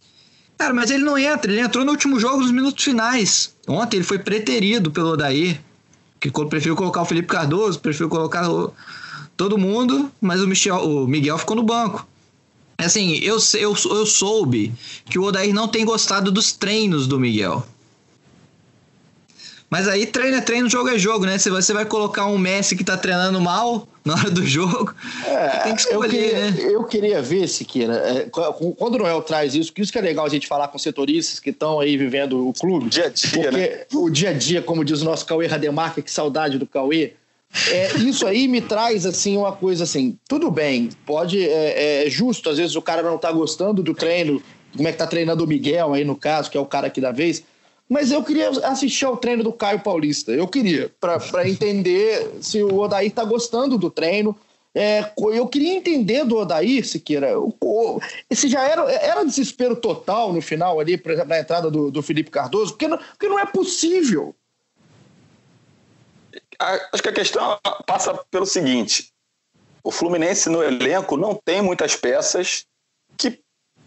Cara, 0.58 0.74
mas 0.74 0.90
ele 0.90 1.04
não 1.04 1.18
entra, 1.18 1.52
ele 1.52 1.62
entrou 1.62 1.86
no 1.86 1.92
último 1.92 2.20
jogo 2.20 2.42
nos 2.42 2.52
minutos 2.52 2.84
finais. 2.84 3.54
Ontem 3.68 3.98
ele 3.98 4.04
foi 4.04 4.18
preterido 4.18 4.92
pelo 4.92 5.12
Odair, 5.12 5.62
que 6.20 6.32
preferiu 6.32 6.76
colocar 6.76 7.02
o 7.02 7.06
Felipe 7.06 7.28
Cardoso, 7.28 7.80
preferiu 7.80 8.10
colocar 8.10 8.50
o, 8.50 8.74
todo 9.36 9.58
mundo, 9.58 10.12
mas 10.20 10.42
o, 10.42 10.48
Michel, 10.48 10.78
o 10.78 11.08
Miguel 11.08 11.38
ficou 11.38 11.56
no 11.56 11.64
banco. 11.64 12.08
Assim, 12.78 13.16
eu, 13.24 13.38
eu, 13.56 13.76
eu 13.76 14.06
soube 14.06 14.74
que 15.10 15.18
o 15.18 15.24
Odair 15.24 15.54
não 15.54 15.68
tem 15.68 15.84
gostado 15.84 16.32
dos 16.32 16.52
treinos 16.52 17.08
do 17.08 17.20
Miguel. 17.20 17.66
Mas 19.70 19.88
aí 19.88 20.06
treino 20.06 20.38
é 20.38 20.42
treino, 20.42 20.70
jogo 20.70 20.88
é 20.90 20.98
jogo, 20.98 21.26
né? 21.26 21.38
Se 21.38 21.50
você 21.50 21.74
vai 21.74 21.86
colocar 21.86 22.26
um 22.28 22.38
Messi 22.38 22.76
que 22.76 22.86
tá 22.86 22.96
treinando 22.96 23.42
mal 23.42 23.86
na 24.06 24.14
hora 24.14 24.32
do 24.32 24.46
jogo, 24.46 24.96
é, 25.26 25.48
tem 25.64 25.76
que 25.76 25.82
escolher, 25.82 26.06
eu 26.06 26.10
queria, 26.10 26.52
né? 26.52 26.58
Eu 26.60 26.84
queria 26.86 27.22
ver, 27.22 27.48
Siqueira, 27.50 27.96
é, 27.96 28.30
quando 28.30 28.96
o 28.96 29.00
Noel 29.00 29.22
traz 29.22 29.56
isso, 29.56 29.74
que 29.74 29.82
isso 29.82 29.92
que 29.92 29.98
é 29.98 30.02
legal 30.02 30.26
a 30.26 30.30
gente 30.30 30.48
falar 30.48 30.70
com 30.70 30.78
setoristas 30.78 31.42
que 31.42 31.50
estão 31.50 31.82
aí 31.82 31.98
vivendo 31.98 32.48
o 32.48 32.54
clube. 32.54 32.90
Dia 32.90 33.08
a 33.08 33.10
dia, 33.10 33.30
porque 33.30 33.52
né? 33.52 33.86
o 33.94 34.10
dia 34.10 34.30
a 34.30 34.34
dia, 34.34 34.62
como 34.62 34.86
diz 34.86 35.02
o 35.02 35.06
nosso 35.06 35.26
Cauê 35.26 35.48
Rademarca, 35.48 36.02
que 36.02 36.10
saudade 36.10 36.58
do 36.58 36.66
Cauê, 36.66 37.14
é, 37.70 37.98
isso 37.98 38.28
aí 38.28 38.48
me 38.48 38.62
traz 38.62 39.06
assim 39.06 39.38
uma 39.38 39.52
coisa 39.52 39.84
assim, 39.84 40.18
tudo 40.28 40.52
bem, 40.52 40.90
pode 41.06 41.42
é, 41.48 42.06
é 42.06 42.10
justo, 42.10 42.50
às 42.50 42.58
vezes 42.58 42.76
o 42.76 42.82
cara 42.82 43.02
não 43.02 43.18
tá 43.18 43.32
gostando 43.32 43.82
do 43.82 43.94
treino, 43.94 44.42
como 44.76 44.88
é 44.88 44.92
que 44.92 44.98
tá 44.98 45.08
treinando 45.08 45.44
o 45.44 45.48
Miguel 45.48 45.94
aí 45.94 46.04
no 46.04 46.16
caso, 46.16 46.52
que 46.52 46.58
é 46.58 46.62
o 46.62 46.66
cara 46.66 46.88
aqui 46.88 47.02
da 47.02 47.12
vez, 47.12 47.44
mas 47.90 48.12
eu 48.12 48.22
queria 48.24 48.50
assistir 48.50 49.06
ao 49.06 49.18
treino 49.18 49.44
do 49.44 49.54
Caio 49.54 49.80
Paulista, 49.80 50.32
eu 50.32 50.48
queria, 50.48 50.92
para 51.00 51.50
entender 51.50 52.36
se 52.42 52.62
o 52.62 52.78
Odair 52.78 53.12
tá 53.12 53.24
gostando 53.24 53.78
do 53.78 53.90
treino. 53.90 54.36
É, 54.76 55.12
eu 55.34 55.48
queria 55.48 55.74
entender 55.74 56.24
do 56.24 56.38
Odair, 56.38 56.86
Siqueira, 56.86 57.32
se 58.32 58.48
já 58.48 58.64
era, 58.64 58.92
era 58.92 59.24
desespero 59.24 59.76
total 59.76 60.32
no 60.32 60.42
final 60.42 60.80
ali, 60.80 60.98
por 60.98 61.14
exemplo, 61.14 61.30
na 61.30 61.40
entrada 61.40 61.72
do, 61.72 61.90
do 61.90 62.04
Felipe 62.04 62.30
Cardoso, 62.30 62.74
porque 62.74 62.88
não, 62.88 62.98
porque 62.98 63.28
não 63.28 63.40
é 63.40 63.46
possível 63.46 64.36
acho 66.60 67.04
que 67.04 67.10
a 67.10 67.14
questão 67.14 67.60
passa 67.86 68.14
pelo 68.30 68.46
seguinte: 68.46 69.12
o 69.84 69.92
Fluminense 69.92 70.50
no 70.50 70.64
elenco 70.64 71.16
não 71.16 71.34
tem 71.34 71.62
muitas 71.62 71.96
peças 71.96 72.66
que 73.18 73.42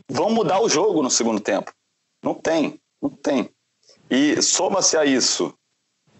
vão 0.09 0.31
mudar 0.31 0.61
o 0.61 0.69
jogo 0.69 1.03
no 1.03 1.11
segundo 1.11 1.41
tempo. 1.41 1.73
Não 2.23 2.35
tem, 2.35 2.81
não 3.03 3.11
tem. 3.11 3.51
E 4.11 4.41
soma-se 4.43 4.97
a 4.97 5.05
isso 5.05 5.55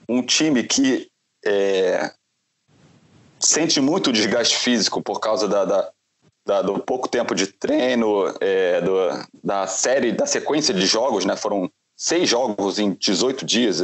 um 0.09 0.23
time 0.23 0.65
que 0.65 1.11
é, 1.45 2.13
sente 3.39 3.81
muito 3.81 4.13
desgaste 4.13 4.59
físico 4.59 5.03
por 5.03 5.19
causa 5.19 5.49
da, 5.49 5.65
da, 5.65 5.93
da, 6.47 6.63
do 6.63 6.79
pouco 6.81 7.09
tempo 7.09 7.35
de 7.35 7.47
treino, 7.47 8.27
é, 8.41 8.83
do, 8.83 8.95
da 9.43 9.67
série, 9.67 10.13
da 10.13 10.27
sequência 10.27 10.75
de 10.75 10.85
jogos, 10.85 11.25
né? 11.25 11.37
Foram 11.37 11.71
seis 11.97 12.29
jogos 12.29 12.79
em 12.79 12.93
18 12.93 13.47
dias. 13.47 13.81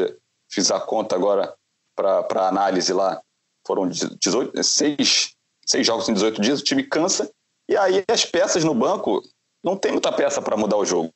fiz 0.50 0.70
a 0.70 0.78
conta 0.78 1.16
agora 1.16 1.55
para 1.96 2.48
análise 2.48 2.92
lá. 2.92 3.20
Foram 3.66 3.88
18, 3.88 4.62
seis, 4.62 5.32
seis 5.66 5.86
jogos 5.86 6.08
em 6.08 6.12
18 6.14 6.40
dias, 6.40 6.60
o 6.60 6.64
time 6.64 6.84
cansa, 6.84 7.28
e 7.68 7.76
aí 7.76 8.04
as 8.08 8.24
peças 8.24 8.62
no 8.62 8.74
banco, 8.74 9.22
não 9.64 9.76
tem 9.76 9.90
muita 9.90 10.12
peça 10.12 10.40
para 10.40 10.56
mudar 10.56 10.76
o 10.76 10.84
jogo. 10.84 11.12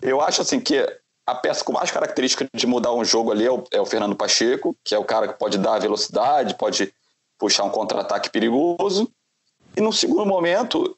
Eu 0.00 0.20
acho 0.20 0.42
assim 0.42 0.60
que 0.60 0.78
a 1.26 1.34
peça 1.34 1.64
com 1.64 1.72
mais 1.72 1.90
característica 1.90 2.48
de 2.54 2.66
mudar 2.66 2.92
um 2.92 3.04
jogo 3.04 3.32
ali 3.32 3.44
é 3.44 3.50
o, 3.50 3.64
é 3.72 3.80
o 3.80 3.86
Fernando 3.86 4.14
Pacheco, 4.14 4.76
que 4.84 4.94
é 4.94 4.98
o 4.98 5.04
cara 5.04 5.28
que 5.28 5.38
pode 5.38 5.58
dar 5.58 5.80
velocidade, 5.80 6.56
pode 6.56 6.92
puxar 7.38 7.64
um 7.64 7.70
contra-ataque 7.70 8.30
perigoso. 8.30 9.10
E 9.76 9.80
no 9.80 9.92
segundo 9.92 10.26
momento, 10.26 10.96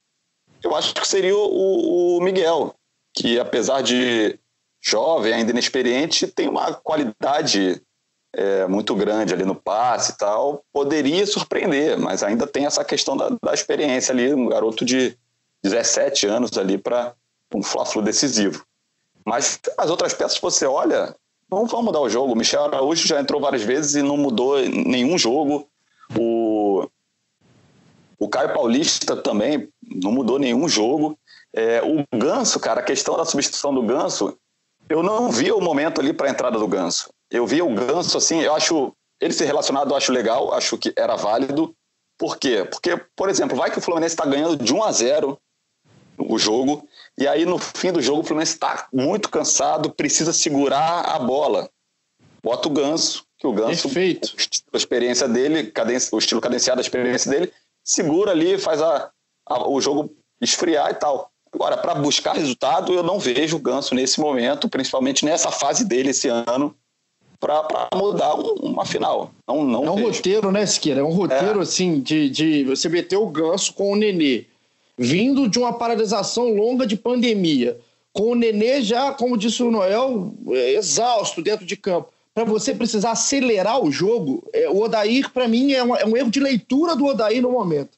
eu 0.63 0.75
acho 0.75 0.95
que 0.95 1.07
seria 1.07 1.37
o, 1.37 2.19
o 2.19 2.21
Miguel, 2.21 2.75
que 3.15 3.39
apesar 3.39 3.83
de 3.83 4.39
jovem, 4.83 5.33
ainda 5.33 5.53
inexperiente, 5.53 6.27
tem 6.27 6.49
uma 6.49 6.75
qualidade 6.75 7.81
é, 8.35 8.67
muito 8.67 8.95
grande 8.95 9.35
ali 9.35 9.45
no 9.45 9.55
passe 9.55 10.13
e 10.13 10.17
tal, 10.17 10.65
poderia 10.73 11.27
surpreender, 11.27 11.99
mas 11.99 12.23
ainda 12.23 12.47
tem 12.47 12.67
essa 12.67 12.85
questão 12.85 13.17
da, 13.17 13.31
da 13.43 13.53
experiência 13.53 14.13
ali, 14.13 14.33
um 14.33 14.49
garoto 14.49 14.85
de 14.85 15.17
17 15.63 16.27
anos 16.27 16.57
ali 16.57 16.79
para 16.79 17.15
um 17.55 17.63
fla 17.63 17.85
decisivo. 18.03 18.65
Mas 19.25 19.61
as 19.79 19.91
outras 19.91 20.15
peças 20.15 20.39
você 20.39 20.67
olha, 20.67 21.15
não 21.51 21.67
vão 21.67 21.83
mudar 21.83 22.01
o 22.01 22.09
jogo. 22.09 22.33
O 22.33 22.37
Michel 22.37 22.65
Araújo 22.65 23.07
já 23.07 23.21
entrou 23.21 23.41
várias 23.41 23.63
vezes 23.63 23.95
e 23.95 24.03
não 24.03 24.17
mudou 24.17 24.59
nenhum 24.61 25.19
jogo. 25.19 25.69
O, 26.19 26.89
o 28.19 28.29
Caio 28.29 28.53
Paulista 28.53 29.15
também 29.17 29.69
não 29.83 30.11
mudou 30.11 30.39
nenhum 30.39 30.69
jogo. 30.69 31.17
É, 31.53 31.83
o 31.83 32.05
Ganso, 32.17 32.59
cara, 32.59 32.81
a 32.81 32.85
questão 32.85 33.17
da 33.17 33.25
substituição 33.25 33.75
do 33.75 33.83
Ganso, 33.83 34.37
eu 34.89 35.03
não 35.03 35.31
vi 35.31 35.53
o 35.53 35.61
momento 35.61 36.01
ali 36.01 36.13
para 36.13 36.27
a 36.27 36.31
entrada 36.31 36.59
do 36.59 36.67
Ganso. 36.67 37.11
Eu 37.33 37.47
vi 37.47 37.63
o 37.63 37.75
Ganso 37.75 38.19
assim, 38.19 38.41
eu 38.41 38.55
acho 38.55 38.95
ele 39.21 39.33
ser 39.33 39.47
relacionado, 39.47 39.91
eu 39.91 39.97
acho 39.97 40.13
legal, 40.13 40.53
acho 40.53 40.77
que 40.77 40.93
era 40.97 41.17
válido. 41.17 41.75
Por 42.19 42.37
quê? 42.37 42.65
Porque, 42.71 42.97
por 43.17 43.31
exemplo, 43.31 43.57
vai 43.57 43.71
que 43.71 43.79
o 43.79 43.81
Fluminense 43.81 44.15
está 44.15 44.27
ganhando 44.27 44.57
de 44.57 44.73
1 44.73 44.83
a 44.85 44.93
0 44.93 45.41
o 46.19 46.39
jogo, 46.39 46.87
e 47.19 47.27
aí 47.27 47.47
no 47.47 47.59
fim 47.59 47.91
do 47.91 48.03
jogo 48.03 48.21
o 48.21 48.25
Fluminense 48.25 48.53
está 48.53 48.87
muito 48.93 49.31
cansado, 49.31 49.91
precisa 49.91 50.33
segurar 50.33 51.01
a 51.07 51.19
bola. 51.19 51.71
Bota 52.43 52.69
o 52.69 52.71
Ganso, 52.71 53.25
que 53.39 53.47
o 53.47 53.53
Ganso, 53.53 53.89
Perfeito. 53.89 54.35
a 54.73 54.77
experiência 54.77 55.27
dele, 55.27 55.71
cadência, 55.71 56.15
o 56.15 56.19
estilo 56.19 56.41
cadenciado 56.41 56.77
da 56.77 56.83
experiência 56.83 57.31
dele, 57.31 57.53
segura 57.83 58.33
ali, 58.33 58.59
faz 58.59 58.83
a, 58.83 59.11
a 59.47 59.69
o 59.69 59.81
jogo 59.81 60.15
esfriar 60.41 60.91
e 60.91 60.95
tal. 60.95 61.31
Agora, 61.55 61.77
para 61.77 61.95
buscar 61.95 62.35
resultado, 62.35 62.93
eu 62.93 63.03
não 63.03 63.19
vejo 63.19 63.57
o 63.57 63.61
Ganso 63.61 63.95
nesse 63.95 64.21
momento, 64.21 64.69
principalmente 64.69 65.25
nessa 65.25 65.51
fase 65.51 65.85
dele 65.85 66.11
esse 66.11 66.29
ano, 66.29 66.77
para 67.43 67.89
mudar 67.97 68.35
uma 68.35 68.85
final. 68.87 69.33
Não, 69.49 69.65
não 69.65 69.85
é 69.85 69.91
um 69.91 69.97
vejo. 69.97 70.09
roteiro, 70.09 70.53
né, 70.53 70.65
Siqueira? 70.65 71.01
É 71.01 71.05
um 71.05 71.11
roteiro, 71.13 71.59
É. 71.59 71.63
assim, 71.63 71.99
de, 72.01 72.31
de 72.31 72.63
você 72.65 72.89
meter 72.89 73.17
o 73.17 73.27
ganso 73.27 73.75
com 73.75 73.93
o 73.93 73.97
Nenê, 73.97 74.45
vindo 74.97 75.49
de 75.49 75.59
uma 75.59 75.73
paralisação 75.73 76.55
longa 76.55 76.87
de 76.87 76.97
pandemia, 76.97 77.77
com 78.13 78.31
o 78.31 78.35
Nenê 78.37 78.81
já, 78.83 79.13
como 79.13 79.37
disse 79.37 79.61
o 79.63 79.71
Noel, 79.73 80.33
é, 80.51 80.75
exausto 80.75 81.43
dentro 81.43 81.67
de 81.67 81.77
campo. 81.77 82.11
Para 82.33 82.45
você 82.45 82.73
precisar 82.73 83.11
acelerar 83.11 83.83
o 83.85 83.91
jogo, 83.91 84.43
é, 84.53 84.69
o 84.71 84.81
Odair, 84.81 85.29
para 85.31 85.49
mim, 85.49 85.73
é, 85.73 85.83
uma- 85.83 85.99
é 85.99 86.07
um 86.07 86.17
erro 86.17 86.31
de 86.31 86.39
leitura 86.39 86.95
do 86.95 87.07
Odair 87.07 87.43
no 87.43 87.51
momento. 87.51 87.91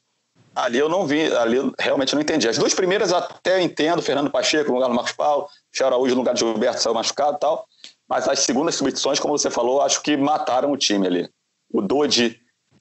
Ali 0.56 0.78
eu 0.78 0.88
não 0.88 1.06
vi, 1.06 1.26
ali 1.34 1.56
eu 1.56 1.72
realmente 1.78 2.14
não 2.14 2.22
entendi. 2.22 2.48
As 2.48 2.56
duas 2.56 2.72
primeiras 2.72 3.12
até 3.12 3.56
eu 3.58 3.60
entendo, 3.60 4.00
Fernando 4.00 4.30
Pacheco 4.30 4.68
no 4.70 4.76
lugar 4.76 4.88
do 4.88 4.94
Marcos 4.94 5.12
Paulo, 5.12 5.48
Araújo 5.82 6.14
no 6.14 6.20
lugar 6.20 6.32
de 6.32 6.40
Gilberto 6.40 6.80
saiu 6.80 6.94
machucado 6.94 7.36
e 7.36 7.40
tal. 7.40 7.66
Mas 8.08 8.28
as 8.28 8.40
segundas 8.40 8.74
substituições, 8.74 9.18
como 9.18 9.36
você 9.36 9.50
falou, 9.50 9.80
acho 9.82 10.02
que 10.02 10.16
mataram 10.16 10.70
o 10.72 10.76
time 10.76 11.06
ali. 11.06 11.28
O 11.72 11.80
Dodi. 11.80 12.38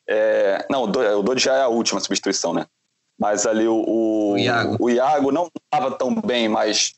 é, 0.07 0.65
não, 0.69 0.83
o 0.83 0.87
Do- 0.87 1.19
o 1.19 1.23
Dodi 1.23 1.41
já 1.43 1.55
é 1.55 1.61
a 1.61 1.67
última 1.69 1.99
substituição, 1.99 2.53
né? 2.53 2.65
Mas 3.17 3.45
ali 3.45 3.67
o, 3.67 3.75
o, 3.87 4.31
O 4.33 4.37
Iago. 4.37 4.77
o 4.79 4.89
Iago 4.89 5.31
não 5.31 5.47
estava 5.65 5.91
tão 5.95 6.13
bem, 6.13 6.49
mas 6.49 6.93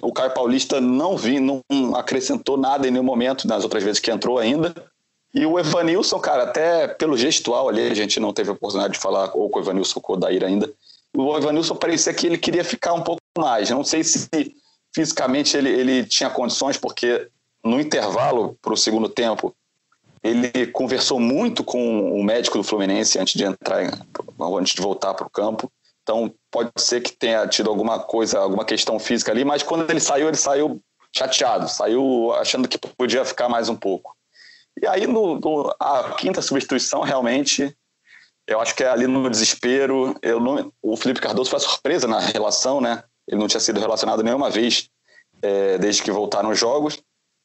o 0.00 0.12
Caio 0.12 0.32
Paulista 0.32 0.80
não 0.80 1.16
vi, 1.16 1.40
não 1.40 1.60
acrescentou 1.96 2.56
nada 2.56 2.86
em 2.86 2.90
nenhum 2.92 3.02
momento 3.04 3.48
nas 3.48 3.64
outras 3.64 3.82
vezes 3.82 3.98
que 3.98 4.10
entrou 4.10 4.38
ainda. 4.38 4.72
E 5.34 5.44
o 5.44 5.58
Evanilson, 5.58 6.18
cara, 6.20 6.44
até 6.44 6.86
pelo 6.88 7.16
gestual 7.16 7.68
ali, 7.68 7.82
a 7.90 7.94
gente 7.94 8.20
não 8.20 8.32
teve 8.32 8.50
a 8.50 8.52
oportunidade 8.52 8.94
de 8.94 9.00
falar 9.00 9.30
ou 9.34 9.50
com 9.50 9.58
o 9.58 9.62
Evanilson 9.62 9.94
ou 9.98 10.02
com 10.02 10.12
o 10.12 10.16
Daíra 10.16 10.46
ainda. 10.46 10.72
O 11.16 11.36
Evanilson 11.36 11.74
parecia 11.74 12.14
que 12.14 12.26
ele 12.26 12.38
queria 12.38 12.62
ficar 12.64 12.92
um 12.94 13.02
pouco 13.02 13.20
mais. 13.36 13.68
Não 13.70 13.82
sei 13.82 14.04
se 14.04 14.28
fisicamente 14.94 15.56
ele, 15.56 15.68
ele 15.70 16.04
tinha 16.04 16.30
condições, 16.30 16.76
porque 16.76 17.28
no 17.64 17.80
intervalo 17.80 18.56
para 18.62 18.72
o 18.72 18.76
segundo 18.76 19.08
tempo, 19.08 19.54
ele 20.22 20.66
conversou 20.68 21.20
muito 21.20 21.62
com 21.62 22.12
o 22.12 22.22
médico 22.22 22.58
do 22.58 22.64
Fluminense 22.64 23.18
antes 23.18 23.34
de 23.34 23.44
entrar, 23.44 23.82
antes 24.40 24.74
de 24.74 24.82
voltar 24.82 25.14
para 25.14 25.26
o 25.26 25.30
campo. 25.30 25.70
Então 26.02 26.32
pode 26.50 26.70
ser 26.78 27.02
que 27.02 27.12
tenha 27.12 27.46
tido 27.46 27.68
alguma 27.68 27.98
coisa, 28.00 28.38
alguma 28.38 28.64
questão 28.64 28.98
física 28.98 29.30
ali, 29.30 29.44
mas 29.44 29.62
quando 29.62 29.88
ele 29.90 30.00
saiu, 30.00 30.26
ele 30.28 30.36
saiu 30.36 30.80
chateado, 31.14 31.68
saiu 31.68 32.32
achando 32.34 32.66
que 32.68 32.78
podia 32.78 33.24
ficar 33.24 33.48
mais 33.48 33.68
um 33.68 33.76
pouco. 33.76 34.16
E 34.80 34.86
aí 34.86 35.06
no, 35.06 35.38
no- 35.38 35.74
a 35.78 36.14
quinta 36.14 36.40
substituição 36.40 37.02
realmente, 37.02 37.76
eu 38.46 38.60
acho 38.60 38.74
que 38.74 38.82
é 38.82 38.88
ali 38.88 39.06
no 39.06 39.28
desespero. 39.28 40.14
Eu 40.22 40.40
não, 40.40 40.72
o 40.82 40.96
Felipe 40.96 41.20
Cardoso 41.20 41.50
foi 41.50 41.60
surpresa 41.60 42.06
na 42.08 42.18
relação, 42.18 42.80
né? 42.80 43.02
Ele 43.26 43.38
não 43.38 43.46
tinha 43.46 43.60
sido 43.60 43.78
relacionado 43.78 44.22
nenhuma 44.22 44.48
vez 44.48 44.88
é, 45.42 45.76
desde 45.78 46.02
que 46.02 46.10
voltaram 46.10 46.50
os 46.50 46.58
jogos. 46.58 46.98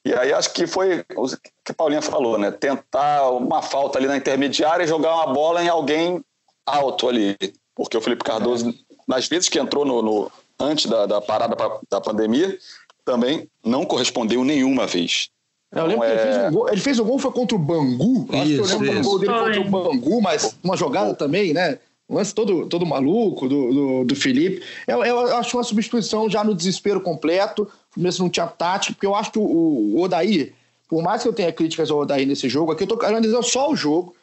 E 0.06 0.14
aí 0.14 0.34
acho 0.34 0.52
que 0.54 0.68
foi 0.68 1.06
o 1.16 1.28
que 1.64 1.72
a 1.72 1.74
Paulinha 1.74 2.02
falou, 2.02 2.38
né? 2.38 2.52
Tentar 2.52 3.30
uma 3.32 3.62
falta 3.62 3.98
ali 3.98 4.08
na 4.08 4.18
intermediária 4.18 4.84
e 4.84 4.88
jogar 4.88 5.16
uma 5.16 5.28
bola 5.34 5.64
em 5.64 5.70
alguém 5.70 6.24
alto 6.66 7.08
ali. 7.08 7.38
Porque 7.76 7.98
o 7.98 8.02
Felipe 8.02 8.24
Cardoso, 8.24 8.74
nas 9.08 9.28
vezes 9.28 9.48
que 9.50 9.58
entrou 9.60 9.86
no, 9.86 10.02
no- 10.02 10.32
antes 10.60 10.86
da, 10.90 11.06
da 11.06 11.22
parada 11.22 11.56
pa- 11.56 11.80
da 11.90 12.02
pandemia, 12.02 12.58
também 13.06 13.48
não 13.66 13.86
correspondeu 13.86 14.44
nenhuma 14.44 14.86
vez. 14.86 15.30
Eu 15.72 15.86
lembro 15.88 16.02
que 16.06 16.12
ele 16.12 16.20
é- 16.20 16.24
fez 16.24 16.38
um 16.38 16.52
gol. 16.52 16.70
Ele 16.70 16.82
fez 16.82 17.00
um 17.00 17.06
gol, 17.06 17.20
foi 17.20 17.32
contra 17.32 17.56
o 17.56 17.60
Bangu. 17.60 18.28
Eu 18.32 18.40
acho 18.40 18.46
que 18.48 18.56
eu 18.58 18.64
Isso, 18.66 18.74
lembro 18.78 18.92
do 18.94 19.00
isso. 19.00 19.10
gol 19.10 19.20
dele 19.20 19.34
Foi. 19.34 19.44
contra 19.46 19.62
o 19.62 19.70
Bangu, 19.70 20.22
mas 20.22 20.56
uma 20.64 20.78
jogada 20.78 21.16
também, 21.16 21.54
né? 21.54 21.80
Um 22.10 22.16
lance 22.18 22.36
todo, 22.36 22.68
todo 22.68 22.86
maluco 22.86 23.48
do, 23.48 23.74
do, 23.74 24.04
do 24.06 24.16
Felipe. 24.16 24.62
Eu, 24.86 25.04
eu 25.04 25.38
acho 25.38 25.56
uma 25.58 25.64
substituição 25.64 26.30
já 26.30 26.44
no 26.44 26.54
desespero 26.54 27.00
completo. 27.02 27.68
O 27.94 27.96
Fluminense 27.96 28.20
não 28.20 28.30
tinha 28.30 28.48
tática, 28.48 28.96
porque 28.96 29.06
eu 29.06 29.14
acho 29.14 29.32
que 29.32 29.38
o, 29.38 29.44
o 29.44 30.02
Odair, 30.02 30.54
por 30.90 31.04
mais 31.04 31.22
que 31.22 31.28
eu 31.28 31.34
tenha 31.34 31.52
críticas 31.52 31.92
ao 31.92 32.00
Odair 32.00 32.28
nesse 32.28 32.50
jogo, 32.50 32.72
aqui 32.72 32.84
eu 32.84 32.88
tô 32.88 33.00
analisando 33.06 33.44
só 33.44 33.70
o 33.70 33.76
jogo. 33.76 34.16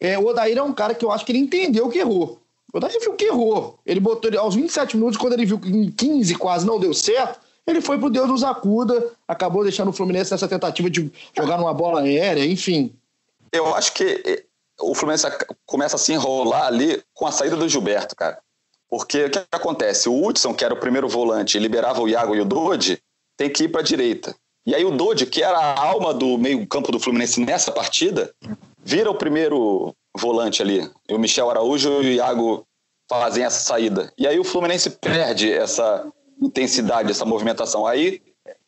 É, 0.00 0.18
o 0.18 0.26
Odair 0.26 0.56
é 0.56 0.62
um 0.62 0.72
cara 0.72 0.94
que 0.94 1.04
eu 1.04 1.12
acho 1.12 1.26
que 1.26 1.32
ele 1.32 1.38
entendeu 1.38 1.90
que 1.90 1.98
errou. 1.98 2.40
O 2.72 2.78
Odair 2.78 2.98
viu 3.00 3.12
que 3.12 3.26
errou. 3.26 3.78
Ele 3.84 4.00
botou 4.00 4.30
ele, 4.30 4.38
aos 4.38 4.54
27 4.54 4.96
minutos, 4.96 5.18
quando 5.18 5.34
ele 5.34 5.44
viu 5.44 5.58
que 5.58 5.68
em 5.68 5.90
15 5.90 6.34
quase 6.36 6.66
não 6.66 6.80
deu 6.80 6.94
certo, 6.94 7.38
ele 7.66 7.82
foi 7.82 7.98
pro 7.98 8.08
Deus 8.08 8.28
nos 8.28 8.42
acuda, 8.42 9.12
acabou 9.26 9.62
deixando 9.62 9.88
o 9.88 9.92
Fluminense 9.92 10.30
nessa 10.30 10.48
tentativa 10.48 10.88
de 10.88 11.12
jogar 11.36 11.58
numa 11.58 11.74
bola 11.74 12.00
aérea, 12.00 12.46
enfim. 12.46 12.94
Eu 13.52 13.74
acho 13.74 13.92
que 13.92 14.22
eh, 14.24 14.44
o 14.80 14.94
Fluminense 14.94 15.26
começa 15.66 15.96
a 15.96 15.98
se 15.98 16.14
enrolar 16.14 16.66
ali 16.66 17.02
com 17.12 17.26
a 17.26 17.32
saída 17.32 17.56
do 17.56 17.68
Gilberto, 17.68 18.16
cara. 18.16 18.38
Porque 18.88 19.24
o 19.24 19.30
que 19.30 19.38
acontece? 19.52 20.08
O 20.08 20.26
Hudson, 20.26 20.54
que 20.54 20.64
era 20.64 20.72
o 20.72 20.80
primeiro 20.80 21.08
volante, 21.08 21.58
liberava 21.58 22.00
o 22.00 22.08
Iago 22.08 22.34
e 22.34 22.40
o 22.40 22.44
Dodi, 22.44 22.98
tem 23.38 23.48
que 23.48 23.64
ir 23.64 23.68
para 23.68 23.80
a 23.80 23.84
direita. 23.84 24.34
E 24.66 24.74
aí 24.74 24.84
o 24.84 24.90
Dodi, 24.90 25.24
que 25.24 25.42
era 25.42 25.56
a 25.56 25.80
alma 25.80 26.12
do 26.12 26.36
meio-campo 26.36 26.92
do 26.92 27.00
Fluminense 27.00 27.40
nessa 27.40 27.72
partida, 27.72 28.30
vira 28.84 29.10
o 29.10 29.14
primeiro 29.14 29.94
volante 30.14 30.60
ali. 30.60 30.90
E 31.08 31.14
o 31.14 31.18
Michel 31.18 31.48
Araújo 31.48 32.02
e 32.02 32.08
o 32.08 32.12
Iago 32.12 32.66
fazem 33.08 33.44
essa 33.44 33.60
saída. 33.60 34.12
E 34.18 34.26
aí 34.26 34.38
o 34.38 34.44
Fluminense 34.44 34.90
perde 34.90 35.50
essa 35.50 36.06
intensidade, 36.42 37.10
essa 37.10 37.24
movimentação. 37.24 37.86
Aí 37.86 38.20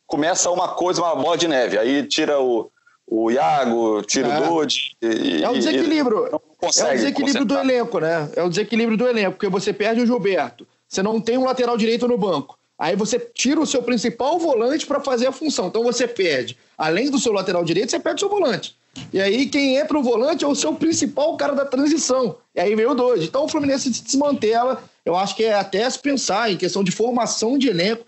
começa 0.06 0.50
uma 0.50 0.68
coisa, 0.68 1.02
uma 1.02 1.14
bola 1.14 1.36
de 1.36 1.46
neve. 1.48 1.76
Aí 1.76 2.06
tira 2.06 2.40
o, 2.40 2.70
o 3.06 3.30
Iago, 3.30 4.02
tira 4.02 4.28
É. 4.28 4.38
o 4.40 4.44
Dodi. 4.48 4.96
e- 5.02 5.44
É 5.44 5.50
e- 5.50 5.58
desequilíbrio. 5.58 6.26
É 6.62 6.66
o 6.66 6.92
desequilíbrio 6.94 7.44
do 7.44 7.58
elenco, 7.58 7.98
né? 7.98 8.30
É 8.36 8.42
o 8.42 8.48
desequilíbrio 8.48 8.96
do 8.96 9.06
elenco, 9.06 9.32
porque 9.32 9.48
você 9.48 9.72
perde 9.72 10.00
o 10.00 10.06
Gilberto, 10.06 10.66
você 10.88 11.02
não 11.02 11.20
tem 11.20 11.36
um 11.36 11.44
lateral 11.44 11.76
direito 11.76 12.08
no 12.08 12.16
banco. 12.16 12.58
Aí 12.80 12.96
você 12.96 13.18
tira 13.18 13.60
o 13.60 13.66
seu 13.66 13.82
principal 13.82 14.38
volante 14.38 14.86
para 14.86 15.00
fazer 15.00 15.26
a 15.26 15.32
função. 15.32 15.66
Então 15.66 15.82
você 15.82 16.08
perde, 16.08 16.56
além 16.78 17.10
do 17.10 17.18
seu 17.18 17.30
lateral 17.30 17.62
direito, 17.62 17.90
você 17.90 18.00
perde 18.00 18.24
o 18.24 18.26
seu 18.26 18.30
volante. 18.30 18.74
E 19.12 19.20
aí 19.20 19.44
quem 19.44 19.76
entra 19.76 19.98
o 19.98 20.02
volante 20.02 20.46
é 20.46 20.48
o 20.48 20.54
seu 20.54 20.74
principal 20.74 21.36
cara 21.36 21.54
da 21.54 21.66
transição. 21.66 22.38
E 22.54 22.60
aí 22.60 22.74
veio 22.74 22.92
o 22.92 22.94
dois. 22.94 23.22
Então 23.22 23.44
o 23.44 23.48
Fluminense 23.48 23.92
se 23.92 24.02
desmantela. 24.02 24.82
Eu 25.04 25.14
acho 25.14 25.36
que 25.36 25.44
é 25.44 25.52
até 25.52 25.88
se 25.90 25.98
pensar 25.98 26.50
em 26.50 26.56
questão 26.56 26.82
de 26.82 26.90
formação 26.90 27.58
de 27.58 27.68
elenco. 27.68 28.02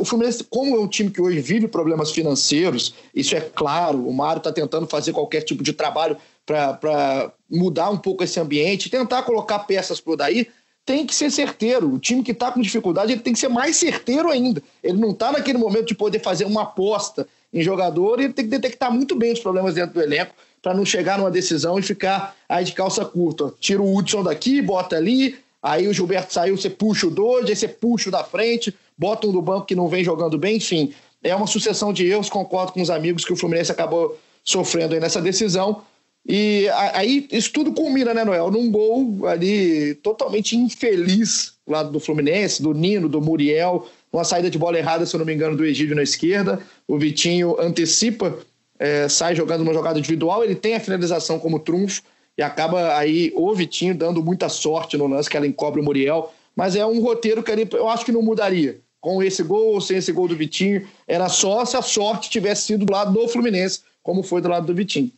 O 0.00 0.04
Fluminense, 0.06 0.42
como 0.44 0.74
é 0.74 0.80
um 0.80 0.88
time 0.88 1.10
que 1.10 1.20
hoje 1.20 1.38
vive 1.40 1.68
problemas 1.68 2.10
financeiros, 2.10 2.94
isso 3.14 3.36
é 3.36 3.40
claro. 3.42 4.08
O 4.08 4.14
Mário 4.14 4.38
está 4.38 4.50
tentando 4.50 4.86
fazer 4.86 5.12
qualquer 5.12 5.42
tipo 5.42 5.62
de 5.62 5.74
trabalho 5.74 6.16
para 6.46 7.30
mudar 7.50 7.90
um 7.90 7.98
pouco 7.98 8.24
esse 8.24 8.40
ambiente, 8.40 8.88
tentar 8.88 9.24
colocar 9.24 9.58
peças 9.58 10.02
o 10.06 10.16
daí. 10.16 10.48
Tem 10.86 11.04
que 11.04 11.14
ser 11.14 11.30
certeiro. 11.30 11.92
O 11.92 11.98
time 11.98 12.22
que 12.22 12.30
está 12.30 12.50
com 12.52 12.60
dificuldade 12.60 13.12
ele 13.12 13.20
tem 13.20 13.32
que 13.32 13.38
ser 13.38 13.48
mais 13.48 13.76
certeiro 13.76 14.30
ainda. 14.30 14.62
Ele 14.82 14.96
não 14.96 15.10
está 15.10 15.32
naquele 15.32 15.58
momento 15.58 15.86
de 15.86 15.94
poder 15.94 16.20
fazer 16.20 16.44
uma 16.44 16.62
aposta 16.62 17.26
em 17.52 17.60
jogador 17.60 18.20
e 18.20 18.24
ele 18.24 18.32
tem 18.32 18.44
que 18.44 18.50
detectar 18.50 18.92
muito 18.92 19.16
bem 19.16 19.32
os 19.32 19.40
problemas 19.40 19.74
dentro 19.74 19.94
do 19.94 20.00
elenco 20.00 20.32
para 20.62 20.74
não 20.74 20.84
chegar 20.84 21.18
numa 21.18 21.30
decisão 21.30 21.78
e 21.78 21.82
ficar 21.82 22.36
aí 22.48 22.64
de 22.64 22.72
calça 22.72 23.04
curta. 23.04 23.52
Tira 23.60 23.82
o 23.82 23.96
Hudson 23.96 24.22
daqui, 24.22 24.62
bota 24.62 24.96
ali, 24.96 25.36
aí 25.62 25.86
o 25.88 25.92
Gilberto 25.92 26.32
saiu, 26.32 26.56
você 26.56 26.70
puxa 26.70 27.06
o 27.06 27.10
dois, 27.10 27.46
aí 27.46 27.56
você 27.56 27.68
puxa 27.68 28.08
o 28.08 28.12
da 28.12 28.24
frente, 28.24 28.74
bota 28.96 29.26
um 29.26 29.32
do 29.32 29.42
banco 29.42 29.66
que 29.66 29.74
não 29.74 29.88
vem 29.88 30.04
jogando 30.04 30.38
bem, 30.38 30.56
enfim. 30.56 30.92
É 31.22 31.34
uma 31.34 31.46
sucessão 31.46 31.92
de 31.92 32.06
erros, 32.06 32.28
concordo 32.28 32.72
com 32.72 32.80
os 32.80 32.90
amigos 32.90 33.24
que 33.24 33.32
o 33.32 33.36
Fluminense 33.36 33.72
acabou 33.72 34.18
sofrendo 34.44 34.94
aí 34.94 35.00
nessa 35.00 35.20
decisão. 35.20 35.82
E 36.28 36.68
aí 36.92 37.28
isso 37.30 37.52
tudo 37.52 37.72
culmina, 37.72 38.12
né, 38.12 38.24
Noel? 38.24 38.50
Num 38.50 38.70
gol 38.70 39.26
ali 39.26 39.94
totalmente 39.96 40.56
infeliz 40.56 41.54
lá 41.66 41.84
do 41.84 42.00
Fluminense, 42.00 42.62
do 42.62 42.74
Nino, 42.74 43.08
do 43.08 43.20
Muriel, 43.20 43.86
uma 44.12 44.24
saída 44.24 44.50
de 44.50 44.58
bola 44.58 44.78
errada, 44.78 45.06
se 45.06 45.14
eu 45.14 45.18
não 45.18 45.24
me 45.26 45.34
engano, 45.34 45.56
do 45.56 45.64
Egídio 45.64 45.94
na 45.94 46.02
esquerda. 46.02 46.60
O 46.88 46.98
Vitinho 46.98 47.60
antecipa, 47.60 48.38
é, 48.78 49.08
sai 49.08 49.36
jogando 49.36 49.60
uma 49.60 49.72
jogada 49.72 49.98
individual, 49.98 50.42
ele 50.42 50.56
tem 50.56 50.74
a 50.74 50.80
finalização 50.80 51.38
como 51.38 51.60
trunfo 51.60 52.02
e 52.36 52.42
acaba 52.42 52.96
aí 52.96 53.32
o 53.36 53.54
Vitinho 53.54 53.94
dando 53.94 54.22
muita 54.22 54.48
sorte 54.48 54.96
no 54.96 55.06
lance 55.06 55.30
que 55.30 55.36
ela 55.36 55.46
encobre 55.46 55.80
o 55.80 55.84
Muriel. 55.84 56.32
Mas 56.56 56.74
é 56.74 56.84
um 56.84 57.00
roteiro 57.00 57.42
que 57.42 57.50
ele, 57.50 57.68
eu 57.72 57.88
acho 57.88 58.04
que 58.04 58.12
não 58.12 58.22
mudaria. 58.22 58.80
Com 59.00 59.22
esse 59.22 59.42
gol 59.42 59.74
ou 59.74 59.80
sem 59.80 59.98
esse 59.98 60.10
gol 60.10 60.26
do 60.26 60.34
Vitinho, 60.34 60.86
era 61.06 61.28
só 61.28 61.64
se 61.64 61.76
a 61.76 61.82
sorte 61.82 62.30
tivesse 62.30 62.62
sido 62.62 62.84
do 62.84 62.92
lado 62.92 63.12
do 63.12 63.28
Fluminense, 63.28 63.80
como 64.02 64.22
foi 64.22 64.40
do 64.40 64.48
lado 64.48 64.66
do 64.66 64.74
Vitinho. 64.74 65.12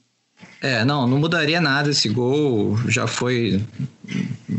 É, 0.60 0.84
não, 0.84 1.06
não 1.06 1.18
mudaria 1.18 1.60
nada 1.60 1.90
esse 1.90 2.08
gol, 2.08 2.76
já 2.88 3.06
foi 3.06 3.64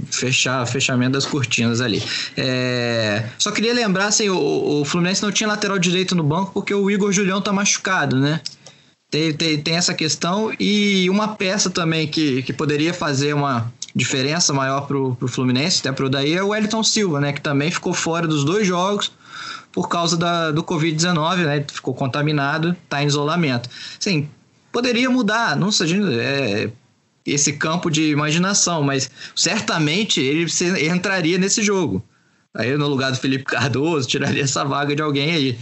fechar 0.09 0.65
fechamento 0.65 1.11
das 1.11 1.25
cortinas 1.25 1.81
ali. 1.81 2.01
É, 2.37 3.25
só 3.37 3.51
queria 3.51 3.73
lembrar, 3.73 4.07
assim, 4.07 4.29
o, 4.29 4.81
o, 4.81 4.85
Fluminense 4.85 5.21
não 5.21 5.31
tinha 5.31 5.47
lateral 5.47 5.77
direito 5.77 6.15
no 6.15 6.23
banco 6.23 6.53
porque 6.53 6.73
o 6.73 6.89
Igor 6.89 7.11
Julião 7.11 7.41
tá 7.41 7.51
machucado, 7.51 8.17
né? 8.17 8.39
Tem, 9.11 9.33
tem, 9.33 9.61
tem 9.61 9.75
essa 9.75 9.93
questão 9.93 10.53
e 10.59 11.09
uma 11.09 11.29
peça 11.29 11.69
também 11.69 12.07
que, 12.07 12.43
que 12.43 12.53
poderia 12.53 12.93
fazer 12.93 13.33
uma 13.33 13.71
diferença 13.93 14.53
maior 14.53 14.81
pro, 14.81 15.15
pro 15.15 15.27
Fluminense, 15.27 15.79
até 15.79 15.91
pro 15.91 16.09
daí, 16.09 16.33
é 16.33 16.43
o 16.43 16.49
Wellington 16.49 16.83
Silva, 16.83 17.19
né? 17.19 17.33
Que 17.33 17.41
também 17.41 17.71
ficou 17.71 17.93
fora 17.93 18.27
dos 18.27 18.45
dois 18.45 18.65
jogos 18.65 19.11
por 19.71 19.89
causa 19.89 20.15
da, 20.15 20.51
do 20.51 20.63
Covid-19, 20.63 21.37
né? 21.37 21.65
Ficou 21.71 21.93
contaminado, 21.93 22.75
tá 22.87 23.03
em 23.03 23.07
isolamento. 23.07 23.69
Sim, 23.99 24.29
poderia 24.71 25.09
mudar, 25.09 25.55
não 25.55 25.71
sei, 25.71 25.93
é, 26.19 26.69
esse 27.25 27.53
campo 27.53 27.89
de 27.89 28.09
imaginação, 28.09 28.83
mas 28.83 29.09
certamente 29.35 30.19
ele 30.21 30.47
entraria 30.89 31.37
nesse 31.37 31.61
jogo. 31.61 32.03
Aí 32.53 32.75
no 32.75 32.87
lugar 32.87 33.11
do 33.11 33.17
Felipe 33.17 33.45
Cardoso, 33.45 34.07
tiraria 34.07 34.43
essa 34.43 34.63
vaga 34.65 34.95
de 34.95 35.01
alguém 35.01 35.31
aí. 35.31 35.59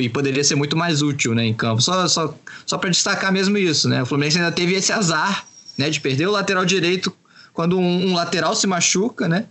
E 0.00 0.08
poderia 0.08 0.44
ser 0.44 0.54
muito 0.54 0.76
mais 0.76 1.02
útil 1.02 1.34
né, 1.34 1.44
em 1.44 1.54
campo. 1.54 1.80
Só, 1.80 2.06
só, 2.06 2.34
só 2.66 2.78
para 2.78 2.90
destacar 2.90 3.32
mesmo 3.32 3.56
isso, 3.56 3.88
né? 3.88 4.02
O 4.02 4.06
Fluminense 4.06 4.38
ainda 4.38 4.52
teve 4.52 4.74
esse 4.74 4.92
azar 4.92 5.46
né, 5.76 5.88
de 5.88 6.00
perder 6.00 6.26
o 6.26 6.32
lateral 6.32 6.64
direito 6.64 7.12
quando 7.52 7.78
um, 7.78 8.10
um 8.10 8.14
lateral 8.14 8.54
se 8.54 8.66
machuca, 8.66 9.28
né? 9.28 9.46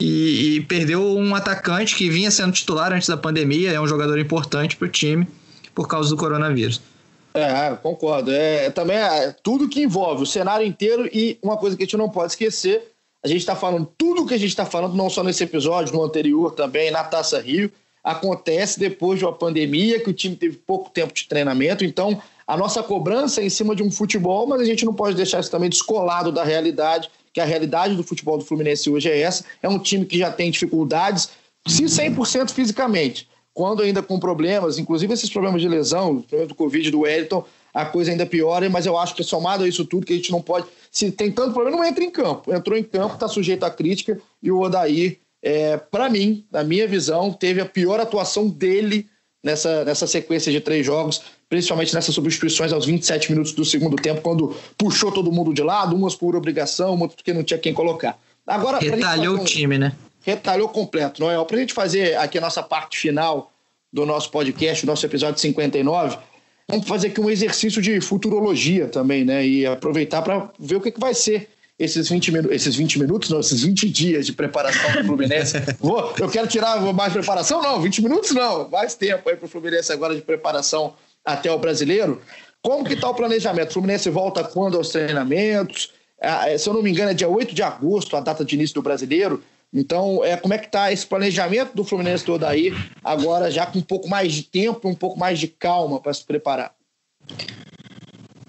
E, 0.00 0.56
e, 0.56 0.60
perdeu 0.62 1.16
um 1.16 1.34
atacante 1.34 1.96
que 1.96 2.08
vinha 2.08 2.30
sendo 2.30 2.52
titular 2.52 2.92
antes 2.92 3.08
da 3.08 3.16
pandemia, 3.16 3.72
é 3.72 3.80
um 3.80 3.86
jogador 3.86 4.16
importante 4.18 4.76
para 4.76 4.86
o 4.86 4.90
time 4.90 5.26
por 5.74 5.88
causa 5.88 6.08
do 6.10 6.16
coronavírus. 6.16 6.80
É, 7.34 7.76
concordo. 7.76 8.32
É, 8.32 8.70
também 8.70 8.96
é 8.96 9.34
tudo 9.42 9.68
que 9.68 9.82
envolve 9.82 10.22
o 10.22 10.26
cenário 10.26 10.66
inteiro 10.66 11.08
e 11.12 11.38
uma 11.42 11.56
coisa 11.56 11.76
que 11.76 11.82
a 11.82 11.86
gente 11.86 11.96
não 11.96 12.08
pode 12.08 12.32
esquecer, 12.32 12.92
a 13.22 13.28
gente 13.28 13.40
está 13.40 13.56
falando 13.56 13.88
tudo 13.98 14.26
que 14.26 14.34
a 14.34 14.38
gente 14.38 14.50
está 14.50 14.64
falando, 14.64 14.94
não 14.94 15.10
só 15.10 15.22
nesse 15.22 15.42
episódio, 15.42 15.94
no 15.94 16.02
anterior 16.02 16.52
também, 16.52 16.90
na 16.90 17.04
Taça 17.04 17.40
Rio, 17.40 17.70
acontece 18.02 18.78
depois 18.78 19.18
de 19.18 19.24
uma 19.24 19.32
pandemia, 19.32 20.00
que 20.00 20.10
o 20.10 20.14
time 20.14 20.36
teve 20.36 20.56
pouco 20.56 20.90
tempo 20.90 21.12
de 21.12 21.26
treinamento, 21.26 21.84
então 21.84 22.20
a 22.46 22.56
nossa 22.56 22.82
cobrança 22.82 23.42
é 23.42 23.44
em 23.44 23.50
cima 23.50 23.74
de 23.76 23.82
um 23.82 23.90
futebol, 23.90 24.46
mas 24.46 24.60
a 24.60 24.64
gente 24.64 24.84
não 24.84 24.94
pode 24.94 25.14
deixar 25.14 25.40
isso 25.40 25.50
também 25.50 25.68
descolado 25.68 26.32
da 26.32 26.44
realidade, 26.44 27.10
que 27.32 27.40
a 27.40 27.44
realidade 27.44 27.94
do 27.94 28.02
futebol 28.02 28.38
do 28.38 28.44
Fluminense 28.44 28.88
hoje 28.88 29.10
é 29.10 29.20
essa, 29.20 29.44
é 29.62 29.68
um 29.68 29.78
time 29.78 30.06
que 30.06 30.18
já 30.18 30.30
tem 30.30 30.50
dificuldades, 30.50 31.28
se 31.66 31.84
100% 31.84 32.50
fisicamente, 32.50 33.28
quando 33.58 33.82
ainda 33.82 34.00
com 34.00 34.20
problemas, 34.20 34.78
inclusive 34.78 35.12
esses 35.12 35.28
problemas 35.28 35.60
de 35.60 35.68
lesão, 35.68 36.22
problemas 36.22 36.46
do 36.46 36.54
Covid 36.54 36.92
do 36.92 37.00
Wellington, 37.00 37.44
a 37.74 37.84
coisa 37.84 38.12
ainda 38.12 38.24
piora, 38.24 38.70
mas 38.70 38.86
eu 38.86 38.96
acho 38.96 39.16
que 39.16 39.24
somado 39.24 39.64
a 39.64 39.68
isso 39.68 39.84
tudo, 39.84 40.06
que 40.06 40.12
a 40.12 40.16
gente 40.16 40.30
não 40.30 40.40
pode. 40.40 40.68
Se 40.92 41.10
tem 41.10 41.32
tanto 41.32 41.54
problema, 41.54 41.76
não 41.76 41.84
entra 41.84 42.04
em 42.04 42.08
campo. 42.08 42.54
Entrou 42.54 42.78
em 42.78 42.84
campo, 42.84 43.14
está 43.14 43.26
sujeito 43.26 43.64
à 43.64 43.70
crítica, 43.70 44.20
e 44.40 44.48
o 44.52 44.60
Odair, 44.60 45.18
é, 45.42 45.76
para 45.76 46.08
mim, 46.08 46.44
na 46.52 46.62
minha 46.62 46.86
visão, 46.86 47.32
teve 47.32 47.60
a 47.60 47.66
pior 47.66 47.98
atuação 47.98 48.48
dele 48.48 49.08
nessa, 49.42 49.84
nessa 49.84 50.06
sequência 50.06 50.52
de 50.52 50.60
três 50.60 50.86
jogos, 50.86 51.20
principalmente 51.48 51.92
nessas 51.92 52.14
substituições 52.14 52.72
aos 52.72 52.86
27 52.86 53.32
minutos 53.32 53.50
do 53.50 53.64
segundo 53.64 53.96
tempo, 53.96 54.20
quando 54.20 54.54
puxou 54.76 55.10
todo 55.10 55.32
mundo 55.32 55.52
de 55.52 55.64
lado, 55.64 55.96
umas 55.96 56.14
por 56.14 56.36
obrigação, 56.36 56.92
outras 56.92 57.16
porque 57.16 57.32
não 57.32 57.42
tinha 57.42 57.58
quem 57.58 57.74
colocar. 57.74 58.20
Agora, 58.46 58.78
Retalhou 58.78 59.34
o 59.34 59.44
time, 59.44 59.78
né? 59.78 59.96
Retalhou 60.22 60.68
completo, 60.68 61.20
não 61.20 61.30
é? 61.30 61.44
Para 61.44 61.56
a 61.56 61.60
gente 61.60 61.72
fazer 61.72 62.16
aqui 62.16 62.38
a 62.38 62.40
nossa 62.40 62.62
parte 62.62 62.98
final 62.98 63.52
do 63.92 64.04
nosso 64.04 64.30
podcast, 64.30 64.84
nosso 64.84 65.04
episódio 65.06 65.40
59, 65.40 66.18
vamos 66.68 66.86
fazer 66.86 67.08
aqui 67.08 67.20
um 67.20 67.30
exercício 67.30 67.80
de 67.80 68.00
futurologia 68.00 68.88
também, 68.88 69.24
né? 69.24 69.46
E 69.46 69.66
aproveitar 69.66 70.22
para 70.22 70.50
ver 70.58 70.76
o 70.76 70.80
que, 70.80 70.90
que 70.90 71.00
vai 71.00 71.14
ser 71.14 71.48
esses 71.78 72.08
20, 72.08 72.32
minu 72.32 72.52
esses 72.52 72.74
20 72.74 72.98
minutos, 72.98 73.30
não, 73.30 73.38
esses 73.38 73.62
20 73.62 73.88
dias 73.88 74.26
de 74.26 74.32
preparação 74.32 74.90
para 74.90 75.02
o 75.02 75.04
Fluminense. 75.04 75.56
Vou, 75.78 76.12
eu 76.18 76.28
quero 76.28 76.48
tirar 76.48 76.80
mais 76.92 77.12
preparação? 77.12 77.62
Não, 77.62 77.80
20 77.80 78.02
minutos 78.02 78.32
não, 78.32 78.68
mais 78.68 78.94
tempo 78.94 79.28
aí 79.28 79.36
para 79.36 79.46
o 79.46 79.48
Fluminense 79.48 79.92
agora 79.92 80.14
de 80.14 80.20
preparação 80.20 80.94
até 81.24 81.50
o 81.50 81.58
brasileiro. 81.58 82.20
Como 82.60 82.84
que 82.84 82.94
está 82.94 83.08
o 83.08 83.14
planejamento? 83.14 83.70
O 83.70 83.72
Fluminense 83.74 84.10
volta 84.10 84.42
quando 84.42 84.76
aos 84.76 84.88
treinamentos? 84.88 85.92
Ah, 86.20 86.46
se 86.58 86.68
eu 86.68 86.74
não 86.74 86.82
me 86.82 86.90
engano, 86.90 87.12
é 87.12 87.14
dia 87.14 87.28
8 87.28 87.54
de 87.54 87.62
agosto, 87.62 88.16
a 88.16 88.20
data 88.20 88.44
de 88.44 88.56
início 88.56 88.74
do 88.74 88.82
brasileiro. 88.82 89.42
Então, 89.72 90.24
é, 90.24 90.36
como 90.36 90.54
é 90.54 90.58
que 90.58 90.66
está 90.66 90.90
esse 90.92 91.06
planejamento 91.06 91.74
do 91.74 91.84
Fluminense 91.84 92.24
todo 92.24 92.44
aí, 92.44 92.72
agora 93.04 93.50
já 93.50 93.66
com 93.66 93.78
um 93.78 93.82
pouco 93.82 94.08
mais 94.08 94.32
de 94.32 94.42
tempo, 94.42 94.88
um 94.88 94.94
pouco 94.94 95.18
mais 95.18 95.38
de 95.38 95.48
calma 95.48 96.00
para 96.00 96.14
se 96.14 96.24
preparar? 96.24 96.74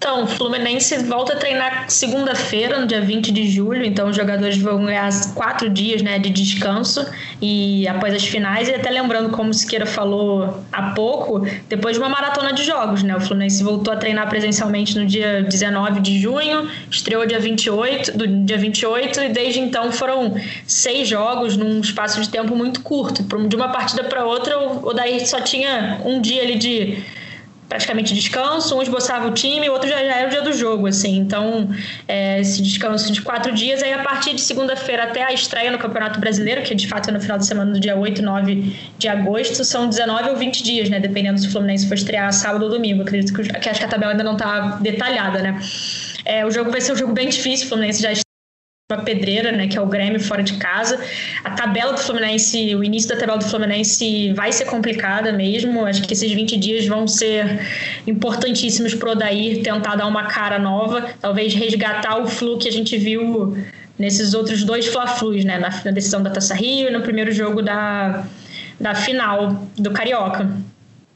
Então, 0.02 0.24
o 0.24 0.26
Fluminense 0.26 0.96
volta 1.04 1.34
a 1.34 1.36
treinar 1.36 1.90
segunda-feira, 1.90 2.80
no 2.80 2.86
dia 2.86 3.02
20 3.02 3.30
de 3.30 3.46
julho. 3.46 3.84
Então, 3.84 4.08
os 4.08 4.16
jogadores 4.16 4.56
vão 4.56 4.86
ganhar 4.86 5.10
quatro 5.34 5.68
dias 5.68 6.00
né, 6.00 6.18
de 6.18 6.30
descanso 6.30 7.06
e 7.38 7.86
após 7.86 8.14
as 8.14 8.24
finais. 8.24 8.66
E 8.70 8.74
até 8.74 8.88
lembrando, 8.88 9.28
como 9.28 9.50
o 9.50 9.54
Siqueira 9.54 9.84
falou 9.84 10.64
há 10.72 10.92
pouco, 10.92 11.46
depois 11.68 11.96
de 11.96 12.02
uma 12.02 12.08
maratona 12.08 12.54
de 12.54 12.64
jogos, 12.64 13.02
né? 13.02 13.14
O 13.14 13.20
Fluminense 13.20 13.62
voltou 13.62 13.92
a 13.92 13.96
treinar 13.98 14.26
presencialmente 14.30 14.98
no 14.98 15.04
dia 15.04 15.42
19 15.42 16.00
de 16.00 16.18
junho, 16.18 16.66
estreou 16.90 17.26
dia 17.26 17.38
28, 17.38 18.16
do 18.16 18.26
dia 18.26 18.56
28 18.56 19.20
e 19.20 19.28
desde 19.28 19.60
então 19.60 19.92
foram 19.92 20.34
seis 20.66 21.08
jogos 21.08 21.58
num 21.58 21.78
espaço 21.78 22.22
de 22.22 22.30
tempo 22.30 22.56
muito 22.56 22.80
curto. 22.80 23.22
De 23.46 23.54
uma 23.54 23.68
partida 23.68 24.04
para 24.04 24.24
outra, 24.24 24.58
o 24.58 24.94
Daí 24.94 25.26
só 25.26 25.42
tinha 25.42 26.00
um 26.06 26.22
dia 26.22 26.40
ali 26.40 26.56
de 26.56 27.19
praticamente 27.70 28.12
descanso, 28.12 28.76
um 28.76 28.82
esboçava 28.82 29.28
o 29.28 29.30
time, 29.30 29.68
o 29.70 29.72
outro 29.72 29.88
já, 29.88 29.96
já 29.96 30.16
era 30.16 30.26
o 30.26 30.30
dia 30.30 30.42
do 30.42 30.52
jogo, 30.52 30.88
assim. 30.88 31.16
Então, 31.16 31.70
é, 32.08 32.40
esse 32.40 32.60
descanso 32.60 33.12
de 33.12 33.22
quatro 33.22 33.54
dias, 33.54 33.80
aí 33.80 33.92
a 33.92 34.02
partir 34.02 34.34
de 34.34 34.40
segunda-feira 34.40 35.04
até 35.04 35.22
a 35.22 35.32
estreia 35.32 35.70
no 35.70 35.78
Campeonato 35.78 36.18
Brasileiro, 36.18 36.62
que 36.62 36.74
de 36.74 36.88
fato 36.88 37.08
é 37.10 37.12
no 37.12 37.20
final 37.20 37.38
de 37.38 37.46
semana 37.46 37.72
do 37.72 37.78
dia 37.78 37.96
8 37.96 38.20
e 38.20 38.22
9 38.22 38.76
de 38.98 39.08
agosto, 39.08 39.64
são 39.64 39.88
19 39.88 40.30
ou 40.30 40.36
20 40.36 40.62
dias, 40.64 40.90
né? 40.90 40.98
Dependendo 40.98 41.38
se 41.38 41.46
o 41.46 41.50
Fluminense 41.52 41.86
for 41.86 41.94
estrear 41.94 42.32
sábado 42.32 42.64
ou 42.64 42.70
domingo. 42.70 43.02
Acredito 43.02 43.32
que, 43.32 43.42
que 43.44 43.68
acho 43.68 43.78
que 43.78 43.86
a 43.86 43.88
tabela 43.88 44.12
ainda 44.12 44.24
não 44.24 44.32
está 44.32 44.78
detalhada, 44.80 45.40
né? 45.40 45.60
É, 46.24 46.44
o 46.44 46.50
jogo 46.50 46.72
vai 46.72 46.80
ser 46.80 46.92
um 46.92 46.96
jogo 46.96 47.12
bem 47.12 47.28
difícil, 47.28 47.66
o 47.66 47.68
Fluminense 47.68 48.02
já 48.02 48.10
uma 48.90 49.02
pedreira, 49.02 49.52
né, 49.52 49.68
que 49.68 49.78
é 49.78 49.80
o 49.80 49.86
Grêmio 49.86 50.20
fora 50.20 50.42
de 50.42 50.54
casa. 50.54 51.00
A 51.44 51.50
tabela 51.50 51.92
do 51.92 51.98
Fluminense, 51.98 52.74
o 52.74 52.82
início 52.82 53.08
da 53.08 53.16
tabela 53.16 53.38
do 53.38 53.44
Fluminense 53.44 54.32
vai 54.32 54.52
ser 54.52 54.66
complicada 54.66 55.32
mesmo. 55.32 55.86
Acho 55.86 56.02
que 56.02 56.12
esses 56.12 56.30
20 56.32 56.56
dias 56.56 56.86
vão 56.86 57.06
ser 57.06 57.60
importantíssimos 58.06 58.94
para 58.94 59.08
o 59.08 59.12
Odair 59.12 59.62
tentar 59.62 59.96
dar 59.96 60.06
uma 60.06 60.24
cara 60.24 60.58
nova, 60.58 61.08
talvez 61.20 61.54
resgatar 61.54 62.18
o 62.18 62.26
flu 62.26 62.58
que 62.58 62.68
a 62.68 62.72
gente 62.72 62.96
viu 62.96 63.56
nesses 63.98 64.32
outros 64.34 64.64
dois 64.64 64.86
Fla-Flus, 64.86 65.44
né, 65.44 65.58
na, 65.58 65.70
na 65.84 65.90
decisão 65.90 66.22
da 66.22 66.30
Taça 66.30 66.54
Rio 66.54 66.88
e 66.88 66.90
no 66.90 67.02
primeiro 67.02 67.30
jogo 67.32 67.60
da, 67.60 68.24
da 68.80 68.94
final 68.94 69.66
do 69.76 69.90
Carioca. 69.90 70.48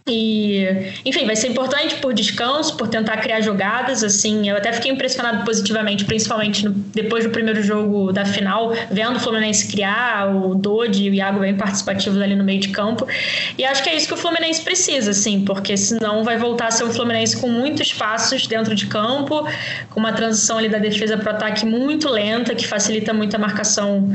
E, 0.06 0.66
enfim, 1.02 1.24
vai 1.24 1.34
ser 1.34 1.48
importante 1.48 1.94
por 1.94 2.12
descanso, 2.12 2.76
por 2.76 2.88
tentar 2.88 3.16
criar 3.16 3.40
jogadas. 3.40 4.04
Assim, 4.04 4.50
eu 4.50 4.54
até 4.54 4.70
fiquei 4.70 4.90
impressionado 4.90 5.46
positivamente, 5.46 6.04
principalmente 6.04 6.62
no, 6.62 6.72
depois 6.72 7.24
do 7.24 7.30
primeiro 7.30 7.62
jogo 7.62 8.12
da 8.12 8.26
final, 8.26 8.74
vendo 8.90 9.16
o 9.16 9.20
Fluminense 9.20 9.66
criar, 9.66 10.28
o 10.36 10.54
Dodi 10.54 11.04
e 11.04 11.10
o 11.10 11.14
Iago 11.14 11.40
bem 11.40 11.56
participativos 11.56 12.20
ali 12.20 12.36
no 12.36 12.44
meio 12.44 12.60
de 12.60 12.68
campo. 12.68 13.08
E 13.56 13.64
acho 13.64 13.82
que 13.82 13.88
é 13.88 13.96
isso 13.96 14.06
que 14.06 14.12
o 14.12 14.16
Fluminense 14.18 14.60
precisa, 14.60 15.12
assim, 15.12 15.42
porque 15.42 15.74
senão 15.74 16.22
vai 16.22 16.36
voltar 16.36 16.66
a 16.66 16.70
ser 16.70 16.84
um 16.84 16.92
Fluminense 16.92 17.38
com 17.38 17.48
muitos 17.48 17.86
espaços 17.86 18.46
dentro 18.46 18.74
de 18.74 18.86
campo, 18.86 19.48
com 19.88 20.00
uma 20.00 20.12
transição 20.12 20.58
ali 20.58 20.68
da 20.68 20.78
defesa 20.78 21.16
para 21.16 21.32
o 21.32 21.36
ataque 21.36 21.64
muito 21.64 22.10
lenta, 22.10 22.54
que 22.54 22.66
facilita 22.66 23.14
muito 23.14 23.34
a 23.36 23.38
marcação 23.38 24.12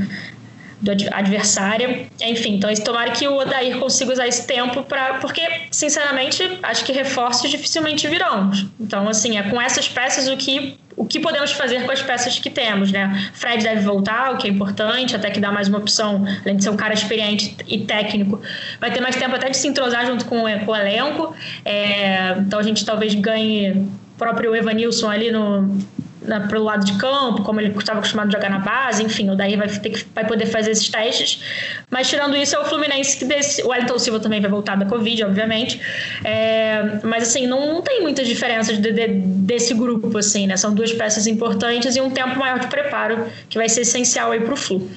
do 0.81 0.91
adversária. 1.11 2.07
Enfim, 2.21 2.55
então 2.55 2.73
tomara 2.75 3.11
que 3.11 3.27
o 3.27 3.37
Odair 3.37 3.77
consiga 3.77 4.13
usar 4.13 4.27
esse 4.27 4.47
tempo 4.47 4.83
para. 4.83 5.15
Porque, 5.15 5.41
sinceramente, 5.71 6.59
acho 6.63 6.85
que 6.85 6.91
reforços 6.91 7.49
dificilmente 7.49 8.07
virão. 8.07 8.51
Então, 8.79 9.07
assim, 9.07 9.37
é 9.37 9.43
com 9.43 9.61
essas 9.61 9.87
peças 9.87 10.27
o 10.27 10.37
que. 10.37 10.77
O 10.95 11.05
que 11.05 11.17
podemos 11.17 11.53
fazer 11.53 11.85
com 11.85 11.91
as 11.93 12.01
peças 12.01 12.39
que 12.39 12.49
temos, 12.49 12.91
né? 12.91 13.31
Fred 13.33 13.63
deve 13.63 13.79
voltar, 13.79 14.33
o 14.33 14.37
que 14.37 14.45
é 14.45 14.49
importante, 14.49 15.15
até 15.15 15.31
que 15.31 15.39
dá 15.39 15.49
mais 15.49 15.69
uma 15.69 15.77
opção, 15.77 16.25
além 16.43 16.57
de 16.57 16.63
ser 16.63 16.71
um 16.71 16.75
cara 16.75 16.93
experiente 16.93 17.55
e 17.69 17.79
técnico, 17.85 18.41
vai 18.81 18.91
ter 18.91 18.99
mais 18.99 19.15
tempo 19.15 19.33
até 19.33 19.49
de 19.49 19.55
se 19.55 19.65
entrosar 19.65 20.05
junto 20.05 20.25
com, 20.25 20.41
com 20.65 20.71
o 20.71 20.75
elenco. 20.75 21.33
É, 21.63 22.35
então 22.39 22.59
a 22.59 22.63
gente 22.63 22.83
talvez 22.83 23.15
ganhe 23.15 23.87
próprio 24.17 24.53
Evanilson 24.53 25.09
ali 25.09 25.31
no, 25.31 25.79
né, 26.21 26.45
pelo 26.49 26.65
lado 26.65 26.85
de 26.85 26.97
campo, 26.97 27.43
como 27.43 27.59
ele 27.59 27.75
estava 27.77 27.99
acostumado 27.99 28.27
a 28.27 28.31
jogar 28.31 28.49
na 28.49 28.59
base, 28.59 29.03
enfim, 29.03 29.29
o 29.29 29.35
daí 29.35 29.55
vai, 29.55 29.67
ter 29.67 29.89
que, 29.89 30.05
vai 30.13 30.25
poder 30.25 30.45
fazer 30.45 30.71
esses 30.71 30.89
testes. 30.89 31.41
Mas 31.89 32.09
tirando 32.09 32.35
isso, 32.35 32.55
é 32.55 32.59
o 32.59 32.65
Fluminense 32.65 33.17
que 33.17 33.25
desse, 33.25 33.63
o 33.63 33.69
Wellington 33.69 33.99
Silva 33.99 34.19
também 34.19 34.41
vai 34.41 34.49
voltar 34.49 34.75
da 34.75 34.85
Covid, 34.85 35.23
obviamente. 35.23 35.81
É, 36.23 36.99
mas 37.03 37.23
assim, 37.23 37.47
não, 37.47 37.73
não, 37.73 37.81
tem 37.81 38.01
muitas 38.01 38.27
diferenças 38.27 38.77
de, 38.77 38.91
de, 38.91 39.07
desse 39.07 39.73
grupo, 39.73 40.17
assim, 40.17 40.47
né? 40.47 40.57
São 40.57 40.73
duas 40.73 40.91
peças 40.91 41.27
importantes 41.27 41.95
e 41.95 42.01
um 42.01 42.09
tempo 42.09 42.37
maior 42.37 42.59
de 42.59 42.67
preparo 42.67 43.27
que 43.49 43.57
vai 43.57 43.69
ser 43.69 43.81
essencial 43.81 44.31
aí 44.31 44.41
para 44.41 44.53
o 44.53 44.57
Flu. 44.57 44.89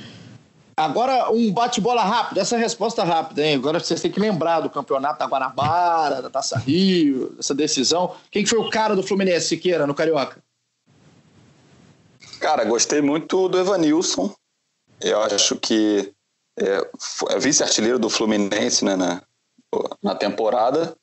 Agora, 0.76 1.30
um 1.30 1.52
bate-bola 1.52 2.02
rápido, 2.02 2.38
essa 2.38 2.56
resposta 2.56 3.04
rápida, 3.04 3.42
hein? 3.42 3.56
Agora 3.56 3.78
vocês 3.78 4.00
têm 4.00 4.10
que 4.10 4.18
lembrar 4.18 4.60
do 4.60 4.70
campeonato 4.70 5.18
da 5.18 5.26
Guanabara, 5.26 6.22
da 6.22 6.30
Taça 6.30 6.58
Rio, 6.58 7.34
dessa 7.36 7.54
decisão. 7.54 8.14
Quem 8.30 8.44
foi 8.46 8.58
o 8.58 8.70
cara 8.70 8.96
do 8.96 9.02
Fluminense, 9.02 9.48
Siqueira, 9.48 9.86
no 9.86 9.94
Carioca? 9.94 10.38
Cara, 12.42 12.64
gostei 12.64 13.00
muito 13.00 13.48
do 13.48 13.56
Evanilson. 13.56 14.34
Eu 15.00 15.22
acho 15.22 15.54
que 15.54 16.12
é, 16.58 16.90
é 17.30 17.38
vice-artilheiro 17.38 18.00
do 18.00 18.10
Fluminense 18.10 18.84
né, 18.84 18.96
na, 18.96 19.22
na 20.02 20.16
temporada. 20.16 20.96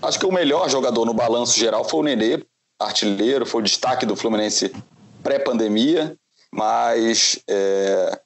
Acho 0.00 0.20
que 0.20 0.24
o 0.24 0.30
melhor 0.30 0.70
jogador 0.70 1.04
no 1.04 1.12
balanço 1.12 1.58
geral 1.58 1.84
foi 1.84 1.98
o 1.98 2.02
Nenê, 2.04 2.44
artilheiro, 2.80 3.44
foi 3.44 3.60
o 3.60 3.64
destaque 3.64 4.06
do 4.06 4.14
Fluminense 4.14 4.72
pré-pandemia, 5.20 6.16
mas 6.52 7.40
é, 7.50 8.20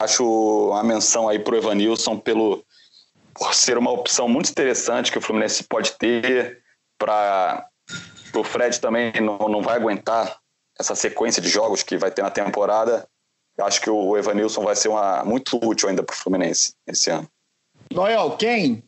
acho 0.00 0.72
a 0.72 0.82
menção 0.82 1.28
aí 1.28 1.38
pro 1.38 1.56
Evanilson 1.56 2.18
pelo 2.18 2.64
por 3.34 3.52
ser 3.52 3.76
uma 3.76 3.90
opção 3.90 4.26
muito 4.26 4.48
interessante 4.48 5.12
que 5.12 5.18
o 5.18 5.22
Fluminense 5.22 5.62
pode 5.64 5.92
ter 5.92 6.62
para 6.98 7.68
o 8.34 8.42
Fred 8.42 8.80
também 8.80 9.12
não, 9.20 9.36
não 9.50 9.60
vai 9.60 9.76
aguentar 9.76 10.40
essa 10.78 10.94
sequência 10.94 11.40
de 11.42 11.48
jogos 11.48 11.82
que 11.82 11.96
vai 11.96 12.10
ter 12.10 12.22
na 12.22 12.30
temporada. 12.30 13.06
Acho 13.58 13.80
que 13.80 13.88
o 13.88 14.16
Evanilson 14.16 14.62
vai 14.62 14.76
ser 14.76 14.88
uma, 14.88 15.24
muito 15.24 15.58
útil 15.64 15.88
ainda 15.88 16.02
para 16.02 16.12
o 16.12 16.16
Fluminense 16.16 16.74
esse 16.86 17.10
ano. 17.10 17.26
Noel, 17.92 18.32
quem? 18.32 18.82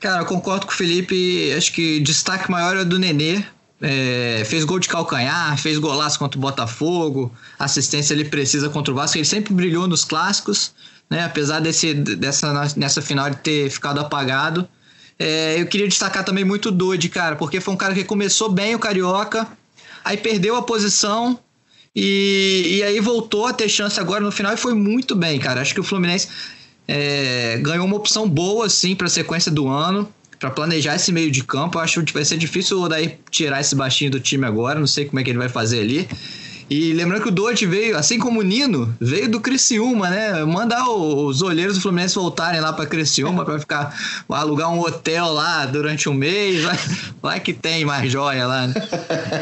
Cara, 0.00 0.22
eu 0.22 0.26
concordo 0.26 0.66
com 0.66 0.72
o 0.72 0.74
Felipe. 0.74 1.52
Acho 1.56 1.72
que 1.72 2.00
destaque 2.00 2.50
maior 2.50 2.76
é 2.76 2.84
do 2.84 2.98
Nenê, 2.98 3.44
é, 3.80 4.42
fez 4.44 4.64
gol 4.64 4.78
de 4.78 4.88
calcanhar, 4.88 5.56
fez 5.58 5.78
golaço 5.78 6.18
contra 6.18 6.38
o 6.38 6.40
Botafogo, 6.40 7.32
assistência 7.58 8.12
ele 8.12 8.24
precisa 8.24 8.68
contra 8.68 8.92
o 8.92 8.96
Vasco. 8.96 9.18
Ele 9.18 9.24
sempre 9.24 9.54
brilhou 9.54 9.86
nos 9.86 10.04
clássicos, 10.04 10.72
né? 11.08 11.24
apesar 11.24 11.60
desse, 11.60 11.94
dessa, 11.94 12.52
nessa 12.76 13.00
final 13.00 13.30
de 13.30 13.36
ter 13.36 13.70
ficado 13.70 14.00
apagado. 14.00 14.68
É, 15.18 15.60
eu 15.60 15.66
queria 15.66 15.88
destacar 15.88 16.24
também 16.24 16.44
muito 16.44 16.68
o 16.68 16.72
Dodi, 16.72 17.08
cara, 17.08 17.34
porque 17.34 17.60
foi 17.60 17.74
um 17.74 17.76
cara 17.76 17.92
que 17.92 18.04
começou 18.04 18.48
bem 18.48 18.74
o 18.76 18.78
Carioca, 18.78 19.48
aí 20.08 20.16
perdeu 20.16 20.56
a 20.56 20.62
posição 20.62 21.38
e, 21.94 22.78
e 22.78 22.82
aí 22.82 22.98
voltou 22.98 23.46
a 23.46 23.52
ter 23.52 23.68
chance 23.68 24.00
agora 24.00 24.20
no 24.24 24.32
final 24.32 24.54
e 24.54 24.56
foi 24.56 24.72
muito 24.72 25.14
bem, 25.14 25.38
cara. 25.38 25.60
Acho 25.60 25.74
que 25.74 25.80
o 25.80 25.84
Fluminense 25.84 26.28
é, 26.86 27.58
ganhou 27.60 27.84
uma 27.84 27.96
opção 27.96 28.26
boa, 28.26 28.64
assim, 28.64 28.96
para 28.96 29.06
a 29.06 29.10
sequência 29.10 29.52
do 29.52 29.68
ano 29.68 30.10
para 30.38 30.50
planejar 30.50 30.94
esse 30.94 31.12
meio 31.12 31.30
de 31.30 31.44
campo. 31.44 31.78
Acho 31.78 32.02
que 32.02 32.14
vai 32.14 32.24
ser 32.24 32.38
difícil 32.38 32.78
o 32.78 32.84
Odair 32.84 33.18
tirar 33.30 33.60
esse 33.60 33.74
baixinho 33.74 34.10
do 34.10 34.18
time 34.18 34.46
agora, 34.46 34.80
não 34.80 34.86
sei 34.86 35.04
como 35.04 35.20
é 35.20 35.24
que 35.24 35.30
ele 35.30 35.38
vai 35.38 35.48
fazer 35.48 35.80
ali. 35.80 36.08
E 36.70 36.92
lembrando 36.92 37.22
que 37.22 37.28
o 37.28 37.32
Dote 37.32 37.64
veio, 37.64 37.96
assim 37.96 38.18
como 38.18 38.40
o 38.40 38.42
Nino, 38.42 38.94
veio 39.00 39.28
do 39.28 39.40
Criciúma, 39.40 40.10
né? 40.10 40.44
Mandar 40.44 40.86
os 40.90 41.40
olheiros 41.40 41.76
do 41.76 41.80
Fluminense 41.80 42.16
voltarem 42.16 42.60
lá 42.60 42.74
para 42.74 42.84
Criciúma 42.84 43.42
para 43.44 43.58
ficar 43.58 43.96
alugar 44.28 44.70
um 44.70 44.80
hotel 44.80 45.32
lá 45.32 45.64
durante 45.64 46.10
um 46.10 46.14
mês. 46.14 46.62
Vai, 46.62 46.78
vai 47.22 47.40
que 47.40 47.54
tem 47.54 47.86
mais 47.86 48.12
joia 48.12 48.46
lá. 48.46 48.66
Né? 48.66 48.74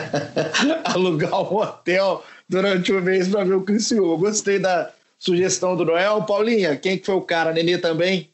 alugar 0.84 1.34
um 1.34 1.56
hotel 1.56 2.24
durante 2.48 2.92
um 2.92 3.00
mês 3.00 3.26
para 3.26 3.42
ver 3.42 3.54
o 3.54 3.62
Criciúma. 3.62 4.16
Gostei 4.16 4.60
da 4.60 4.90
sugestão 5.18 5.76
do 5.76 5.84
Noel. 5.84 6.22
Paulinha, 6.22 6.76
quem 6.76 6.96
que 6.96 7.06
foi 7.06 7.16
o 7.16 7.20
cara? 7.20 7.52
Nenê 7.52 7.76
também? 7.76 8.30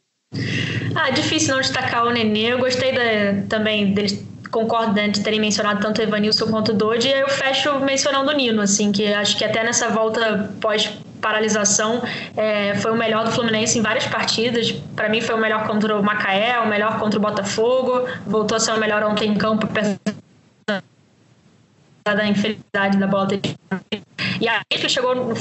Ah, 0.93 1.09
difícil 1.09 1.55
não 1.55 1.61
destacar 1.61 2.05
o 2.05 2.11
Nenê. 2.11 2.53
Eu 2.53 2.59
gostei 2.59 2.91
da, 2.91 3.47
também 3.49 3.91
deles 3.91 4.23
concordo 4.53 4.93
né, 4.93 5.09
de 5.09 5.21
terem 5.21 5.39
mencionado 5.39 5.81
tanto 5.81 5.99
o 5.99 6.03
Evanilson 6.03 6.45
quanto 6.45 6.71
o 6.71 6.73
Dodi, 6.73 7.07
e 7.07 7.11
eu 7.11 7.27
fecho 7.27 7.79
mencionando 7.79 8.31
o 8.31 8.33
Nino, 8.33 8.61
assim, 8.61 8.91
que 8.91 9.11
acho 9.11 9.35
que 9.35 9.43
até 9.43 9.63
nessa 9.63 9.89
volta 9.89 10.49
pós 10.61 10.89
paralisação 11.19 12.01
é, 12.35 12.75
foi 12.75 12.91
o 12.91 12.95
melhor 12.95 13.23
do 13.23 13.31
Fluminense 13.31 13.79
em 13.79 13.81
várias 13.81 14.05
partidas. 14.05 14.71
Para 14.93 15.07
mim 15.07 15.21
foi 15.21 15.33
o 15.35 15.37
melhor 15.37 15.65
contra 15.65 15.97
o 15.97 16.03
Macaé, 16.03 16.59
o 16.59 16.67
melhor 16.67 16.99
contra 16.99 17.17
o 17.17 17.21
Botafogo, 17.21 18.05
voltou 18.27 18.57
a 18.57 18.59
ser 18.59 18.73
o 18.73 18.77
melhor 18.77 19.01
ontem 19.03 19.31
em 19.31 19.35
campo, 19.35 19.65
da 22.03 22.27
infelicidade 22.27 22.97
da 22.97 23.07
bola 23.07 23.27
ter 23.27 23.39
e 24.41 24.47
aí 24.47 24.61
que 24.69 24.89
chegou 24.89 25.15
no 25.15 25.33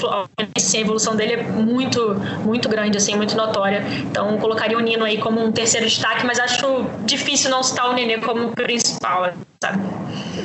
assim, 0.56 0.78
a 0.78 0.80
evolução 0.80 1.16
dele 1.16 1.32
é 1.32 1.42
muito 1.42 2.14
muito 2.44 2.68
grande 2.68 2.96
assim 2.96 3.16
muito 3.16 3.36
notória. 3.36 3.82
Então 4.08 4.38
colocaria 4.38 4.78
o 4.78 4.80
Nino 4.80 5.04
aí 5.04 5.18
como 5.18 5.42
um 5.42 5.50
terceiro 5.50 5.86
destaque 5.86 6.24
mas 6.24 6.38
acho 6.38 6.84
difícil 7.04 7.50
não 7.50 7.62
citar 7.62 7.90
o 7.90 7.94
Nenê 7.94 8.18
como 8.18 8.50
principal 8.52 9.32
sabe? 9.62 9.82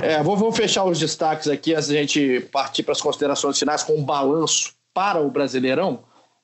É 0.01 0.24
vou, 0.24 0.36
vou 0.36 0.51
fechar 0.51 0.86
os 0.86 0.99
destaques 0.99 1.47
aqui 1.47 1.76
antes 1.76 1.89
da 1.89 1.95
gente 1.95 2.41
partir 2.51 2.82
para 2.82 2.93
as 2.93 3.01
considerações 3.01 3.59
finais 3.59 3.84
com 3.84 3.93
um 3.93 4.03
balanço 4.03 4.74
para 4.93 5.22
o 5.22 5.30
Brasileirão. 5.30 5.99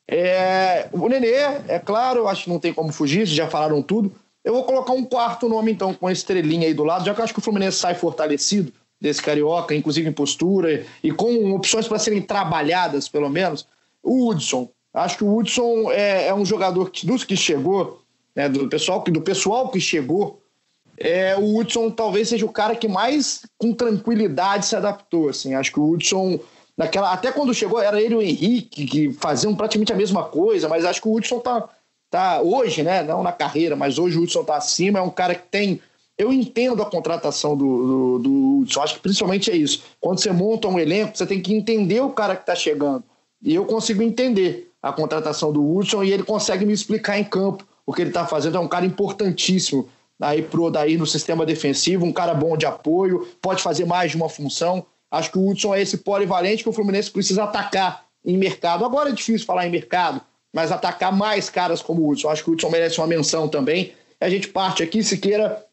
É, 0.08 0.88
o 0.92 1.08
Nenê 1.08 1.34
é 1.68 1.80
claro 1.84 2.28
acho 2.28 2.44
que 2.44 2.50
não 2.50 2.60
tem 2.60 2.74
como 2.74 2.94
fugir 2.94 3.26
já 3.26 3.48
falaram 3.48 3.82
tudo. 3.82 4.14
Eu 4.46 4.54
vou 4.54 4.66
colocar 4.66 4.94
um 4.94 5.06
quarto 5.06 5.50
nome 5.50 5.72
então 5.72 5.94
com 5.94 6.06
a 6.06 6.12
estrelinha 6.12 6.68
aí 6.68 6.74
do 6.74 6.84
lado 6.84 7.06
já 7.06 7.14
que 7.14 7.20
eu 7.20 7.24
acho 7.24 7.34
que 7.34 7.40
o 7.40 7.44
Fluminense 7.44 7.78
sai 7.78 7.96
fortalecido 7.96 8.72
desse 9.04 9.22
carioca, 9.22 9.76
inclusive 9.76 10.08
em 10.08 10.14
postura 10.14 10.86
e 11.04 11.12
com 11.12 11.54
opções 11.54 11.90
para 11.90 12.00
serem 12.00 12.22
trabalhadas, 12.22 13.10
pelo 13.10 13.30
menos. 13.30 13.68
O 14.02 14.30
Hudson, 14.30 14.70
acho 14.94 15.18
que 15.18 15.26
o 15.26 15.36
Hudson 15.36 15.92
é, 15.92 16.28
é 16.28 16.34
um 16.34 16.46
jogador 16.46 16.90
que, 16.90 17.06
dos 17.06 17.26
que 17.26 17.36
chegou, 17.36 18.02
né, 18.34 18.48
do 18.48 18.70
pessoal 18.70 19.04
do 19.04 19.22
pessoal 19.22 19.68
que 19.68 19.82
chegou, 19.82 20.42
é, 20.98 21.36
o 21.36 21.58
Hudson 21.58 21.92
talvez 21.92 22.30
seja 22.30 22.46
o 22.46 22.52
cara 22.52 22.78
que 22.78 22.88
mais 22.88 23.42
com 23.58 23.74
tranquilidade 23.74 24.68
se 24.68 24.76
adaptou. 24.78 25.28
Assim, 25.28 25.54
acho 25.54 25.74
que 25.74 25.82
o 25.82 25.90
Hudson 25.92 26.40
naquela 26.78 27.12
até 27.12 27.30
quando 27.30 27.54
chegou 27.54 27.82
era 27.82 28.02
ele 28.02 28.14
e 28.14 28.18
o 28.18 28.22
Henrique 28.22 28.86
que 28.86 29.14
faziam 29.14 29.54
praticamente 29.54 29.92
a 29.92 29.98
mesma 29.98 30.24
coisa, 30.24 30.70
mas 30.70 30.86
acho 30.86 31.02
que 31.02 31.10
o 31.10 31.14
Hudson 31.14 31.40
tá 31.40 31.68
tá 32.10 32.42
hoje, 32.42 32.84
né? 32.84 33.04
Não 33.04 33.22
na 33.22 33.34
carreira, 33.34 33.76
mas 33.76 34.00
hoje 34.00 34.18
o 34.18 34.22
Hudson 34.22 34.46
tá 34.46 34.56
acima. 34.56 35.00
É 35.00 35.02
um 35.02 35.10
cara 35.10 35.36
que 35.36 35.48
tem 35.50 35.82
eu 36.18 36.32
entendo 36.32 36.82
a 36.82 36.86
contratação 36.86 37.58
do, 37.58 38.18
do, 38.18 38.20
do 38.20 38.60
Hudson, 38.60 38.82
acho 38.82 38.96
que 38.96 39.02
principalmente 39.02 39.50
é 39.50 39.56
isso. 39.56 39.84
Quando 40.00 40.20
você 40.20 40.32
monta 40.32 40.68
um 40.68 40.80
elenco, 40.80 41.18
você 41.18 41.26
tem 41.26 41.42
que 41.42 41.54
entender 41.54 42.02
o 42.02 42.12
cara 42.12 42.36
que 42.36 42.44
está 42.44 42.56
chegando. 42.56 43.04
E 43.42 43.54
eu 43.54 43.66
consigo 43.66 44.02
entender 44.02 44.72
a 44.82 44.92
contratação 44.92 45.52
do 45.52 45.76
Hudson 45.76 46.04
e 46.04 46.12
ele 46.12 46.24
consegue 46.24 46.66
me 46.66 46.74
explicar 46.74 47.18
em 47.18 47.24
campo 47.24 47.66
o 47.86 47.94
que 47.94 48.02
ele 48.02 48.10
está 48.10 48.26
fazendo. 48.26 48.58
É 48.58 48.60
um 48.60 48.68
cara 48.68 48.86
importantíssimo 48.86 49.90
aí 50.22 50.42
pro 50.42 50.64
Odair 50.64 50.98
no 50.98 51.06
sistema 51.06 51.46
defensivo, 51.46 52.06
um 52.06 52.14
cara 52.14 52.34
bom 52.34 52.56
de 52.56 52.66
apoio, 52.66 53.28
pode 53.42 53.62
fazer 53.62 53.86
mais 53.86 54.12
de 54.12 54.18
uma 54.18 54.30
função. 54.30 54.86
Acho 55.12 55.32
que 55.32 55.38
o 55.38 55.50
Hudson 55.50 55.76
é 55.76 55.82
esse 55.82 55.98
polivalente 55.98 56.64
que 56.64 56.70
o 56.70 56.74
Fluminense 56.74 57.12
precisa 57.12 57.44
atacar 57.44 58.06
em 58.26 58.38
mercado. 58.38 58.86
Agora 58.86 59.10
é 59.10 59.14
difícil 59.14 59.46
falar 59.46 59.68
em 59.68 59.72
mercado, 59.72 60.22
mas 60.54 60.72
atacar 60.72 61.16
mais 61.16 61.50
caras 61.50 61.82
como 61.82 62.02
o 62.02 62.10
Hudson. 62.10 62.30
Acho 62.30 62.44
que 62.44 62.50
o 62.50 62.54
Hudson 62.54 62.70
merece 62.70 63.00
uma 63.00 63.08
menção 63.08 63.48
também. 63.48 63.94
A 64.20 64.30
gente 64.30 64.48
parte 64.48 64.82
aqui, 64.82 65.04
se 65.04 65.18
queira, 65.18 65.66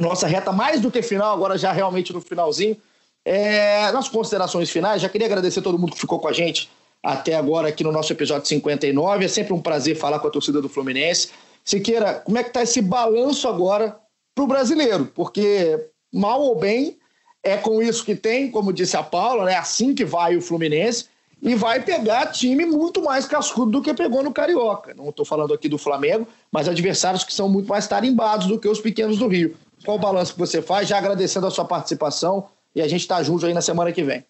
nossa 0.00 0.26
reta 0.26 0.52
mais 0.52 0.80
do 0.80 0.90
que 0.90 1.02
final, 1.02 1.32
agora 1.32 1.56
já 1.56 1.72
realmente 1.72 2.12
no 2.12 2.20
finalzinho. 2.20 2.76
É, 3.24 3.92
nas 3.92 4.08
considerações 4.08 4.70
finais, 4.70 5.02
já 5.02 5.08
queria 5.08 5.26
agradecer 5.26 5.60
a 5.60 5.62
todo 5.62 5.78
mundo 5.78 5.92
que 5.92 6.00
ficou 6.00 6.18
com 6.18 6.28
a 6.28 6.32
gente 6.32 6.70
até 7.02 7.34
agora 7.34 7.68
aqui 7.68 7.84
no 7.84 7.92
nosso 7.92 8.12
episódio 8.12 8.48
59. 8.48 9.24
É 9.24 9.28
sempre 9.28 9.52
um 9.52 9.60
prazer 9.60 9.96
falar 9.96 10.18
com 10.18 10.26
a 10.26 10.30
torcida 10.30 10.60
do 10.60 10.68
Fluminense. 10.68 11.30
Siqueira, 11.64 12.14
como 12.14 12.38
é 12.38 12.42
que 12.42 12.48
está 12.50 12.62
esse 12.62 12.80
balanço 12.80 13.46
agora 13.46 13.96
para 14.34 14.44
o 14.44 14.46
brasileiro? 14.46 15.06
Porque, 15.14 15.88
mal 16.12 16.40
ou 16.40 16.58
bem, 16.58 16.98
é 17.42 17.56
com 17.56 17.82
isso 17.82 18.04
que 18.04 18.14
tem, 18.14 18.50
como 18.50 18.72
disse 18.72 18.96
a 18.96 19.02
Paula, 19.02 19.44
né? 19.44 19.54
assim 19.54 19.94
que 19.94 20.04
vai 20.04 20.36
o 20.36 20.42
Fluminense, 20.42 21.06
e 21.42 21.54
vai 21.54 21.82
pegar 21.82 22.26
time 22.26 22.66
muito 22.66 23.02
mais 23.02 23.26
cascudo 23.26 23.70
do 23.70 23.82
que 23.82 23.94
pegou 23.94 24.22
no 24.22 24.32
Carioca. 24.32 24.94
Não 24.94 25.08
estou 25.08 25.24
falando 25.24 25.54
aqui 25.54 25.68
do 25.68 25.78
Flamengo, 25.78 26.26
mas 26.52 26.68
adversários 26.68 27.24
que 27.24 27.32
são 27.32 27.48
muito 27.48 27.68
mais 27.68 27.86
tarimbados 27.86 28.46
do 28.46 28.58
que 28.58 28.68
os 28.68 28.78
pequenos 28.78 29.18
do 29.18 29.26
Rio. 29.26 29.56
Qual 29.84 29.96
o 29.96 30.00
balanço 30.00 30.32
que 30.32 30.38
você 30.38 30.60
faz? 30.60 30.88
Já 30.88 30.98
agradecendo 30.98 31.46
a 31.46 31.50
sua 31.50 31.64
participação 31.64 32.48
e 32.74 32.82
a 32.82 32.88
gente 32.88 33.00
está 33.00 33.22
junto 33.22 33.46
aí 33.46 33.54
na 33.54 33.62
semana 33.62 33.92
que 33.92 34.02
vem. 34.02 34.24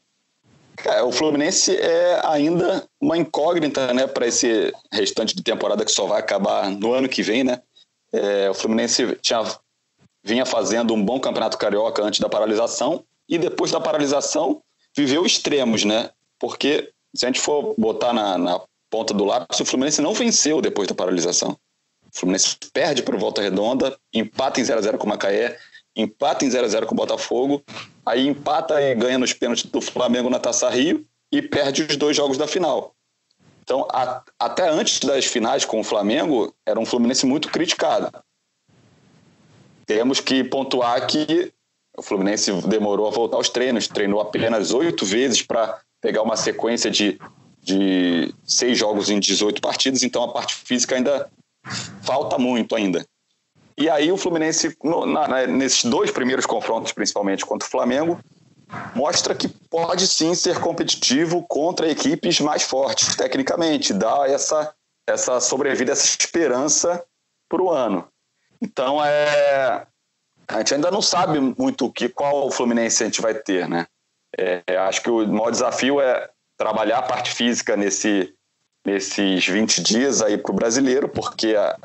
O 1.04 1.12
Fluminense 1.12 1.76
é 1.76 2.20
ainda 2.24 2.88
uma 3.00 3.18
incógnita 3.18 3.92
né, 3.92 4.06
para 4.06 4.26
esse 4.26 4.72
restante 4.90 5.36
de 5.36 5.42
temporada 5.42 5.84
que 5.84 5.92
só 5.92 6.06
vai 6.06 6.20
acabar 6.20 6.70
no 6.70 6.94
ano 6.94 7.08
que 7.08 7.22
vem. 7.22 7.44
Né? 7.44 7.60
É, 8.12 8.48
o 8.48 8.54
Fluminense 8.54 9.16
tinha, 9.20 9.44
vinha 10.22 10.46
fazendo 10.46 10.94
um 10.94 11.04
bom 11.04 11.20
campeonato 11.20 11.58
carioca 11.58 12.02
antes 12.02 12.20
da 12.20 12.28
paralisação 12.28 13.04
e 13.28 13.36
depois 13.36 13.70
da 13.70 13.80
paralisação 13.80 14.62
viveu 14.96 15.26
extremos, 15.26 15.84
né? 15.84 16.10
Porque 16.38 16.90
se 17.14 17.26
a 17.26 17.28
gente 17.28 17.40
for 17.40 17.74
botar 17.76 18.12
na, 18.12 18.38
na 18.38 18.60
ponta 18.88 19.14
do 19.14 19.24
lápis, 19.24 19.60
o 19.60 19.64
Fluminense 19.64 20.00
não 20.00 20.14
venceu 20.14 20.60
depois 20.60 20.88
da 20.88 20.94
paralisação. 20.94 21.56
O 22.14 22.18
Fluminense 22.18 22.56
perde 22.72 23.02
para 23.02 23.14
o 23.14 23.18
Volta 23.18 23.40
Redonda, 23.40 23.96
empata 24.12 24.60
em 24.60 24.64
0 24.64 24.78
a 24.78 24.82
0 24.82 24.98
com 24.98 25.06
o 25.06 25.08
Macaé, 25.08 25.56
empata 25.94 26.44
em 26.44 26.50
0 26.50 26.64
a 26.64 26.68
0 26.68 26.86
com 26.86 26.94
o 26.94 26.96
Botafogo, 26.96 27.62
aí 28.04 28.26
empata 28.26 28.80
e 28.80 28.94
ganha 28.94 29.18
nos 29.18 29.32
pênaltis 29.32 29.64
do 29.64 29.80
Flamengo 29.80 30.28
na 30.28 30.38
Taça 30.38 30.68
Rio 30.68 31.04
e 31.32 31.40
perde 31.40 31.82
os 31.82 31.96
dois 31.96 32.16
jogos 32.16 32.36
da 32.36 32.46
final. 32.46 32.94
Então, 33.62 33.86
a, 33.92 34.22
até 34.38 34.68
antes 34.68 34.98
das 35.00 35.24
finais 35.24 35.64
com 35.64 35.80
o 35.80 35.84
Flamengo, 35.84 36.52
era 36.66 36.80
um 36.80 36.86
Fluminense 36.86 37.24
muito 37.24 37.48
criticado. 37.48 38.10
Temos 39.86 40.20
que 40.20 40.42
pontuar 40.42 41.06
que 41.06 41.52
o 41.96 42.02
Fluminense 42.02 42.52
demorou 42.66 43.06
a 43.06 43.10
voltar 43.10 43.36
aos 43.36 43.48
treinos, 43.48 43.86
treinou 43.86 44.20
apenas 44.20 44.72
oito 44.72 45.04
vezes 45.04 45.42
para 45.42 45.80
pegar 46.00 46.22
uma 46.22 46.36
sequência 46.36 46.90
de, 46.90 47.20
de 47.62 48.34
seis 48.44 48.78
jogos 48.78 49.10
em 49.10 49.20
18 49.20 49.60
partidas, 49.60 50.02
então 50.02 50.22
a 50.22 50.32
parte 50.32 50.54
física 50.54 50.96
ainda 50.96 51.30
falta 52.02 52.38
muito 52.38 52.74
ainda. 52.74 53.04
E 53.76 53.88
aí 53.88 54.12
o 54.12 54.16
Fluminense, 54.16 54.76
no, 54.82 55.06
na, 55.06 55.46
nesses 55.46 55.84
dois 55.84 56.10
primeiros 56.10 56.44
confrontos, 56.44 56.92
principalmente 56.92 57.46
contra 57.46 57.66
o 57.66 57.70
Flamengo, 57.70 58.20
mostra 58.94 59.34
que 59.34 59.48
pode 59.48 60.06
sim 60.06 60.34
ser 60.34 60.60
competitivo 60.60 61.44
contra 61.48 61.90
equipes 61.90 62.40
mais 62.40 62.62
fortes 62.62 63.16
tecnicamente, 63.16 63.92
dá 63.92 64.28
essa, 64.28 64.74
essa 65.08 65.40
sobrevida, 65.40 65.92
essa 65.92 66.04
esperança 66.04 67.04
para 67.48 67.62
o 67.62 67.70
ano. 67.70 68.06
Então, 68.60 69.02
é, 69.02 69.86
a 70.46 70.58
gente 70.58 70.74
ainda 70.74 70.90
não 70.90 71.00
sabe 71.00 71.40
muito 71.40 71.90
que, 71.90 72.08
qual 72.08 72.46
o 72.46 72.50
Fluminense 72.50 73.02
a 73.02 73.06
gente 73.06 73.22
vai 73.22 73.34
ter, 73.34 73.68
né? 73.68 73.86
É, 74.36 74.62
acho 74.76 75.02
que 75.02 75.10
o 75.10 75.26
maior 75.26 75.50
desafio 75.50 76.00
é 76.00 76.28
trabalhar 76.56 76.98
a 76.98 77.02
parte 77.02 77.32
física 77.32 77.76
nesse, 77.76 78.34
nesses 78.84 79.46
20 79.46 79.82
dias 79.82 80.22
aí 80.22 80.38
para 80.38 80.52
o 80.52 80.54
brasileiro, 80.54 81.08
porque 81.08 81.54
a, 81.54 81.76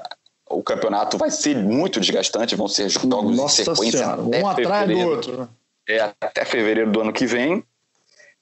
o 0.49 0.63
campeonato 0.63 1.17
vai 1.17 1.29
ser 1.29 1.55
muito 1.55 1.99
desgastante, 1.99 2.55
vão 2.55 2.67
ser 2.67 2.89
jogos 2.89 3.35
Nossa 3.35 3.61
em 3.61 3.65
sequência. 3.65 3.99
Senhora, 3.99 4.21
um 4.21 4.47
atrás 4.47 4.89
do 4.89 4.99
outro. 4.99 5.37
Né? 5.41 5.47
é, 5.87 5.99
até 6.19 6.43
fevereiro 6.43 6.91
do 6.91 7.01
ano 7.01 7.13
que 7.13 7.25
vem. 7.25 7.57
O 7.57 7.63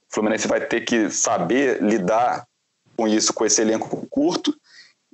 Fluminense 0.10 0.48
vai 0.48 0.62
ter 0.62 0.82
que 0.82 1.10
saber 1.10 1.82
lidar 1.82 2.48
com 2.96 3.08
isso, 3.08 3.34
com 3.34 3.46
esse 3.46 3.62
elenco 3.62 4.06
curto. 4.10 4.56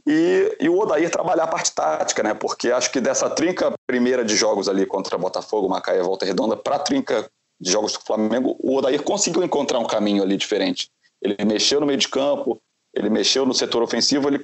E, 0.05 0.57
e, 0.59 0.69
o 0.69 0.79
Odair 0.79 1.09
trabalhar 1.09 1.43
a 1.43 1.47
parte 1.47 1.71
tática, 1.73 2.23
né? 2.23 2.33
Porque 2.33 2.71
acho 2.71 2.91
que 2.91 2.99
dessa 2.99 3.29
trinca 3.29 3.73
primeira 3.85 4.23
de 4.23 4.35
jogos 4.35 4.67
ali 4.67 4.85
contra 4.85 5.17
Botafogo, 5.17 5.69
Macaé 5.69 5.99
e 5.99 6.03
Volta 6.03 6.25
Redonda, 6.25 6.55
para 6.55 6.77
a 6.77 6.79
trinca 6.79 7.29
de 7.59 7.71
jogos 7.71 7.93
do 7.93 7.99
Flamengo, 8.01 8.55
o 8.59 8.77
Odair 8.77 9.01
conseguiu 9.03 9.43
encontrar 9.43 9.79
um 9.79 9.85
caminho 9.85 10.23
ali 10.23 10.37
diferente. 10.37 10.89
Ele 11.21 11.35
mexeu 11.45 11.79
no 11.79 11.85
meio 11.85 11.99
de 11.99 12.07
campo, 12.07 12.59
ele 12.93 13.09
mexeu 13.09 13.45
no 13.45 13.53
setor 13.53 13.81
ofensivo, 13.83 14.27
ele 14.27 14.43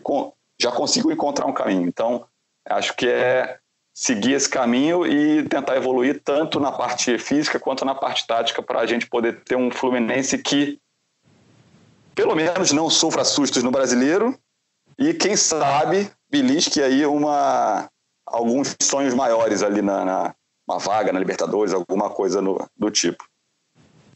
já 0.60 0.72
conseguiu 0.72 1.12
encontrar 1.12 1.46
um 1.46 1.54
caminho. 1.54 1.88
Então, 1.88 2.26
acho 2.68 2.96
que 2.96 3.08
é 3.08 3.60
seguir 3.94 4.34
esse 4.34 4.50
caminho 4.50 5.06
e 5.06 5.48
tentar 5.48 5.78
evoluir 5.78 6.22
tanto 6.24 6.60
na 6.60 6.72
parte 6.72 7.18
física 7.18 7.60
quanto 7.60 7.86
na 7.86 7.96
parte 7.96 8.28
tática 8.28 8.62
para 8.62 8.82
a 8.82 8.86
gente 8.86 9.08
poder 9.08 9.44
ter 9.44 9.56
um 9.56 9.72
Fluminense 9.72 10.38
que 10.38 10.80
pelo 12.14 12.36
menos 12.36 12.72
não 12.72 12.90
sofra 12.90 13.24
sustos 13.24 13.64
no 13.64 13.72
brasileiro 13.72 14.38
e 15.00 15.14
quem 15.14 15.36
sabe 15.38 16.12
belisque 16.30 16.82
aí 16.82 17.06
uma 17.06 17.90
alguns 18.26 18.76
sonhos 18.82 19.14
maiores 19.14 19.64
ali 19.64 19.82
na, 19.82 20.04
na 20.04 20.36
uma 20.68 20.80
vaga 20.80 21.14
na 21.14 21.20
Libertadores, 21.20 21.74
alguma 21.74 22.10
coisa 22.10 22.42
no, 22.42 22.68
do 22.76 22.90
tipo. 22.90 23.24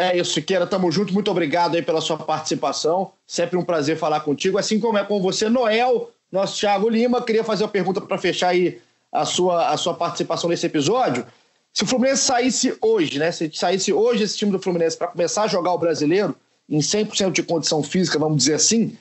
É 0.02 0.16
isso, 0.18 0.32
Siqueira, 0.32 0.66
tamo 0.66 0.90
junto, 0.90 1.14
muito 1.14 1.30
obrigado 1.30 1.76
aí 1.76 1.82
pela 1.82 2.00
sua 2.00 2.16
participação, 2.18 3.12
sempre 3.28 3.58
um 3.58 3.66
prazer 3.66 3.98
falar 3.98 4.22
contigo, 4.22 4.58
assim 4.58 4.80
como 4.80 4.98
é 4.98 5.04
com 5.04 5.22
você, 5.22 5.50
Noel, 5.50 6.10
nosso 6.32 6.58
Thiago 6.58 6.88
Lima, 6.88 7.22
queria 7.22 7.44
fazer 7.44 7.66
uma 7.66 7.70
pergunta 7.70 8.00
para 8.00 8.18
fechar 8.18 8.48
aí 8.48 8.80
a 9.12 9.26
sua, 9.26 9.70
a 9.70 9.76
sua 9.76 9.94
participação 9.94 10.50
nesse 10.50 10.66
episódio. 10.66 11.26
Se 11.74 11.84
o 11.84 11.86
Fluminense 11.86 12.24
saísse 12.24 12.78
hoje, 12.82 13.20
né? 13.20 13.30
Se 13.32 13.52
saísse 13.54 13.92
hoje 13.92 14.24
esse 14.24 14.38
time 14.38 14.52
do 14.52 14.60
Fluminense 14.60 14.98
para 14.98 15.08
começar 15.08 15.44
a 15.44 15.48
jogar 15.48 15.74
o 15.74 15.78
brasileiro, 15.78 16.34
em 16.70 16.80
100% 16.80 17.32
de 17.32 17.44
condição 17.44 17.84
física, 17.84 18.18
vamos 18.18 18.38
dizer 18.38 18.54
assim, 18.54 18.96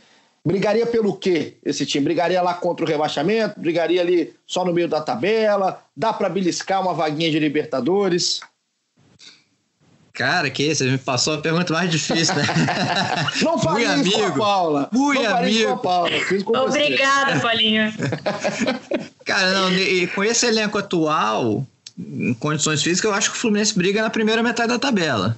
brigaria 0.45 0.87
pelo 0.87 1.17
quê 1.17 1.59
esse 1.65 1.87
time? 1.87 2.07
Brigaria 2.07 2.43
lá 2.43 2.55
contra 2.55 2.85
o 2.85 2.89
rebaixamento? 2.89 3.61
Brigaria 3.61 4.01
ali 4.01 4.35
só 4.47 4.65
no 4.65 4.73
meio 4.73 4.89
da 4.89 5.01
tabela? 5.01 5.81
Dá 5.97 6.13
para 6.13 6.29
beliscar 6.29 6.83
uma 6.83 6.95
vaguinha 6.95 7.31
de 7.31 7.39
Libertadores? 7.39 8.41
Cara, 10.19 10.51
que 10.51 10.75
você 10.75 10.83
me 10.91 10.99
passou 10.99 11.35
a 11.35 11.39
pergunta 11.39 11.73
mais 11.73 11.89
difícil, 11.89 12.35
né? 12.35 12.43
Não 13.41 13.57
falei 13.57 13.85
isso 13.85 13.93
amigo. 13.93 14.17
com 14.17 14.25
a 14.25 14.33
Paula. 14.33 14.89
Muito 14.91 15.23
não 15.23 15.37
amigo. 15.37 15.67
Com 15.69 15.75
a 15.75 15.77
Paula. 15.77 16.11
Obrigada, 16.67 17.39
Paulinho. 17.39 17.95
Cara, 19.25 19.53
não, 19.53 19.71
com 20.13 20.25
esse 20.25 20.47
elenco 20.47 20.77
atual, 20.77 21.65
em 21.97 22.35
condições 22.35 22.83
físicas, 22.83 23.09
eu 23.09 23.17
acho 23.17 23.31
que 23.31 23.37
o 23.37 23.41
Fluminense 23.41 23.79
briga 23.79 24.03
na 24.03 24.11
primeira 24.11 24.43
metade 24.43 24.71
da 24.71 24.79
tabela. 24.79 25.37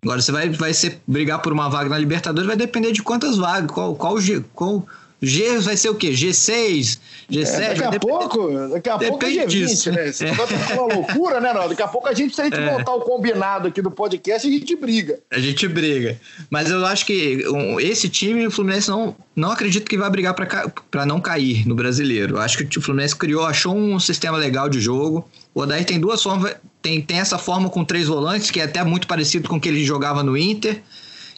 Agora, 0.00 0.22
você 0.22 0.30
vai, 0.30 0.48
vai 0.50 0.72
ser, 0.72 1.00
brigar 1.04 1.42
por 1.42 1.52
uma 1.52 1.68
vaga 1.68 1.88
na 1.90 1.98
Libertadores, 1.98 2.46
vai 2.46 2.56
depender 2.56 2.92
de 2.92 3.02
quantas 3.02 3.36
vagas, 3.38 3.72
qual, 3.72 3.96
qual, 3.96 4.16
qual 4.54 4.86
G 5.20 5.58
vai 5.58 5.76
ser 5.76 5.88
o 5.88 5.96
quê? 5.96 6.10
G6, 6.10 6.98
G7? 7.32 7.60
É, 7.60 7.74
daqui 7.74 7.96
a 7.96 8.00
pouco, 8.00 8.68
daqui 8.68 8.88
a 8.90 8.98
pouco 8.98 9.24
é 9.24 9.28
G20, 9.28 9.46
disso. 9.46 9.90
né? 9.90 10.08
Isso 10.08 10.24
é. 10.24 10.34
tá 10.34 10.44
uma 10.74 10.94
loucura, 10.94 11.40
né, 11.40 11.52
não? 11.52 11.68
Daqui 11.68 11.82
a 11.82 11.88
pouco 11.88 12.08
a 12.08 12.14
gente, 12.14 12.34
se 12.34 12.40
a 12.40 12.44
gente 12.44 12.58
é. 12.58 12.70
montar 12.70 12.92
o 12.94 13.00
combinado 13.00 13.68
aqui 13.68 13.80
do 13.80 13.90
podcast, 13.90 14.46
a 14.46 14.50
gente 14.50 14.76
briga. 14.76 15.18
A 15.30 15.38
gente 15.38 15.66
briga. 15.66 16.18
Mas 16.50 16.70
eu 16.70 16.84
acho 16.84 17.06
que 17.06 17.42
esse 17.80 18.08
time, 18.08 18.46
o 18.46 18.50
Fluminense 18.50 18.90
não, 18.90 19.16
não 19.34 19.50
acredito 19.50 19.88
que 19.88 19.96
vai 19.96 20.10
brigar 20.10 20.34
para 20.34 21.06
não 21.06 21.20
cair 21.20 21.66
no 21.66 21.74
brasileiro. 21.74 22.36
Eu 22.36 22.40
acho 22.40 22.58
que 22.58 22.78
o 22.78 22.82
Fluminense 22.82 23.16
criou, 23.16 23.44
achou 23.44 23.74
um 23.74 23.98
sistema 23.98 24.36
legal 24.36 24.68
de 24.68 24.80
jogo. 24.80 25.28
O 25.54 25.60
Odair 25.60 25.84
tem 25.84 25.98
duas 25.98 26.22
formas, 26.22 26.54
tem, 26.80 27.00
tem 27.00 27.18
essa 27.18 27.38
forma 27.38 27.70
com 27.70 27.84
três 27.84 28.08
volantes, 28.08 28.50
que 28.50 28.60
é 28.60 28.64
até 28.64 28.84
muito 28.84 29.06
parecido 29.06 29.48
com 29.48 29.56
o 29.56 29.60
que 29.60 29.68
ele 29.68 29.84
jogava 29.84 30.22
no 30.22 30.36
Inter. 30.36 30.82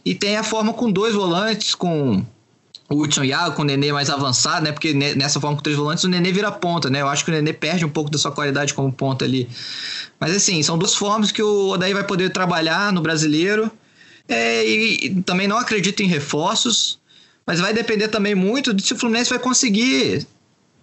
E 0.04 0.14
tem 0.14 0.36
a 0.36 0.42
forma 0.42 0.72
com 0.74 0.90
dois 0.90 1.14
volantes, 1.14 1.74
com 1.74 2.22
o 2.88 3.00
Hudson 3.00 3.24
Iago 3.24 3.56
com 3.56 3.62
o 3.62 3.64
Nenê 3.64 3.92
mais 3.92 4.10
avançado, 4.10 4.64
né? 4.64 4.72
Porque 4.72 4.92
nessa 4.92 5.40
forma 5.40 5.56
com 5.56 5.62
três 5.62 5.76
volantes 5.76 6.04
o 6.04 6.08
Nenê 6.08 6.32
vira 6.32 6.52
ponta, 6.52 6.90
né? 6.90 7.00
Eu 7.00 7.08
acho 7.08 7.24
que 7.24 7.30
o 7.30 7.34
Nenê 7.34 7.52
perde 7.52 7.84
um 7.84 7.88
pouco 7.88 8.10
da 8.10 8.18
sua 8.18 8.30
qualidade 8.30 8.74
como 8.74 8.92
ponta 8.92 9.24
ali. 9.24 9.48
Mas 10.20 10.34
assim, 10.34 10.62
são 10.62 10.76
duas 10.76 10.94
formas 10.94 11.32
que 11.32 11.42
o 11.42 11.68
Odaí 11.70 11.94
vai 11.94 12.04
poder 12.04 12.30
trabalhar 12.30 12.92
no 12.92 13.00
brasileiro. 13.00 13.70
É, 14.28 14.66
e, 14.66 15.06
e, 15.06 15.22
também 15.22 15.46
não 15.46 15.58
acredito 15.58 16.02
em 16.02 16.06
reforços, 16.06 16.98
mas 17.46 17.60
vai 17.60 17.74
depender 17.74 18.08
também 18.08 18.34
muito 18.34 18.72
de 18.72 18.82
se 18.82 18.94
o 18.94 18.96
Fluminense 18.96 19.28
vai 19.28 19.38
conseguir 19.38 20.26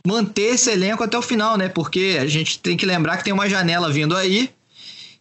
manter 0.05 0.53
esse 0.53 0.69
elenco 0.69 1.03
até 1.03 1.17
o 1.17 1.21
final, 1.21 1.57
né? 1.57 1.69
Porque 1.69 2.17
a 2.19 2.25
gente 2.25 2.59
tem 2.59 2.77
que 2.77 2.85
lembrar 2.85 3.17
que 3.17 3.23
tem 3.23 3.33
uma 3.33 3.49
janela 3.49 3.91
vindo 3.91 4.15
aí 4.15 4.51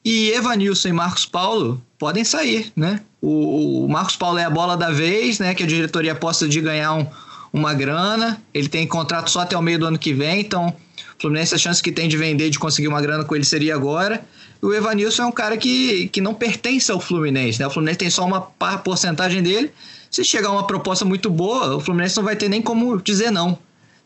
e 0.05 0.31
Evanilson 0.31 0.89
e 0.89 0.93
Marcos 0.93 1.27
Paulo 1.27 1.81
podem 1.99 2.25
sair, 2.25 2.73
né? 2.75 3.01
O, 3.21 3.85
o, 3.85 3.89
Marcos 3.89 4.17
Paulo 4.17 4.39
é 4.39 4.45
a 4.45 4.51
bola 4.51 4.77
da 4.77 4.91
vez, 4.91 5.39
né? 5.39 5.55
Que 5.55 5.63
a 5.63 5.67
diretoria 5.67 6.13
aposta 6.13 6.49
de 6.49 6.61
ganhar 6.61 6.95
um, 6.95 7.07
uma 7.53 7.75
grana. 7.75 8.41
Ele 8.55 8.69
tem 8.69 8.87
contrato 8.87 9.31
só 9.31 9.41
até 9.41 9.57
o 9.57 9.63
meio 9.63 9.79
do 9.79 9.87
ano 9.87 9.99
que 9.99 10.15
vem, 10.15 10.41
então 10.41 10.69
o 10.69 11.21
Fluminense 11.21 11.55
a 11.55 11.59
chance 11.59 11.83
que 11.83 11.93
tem 11.93 12.09
de 12.09 12.17
vender, 12.17 12.49
de 12.49 12.59
conseguir 12.59 12.89
uma 12.89 13.01
grana 13.01 13.25
com 13.25 13.35
ele 13.35 13.45
seria 13.45 13.75
agora. 13.75 14.25
O 14.63 14.73
Evanilson 14.73 15.23
é 15.23 15.27
um 15.27 15.33
cara 15.33 15.57
que, 15.57 16.09
que 16.09 16.21
não 16.21 16.35
pertence 16.35 16.91
ao 16.91 17.01
Fluminense, 17.01 17.61
né? 17.61 17.67
O 17.67 17.71
Fluminense 17.71 17.99
tem 17.99 18.11
só 18.11 18.25
uma 18.25 18.41
porcentagem 18.79 19.43
dele. 19.43 19.71
Se 20.11 20.25
chegar 20.25 20.51
uma 20.51 20.67
proposta 20.67 21.05
muito 21.05 21.31
boa, 21.31 21.77
o 21.77 21.81
Fluminense 21.81 22.17
não 22.17 22.25
vai 22.25 22.37
ter 22.37 22.49
nem 22.49 22.63
como 22.63 23.01
dizer 23.01 23.31
não. 23.31 23.59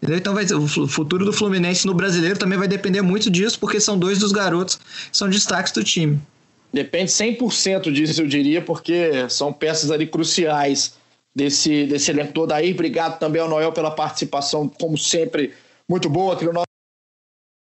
Entendeu? 0.04 0.18
Então 0.18 0.34
vai, 0.34 0.44
o 0.44 0.86
futuro 0.86 1.24
do 1.24 1.32
Fluminense 1.32 1.86
no 1.86 1.94
brasileiro 1.94 2.38
também 2.38 2.58
vai 2.58 2.68
depender 2.68 3.00
muito 3.00 3.30
disso, 3.30 3.58
porque 3.58 3.80
são 3.80 3.98
dois 3.98 4.18
dos 4.18 4.32
garotos 4.32 4.76
que 4.76 5.16
são 5.16 5.30
destaques 5.30 5.72
do 5.72 5.82
time. 5.82 6.20
Depende 6.70 7.10
100% 7.10 7.90
disso, 7.90 8.20
eu 8.20 8.26
diria, 8.26 8.60
porque 8.60 9.26
são 9.30 9.50
peças 9.50 9.90
ali 9.90 10.06
cruciais 10.06 10.94
desse, 11.34 11.86
desse 11.86 12.10
elenco 12.10 12.34
todo 12.34 12.52
aí. 12.52 12.72
Obrigado 12.72 13.18
também 13.18 13.40
ao 13.40 13.48
Noel 13.48 13.72
pela 13.72 13.90
participação, 13.90 14.68
como 14.68 14.98
sempre, 14.98 15.54
muito 15.88 16.10
boa 16.10 16.34
aqui 16.34 16.44
no 16.44 16.52
nosso. 16.52 16.66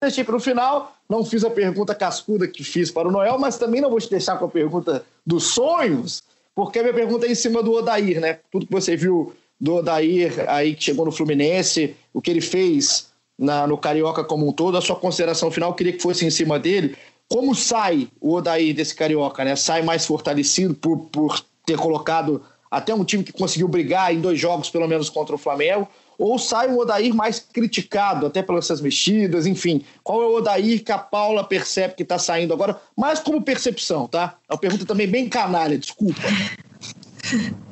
Deixei 0.03 0.25
para 0.25 0.37
o 0.37 0.41
final, 0.41 0.97
não 1.07 1.27
fiz 1.27 1.45
a 1.45 1.51
pergunta 1.51 1.95
cascuda 1.95 2.49
que 2.49 2.65
fiz 2.65 2.91
para 2.91 3.07
o 3.07 3.13
Noel, 3.13 3.39
mas 3.39 3.59
também 3.59 3.83
não 3.83 3.91
vou 3.91 4.01
te 4.01 4.09
deixar 4.09 4.39
com 4.39 4.47
a 4.47 4.51
pergunta 4.51 5.05
dos 5.27 5.53
sonhos, 5.53 6.23
porque 6.55 6.79
a 6.79 6.83
minha 6.83 6.95
pergunta 6.95 7.27
é 7.27 7.33
em 7.33 7.35
cima 7.35 7.63
do 7.63 7.73
Odair, 7.73 8.19
né? 8.19 8.39
Tudo 8.51 8.65
que 8.65 8.73
você 8.73 8.97
viu 8.97 9.35
do 9.65 9.77
Odair 9.77 10.45
aí 10.47 10.75
que 10.75 10.85
chegou 10.85 11.07
no 11.07 11.11
Fluminense, 11.11 11.97
o 12.13 12.21
que 12.21 12.31
ele 12.31 12.43
fez 12.43 13.09
na, 13.39 13.67
no 13.67 13.79
Carioca 13.79 14.23
como 14.23 14.47
um 14.47 14.53
todo, 14.53 14.77
a 14.77 14.81
sua 14.83 14.95
consideração 14.95 15.51
final, 15.51 15.73
queria 15.73 15.95
que 15.95 16.03
fosse 16.03 16.27
em 16.27 16.31
cima 16.31 16.59
dele. 16.59 16.95
Como 17.31 17.55
sai 17.55 18.07
o 18.21 18.35
Odair 18.35 18.75
desse 18.75 18.95
Carioca, 18.95 19.43
né? 19.43 19.57
Sai 19.57 19.81
mais 19.81 20.05
fortalecido 20.05 20.75
por, 20.75 20.99
por 21.07 21.43
ter 21.65 21.79
colocado 21.79 22.43
até 22.71 22.95
um 22.95 23.05
time 23.05 23.25
que 23.25 23.33
conseguiu 23.33 23.67
brigar 23.67 24.13
em 24.13 24.21
dois 24.21 24.39
jogos, 24.39 24.69
pelo 24.69 24.87
menos, 24.87 25.09
contra 25.09 25.35
o 25.35 25.39
Flamengo, 25.39 25.89
ou 26.19 26.39
sai 26.39 26.69
o 26.69 26.79
Odair 26.79 27.15
mais 27.15 27.41
criticado, 27.41 28.27
até 28.27 28.43
pelas 28.43 28.67
suas 28.67 28.83
mexidas, 28.83 29.47
enfim. 29.47 29.83
Qual 30.03 30.23
é 30.23 30.27
o 30.27 30.37
Odair 30.37 30.85
que 30.85 30.93
a 30.93 30.99
Paula 30.99 31.43
percebe 31.43 31.95
que 31.95 32.03
está 32.03 32.19
saindo 32.19 32.53
agora, 32.53 32.79
mais 32.95 33.19
como 33.19 33.41
percepção, 33.41 34.07
tá? 34.07 34.37
É 34.47 34.53
uma 34.53 34.61
pergunta 34.61 34.85
também 34.85 35.09
bem 35.09 35.27
canalha, 35.27 35.79
desculpa. 35.79 36.21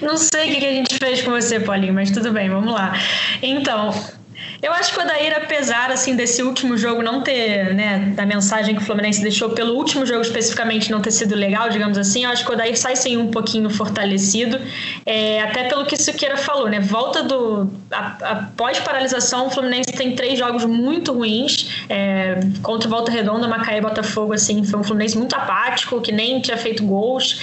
Não 0.00 0.16
sei 0.16 0.50
o 0.50 0.60
que 0.60 0.66
a 0.66 0.72
gente 0.72 0.96
fez 0.96 1.22
com 1.22 1.30
você, 1.30 1.60
Paulinho, 1.60 1.94
mas 1.94 2.10
tudo 2.10 2.32
bem, 2.32 2.48
vamos 2.48 2.72
lá. 2.72 2.94
Então, 3.42 3.92
Eu 4.60 4.72
acho 4.72 4.92
que 4.92 4.98
o 4.98 5.02
Odair, 5.02 5.36
apesar 5.36 5.90
assim, 5.90 6.16
desse 6.16 6.42
último 6.42 6.76
jogo 6.76 7.02
não 7.02 7.22
ter, 7.22 7.74
né, 7.74 8.12
da 8.14 8.26
mensagem 8.26 8.74
que 8.74 8.82
o 8.82 8.84
Fluminense 8.84 9.22
deixou 9.22 9.50
pelo 9.50 9.74
último 9.74 10.04
jogo 10.04 10.22
especificamente 10.22 10.90
não 10.90 11.00
ter 11.00 11.12
sido 11.12 11.34
legal, 11.34 11.68
digamos 11.68 11.96
assim, 11.96 12.24
eu 12.24 12.30
acho 12.30 12.44
que 12.44 12.50
o 12.50 12.54
Odair 12.54 12.76
sai 12.76 12.96
sim 12.96 13.16
um 13.16 13.30
pouquinho 13.30 13.70
fortalecido, 13.70 14.60
é, 15.06 15.40
até 15.42 15.64
pelo 15.64 15.84
que 15.84 15.96
Siqueira 15.96 16.36
falou, 16.36 16.68
né? 16.68 16.80
Volta 16.80 17.22
do. 17.22 17.70
Após 17.90 18.78
paralisação, 18.80 19.46
o 19.46 19.50
Fluminense 19.50 19.92
tem 19.92 20.14
três 20.14 20.38
jogos 20.38 20.64
muito 20.64 21.12
ruins 21.12 21.84
é, 21.88 22.40
contra 22.62 22.88
o 22.88 22.90
Volta 22.90 23.10
Redonda, 23.10 23.46
Macaé 23.46 23.78
e 23.78 23.80
Botafogo, 23.80 24.32
assim, 24.32 24.64
foi 24.64 24.80
um 24.80 24.84
Fluminense 24.84 25.16
muito 25.16 25.34
apático, 25.34 26.00
que 26.00 26.12
nem 26.12 26.40
tinha 26.40 26.56
feito 26.56 26.84
gols. 26.84 27.40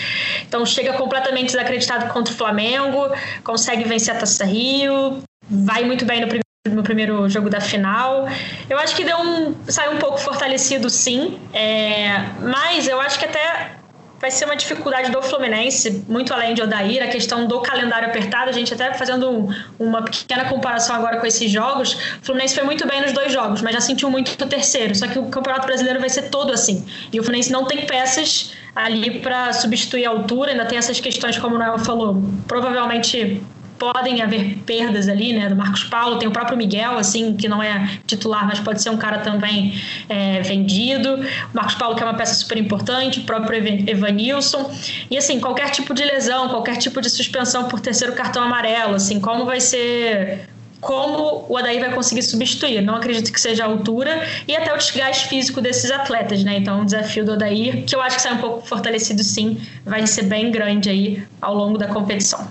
Então 0.47 0.65
chega 0.65 0.93
completamente 0.93 1.47
desacreditado 1.47 2.11
contra 2.13 2.33
o 2.33 2.37
Flamengo, 2.37 3.09
consegue 3.43 3.83
vencer 3.83 4.15
a 4.15 4.19
Taça 4.19 4.45
Rio, 4.45 5.23
vai 5.49 5.83
muito 5.83 6.05
bem 6.05 6.21
no 6.21 6.27
primeiro 6.27 6.44
no 6.69 6.81
primeiro 6.81 7.29
jogo 7.29 7.49
da 7.49 7.61
final. 7.61 8.27
Eu 8.69 8.77
acho 8.79 8.95
que 8.95 9.03
deu 9.03 9.17
um. 9.17 9.55
saiu 9.67 9.91
um 9.91 9.97
pouco 9.97 10.17
fortalecido, 10.17 10.89
sim. 10.89 11.39
É, 11.53 12.25
mas 12.41 12.87
eu 12.87 12.99
acho 12.99 13.19
que 13.19 13.25
até 13.25 13.71
vai 14.19 14.31
ser 14.31 14.45
uma 14.45 14.55
dificuldade 14.55 15.11
do 15.11 15.21
Fluminense, 15.21 16.03
muito 16.07 16.33
além 16.33 16.55
de 16.55 16.63
Odair, 16.63 17.03
a 17.03 17.07
questão 17.07 17.45
do 17.45 17.61
calendário 17.61 18.07
apertado. 18.07 18.49
A 18.49 18.51
gente 18.51 18.73
até 18.73 18.91
fazendo 18.95 19.29
um, 19.29 19.53
uma 19.77 20.01
pequena 20.01 20.45
comparação 20.45 20.95
agora 20.95 21.17
com 21.17 21.27
esses 21.27 21.51
jogos. 21.51 21.93
O 22.21 22.25
Fluminense 22.25 22.55
foi 22.55 22.63
muito 22.63 22.87
bem 22.87 22.99
nos 22.99 23.11
dois 23.13 23.31
jogos, 23.31 23.61
mas 23.61 23.73
já 23.73 23.81
sentiu 23.81 24.09
muito 24.09 24.31
o 24.43 24.47
terceiro. 24.47 24.95
Só 24.95 25.07
que 25.07 25.19
o 25.19 25.25
Campeonato 25.25 25.67
Brasileiro 25.67 25.99
vai 25.99 26.09
ser 26.09 26.29
todo 26.29 26.51
assim. 26.51 26.83
E 27.13 27.19
o 27.19 27.23
Fluminense 27.23 27.51
não 27.51 27.65
tem 27.65 27.85
peças 27.85 28.53
ali 28.75 29.19
para 29.19 29.53
substituir 29.53 30.05
a 30.05 30.09
altura, 30.09 30.51
ainda 30.51 30.65
tem 30.65 30.79
essas 30.79 30.99
questões, 30.99 31.37
como 31.37 31.55
o 31.55 31.59
Noel 31.59 31.77
falou, 31.77 32.23
provavelmente 32.47 33.41
podem 33.77 34.21
haver 34.21 34.57
perdas 34.65 35.07
ali, 35.07 35.33
né? 35.33 35.49
Do 35.49 35.55
Marcos 35.55 35.83
Paulo, 35.83 36.17
tem 36.17 36.27
o 36.27 36.31
próprio 36.31 36.57
Miguel, 36.57 36.97
assim, 36.97 37.35
que 37.35 37.47
não 37.47 37.61
é 37.61 37.89
titular, 38.05 38.47
mas 38.47 38.59
pode 38.59 38.81
ser 38.81 38.89
um 38.89 38.97
cara 38.97 39.19
também 39.19 39.79
é, 40.09 40.41
vendido. 40.41 41.15
O 41.15 41.55
Marcos 41.55 41.75
Paulo, 41.75 41.95
que 41.95 42.03
é 42.03 42.05
uma 42.05 42.13
peça 42.13 42.35
super 42.35 42.57
importante, 42.57 43.19
o 43.19 43.23
próprio 43.23 43.61
Evanilson. 43.87 44.71
E, 45.09 45.17
assim, 45.17 45.39
qualquer 45.39 45.69
tipo 45.71 45.93
de 45.93 46.03
lesão, 46.03 46.49
qualquer 46.49 46.77
tipo 46.77 47.01
de 47.01 47.09
suspensão 47.09 47.65
por 47.65 47.79
terceiro 47.79 48.13
cartão 48.13 48.43
amarelo, 48.43 48.95
assim, 48.95 49.19
como 49.19 49.45
vai 49.45 49.59
ser 49.59 50.47
como 50.81 51.45
o 51.49 51.57
Adair 51.57 51.79
vai 51.79 51.91
conseguir 51.93 52.21
substituir. 52.21 52.79
Não 52.81 52.95
acredito 52.95 53.33
que 53.33 53.41
seja 53.41 53.63
a 53.63 53.67
altura 53.67 54.23
e 54.47 54.55
até 54.55 54.71
o 54.71 54.77
desgaste 54.77 55.27
físico 55.27 55.59
desses 55.59 55.89
atletas, 55.89 56.43
né? 56.43 56.57
Então, 56.57 56.81
o 56.81 56.85
desafio 56.85 57.25
do 57.25 57.33
Adair, 57.33 57.83
que 57.85 57.95
eu 57.95 58.01
acho 58.01 58.17
que 58.17 58.21
sai 58.21 58.33
um 58.33 58.37
pouco 58.37 58.67
fortalecido 58.67 59.23
sim, 59.23 59.57
vai 59.83 60.05
ser 60.05 60.23
bem 60.23 60.51
grande 60.51 60.89
aí 60.89 61.23
ao 61.41 61.55
longo 61.55 61.77
da 61.77 61.87
competição. 61.87 62.47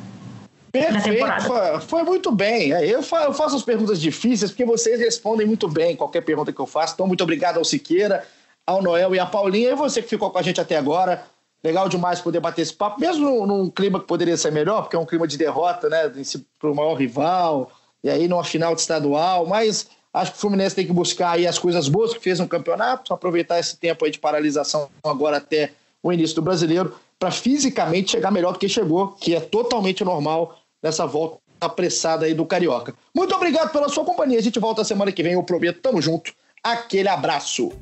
Perfeito, 0.74 1.42
foi, 1.42 1.80
foi, 1.82 2.02
muito 2.02 2.32
bem. 2.32 2.70
Eu 2.70 3.00
faço 3.00 3.54
as 3.54 3.62
perguntas 3.62 4.00
difíceis 4.00 4.50
porque 4.50 4.64
vocês 4.64 4.98
respondem 4.98 5.46
muito 5.46 5.68
bem 5.68 5.94
qualquer 5.94 6.22
pergunta 6.22 6.52
que 6.52 6.60
eu 6.60 6.66
faço. 6.66 6.94
Então, 6.94 7.06
muito 7.06 7.22
obrigado 7.22 7.58
ao 7.58 7.64
Siqueira, 7.64 8.26
ao 8.66 8.82
Noel 8.82 9.14
e 9.14 9.20
à 9.20 9.24
Paulinha. 9.24 9.70
E 9.70 9.74
você 9.76 10.02
que 10.02 10.08
ficou 10.08 10.32
com 10.32 10.38
a 10.38 10.42
gente 10.42 10.60
até 10.60 10.76
agora. 10.76 11.24
Legal 11.62 11.88
demais 11.88 12.20
poder 12.20 12.40
bater 12.40 12.60
esse 12.60 12.74
papo, 12.74 13.00
mesmo 13.00 13.46
num 13.46 13.70
clima 13.70 13.98
que 13.98 14.06
poderia 14.06 14.36
ser 14.36 14.52
melhor, 14.52 14.82
porque 14.82 14.96
é 14.96 14.98
um 14.98 15.06
clima 15.06 15.26
de 15.26 15.38
derrota, 15.38 15.88
né? 15.88 16.12
Para 16.58 16.70
o 16.70 16.74
maior 16.74 16.92
rival, 16.92 17.70
e 18.02 18.10
aí 18.10 18.28
numa 18.28 18.44
final 18.44 18.74
de 18.74 18.82
estadual. 18.82 19.46
Mas 19.46 19.86
acho 20.12 20.32
que 20.32 20.36
o 20.36 20.40
Fluminense 20.40 20.76
tem 20.76 20.86
que 20.86 20.92
buscar 20.92 21.30
aí 21.30 21.46
as 21.46 21.58
coisas 21.58 21.88
boas 21.88 22.12
que 22.12 22.20
fez 22.20 22.38
no 22.38 22.46
campeonato, 22.46 23.14
aproveitar 23.14 23.58
esse 23.60 23.78
tempo 23.78 24.04
aí 24.04 24.10
de 24.10 24.18
paralisação 24.18 24.90
agora 25.02 25.38
até 25.38 25.70
o 26.02 26.12
início 26.12 26.36
do 26.36 26.42
brasileiro, 26.42 26.94
para 27.18 27.30
fisicamente 27.30 28.10
chegar 28.10 28.30
melhor 28.30 28.52
do 28.52 28.58
que 28.58 28.68
chegou, 28.68 29.12
que 29.12 29.34
é 29.34 29.40
totalmente 29.40 30.04
normal 30.04 30.58
nessa 30.84 31.06
volta 31.06 31.38
apressada 31.58 32.26
aí 32.26 32.34
do 32.34 32.44
Carioca. 32.44 32.94
Muito 33.16 33.34
obrigado 33.34 33.72
pela 33.72 33.88
sua 33.88 34.04
companhia. 34.04 34.38
A 34.38 34.42
gente 34.42 34.58
volta 34.58 34.84
semana 34.84 35.10
que 35.10 35.22
vem, 35.22 35.32
eu 35.32 35.42
prometo. 35.42 35.80
Tamo 35.80 36.02
junto. 36.02 36.34
Aquele 36.62 37.08
abraço. 37.08 37.72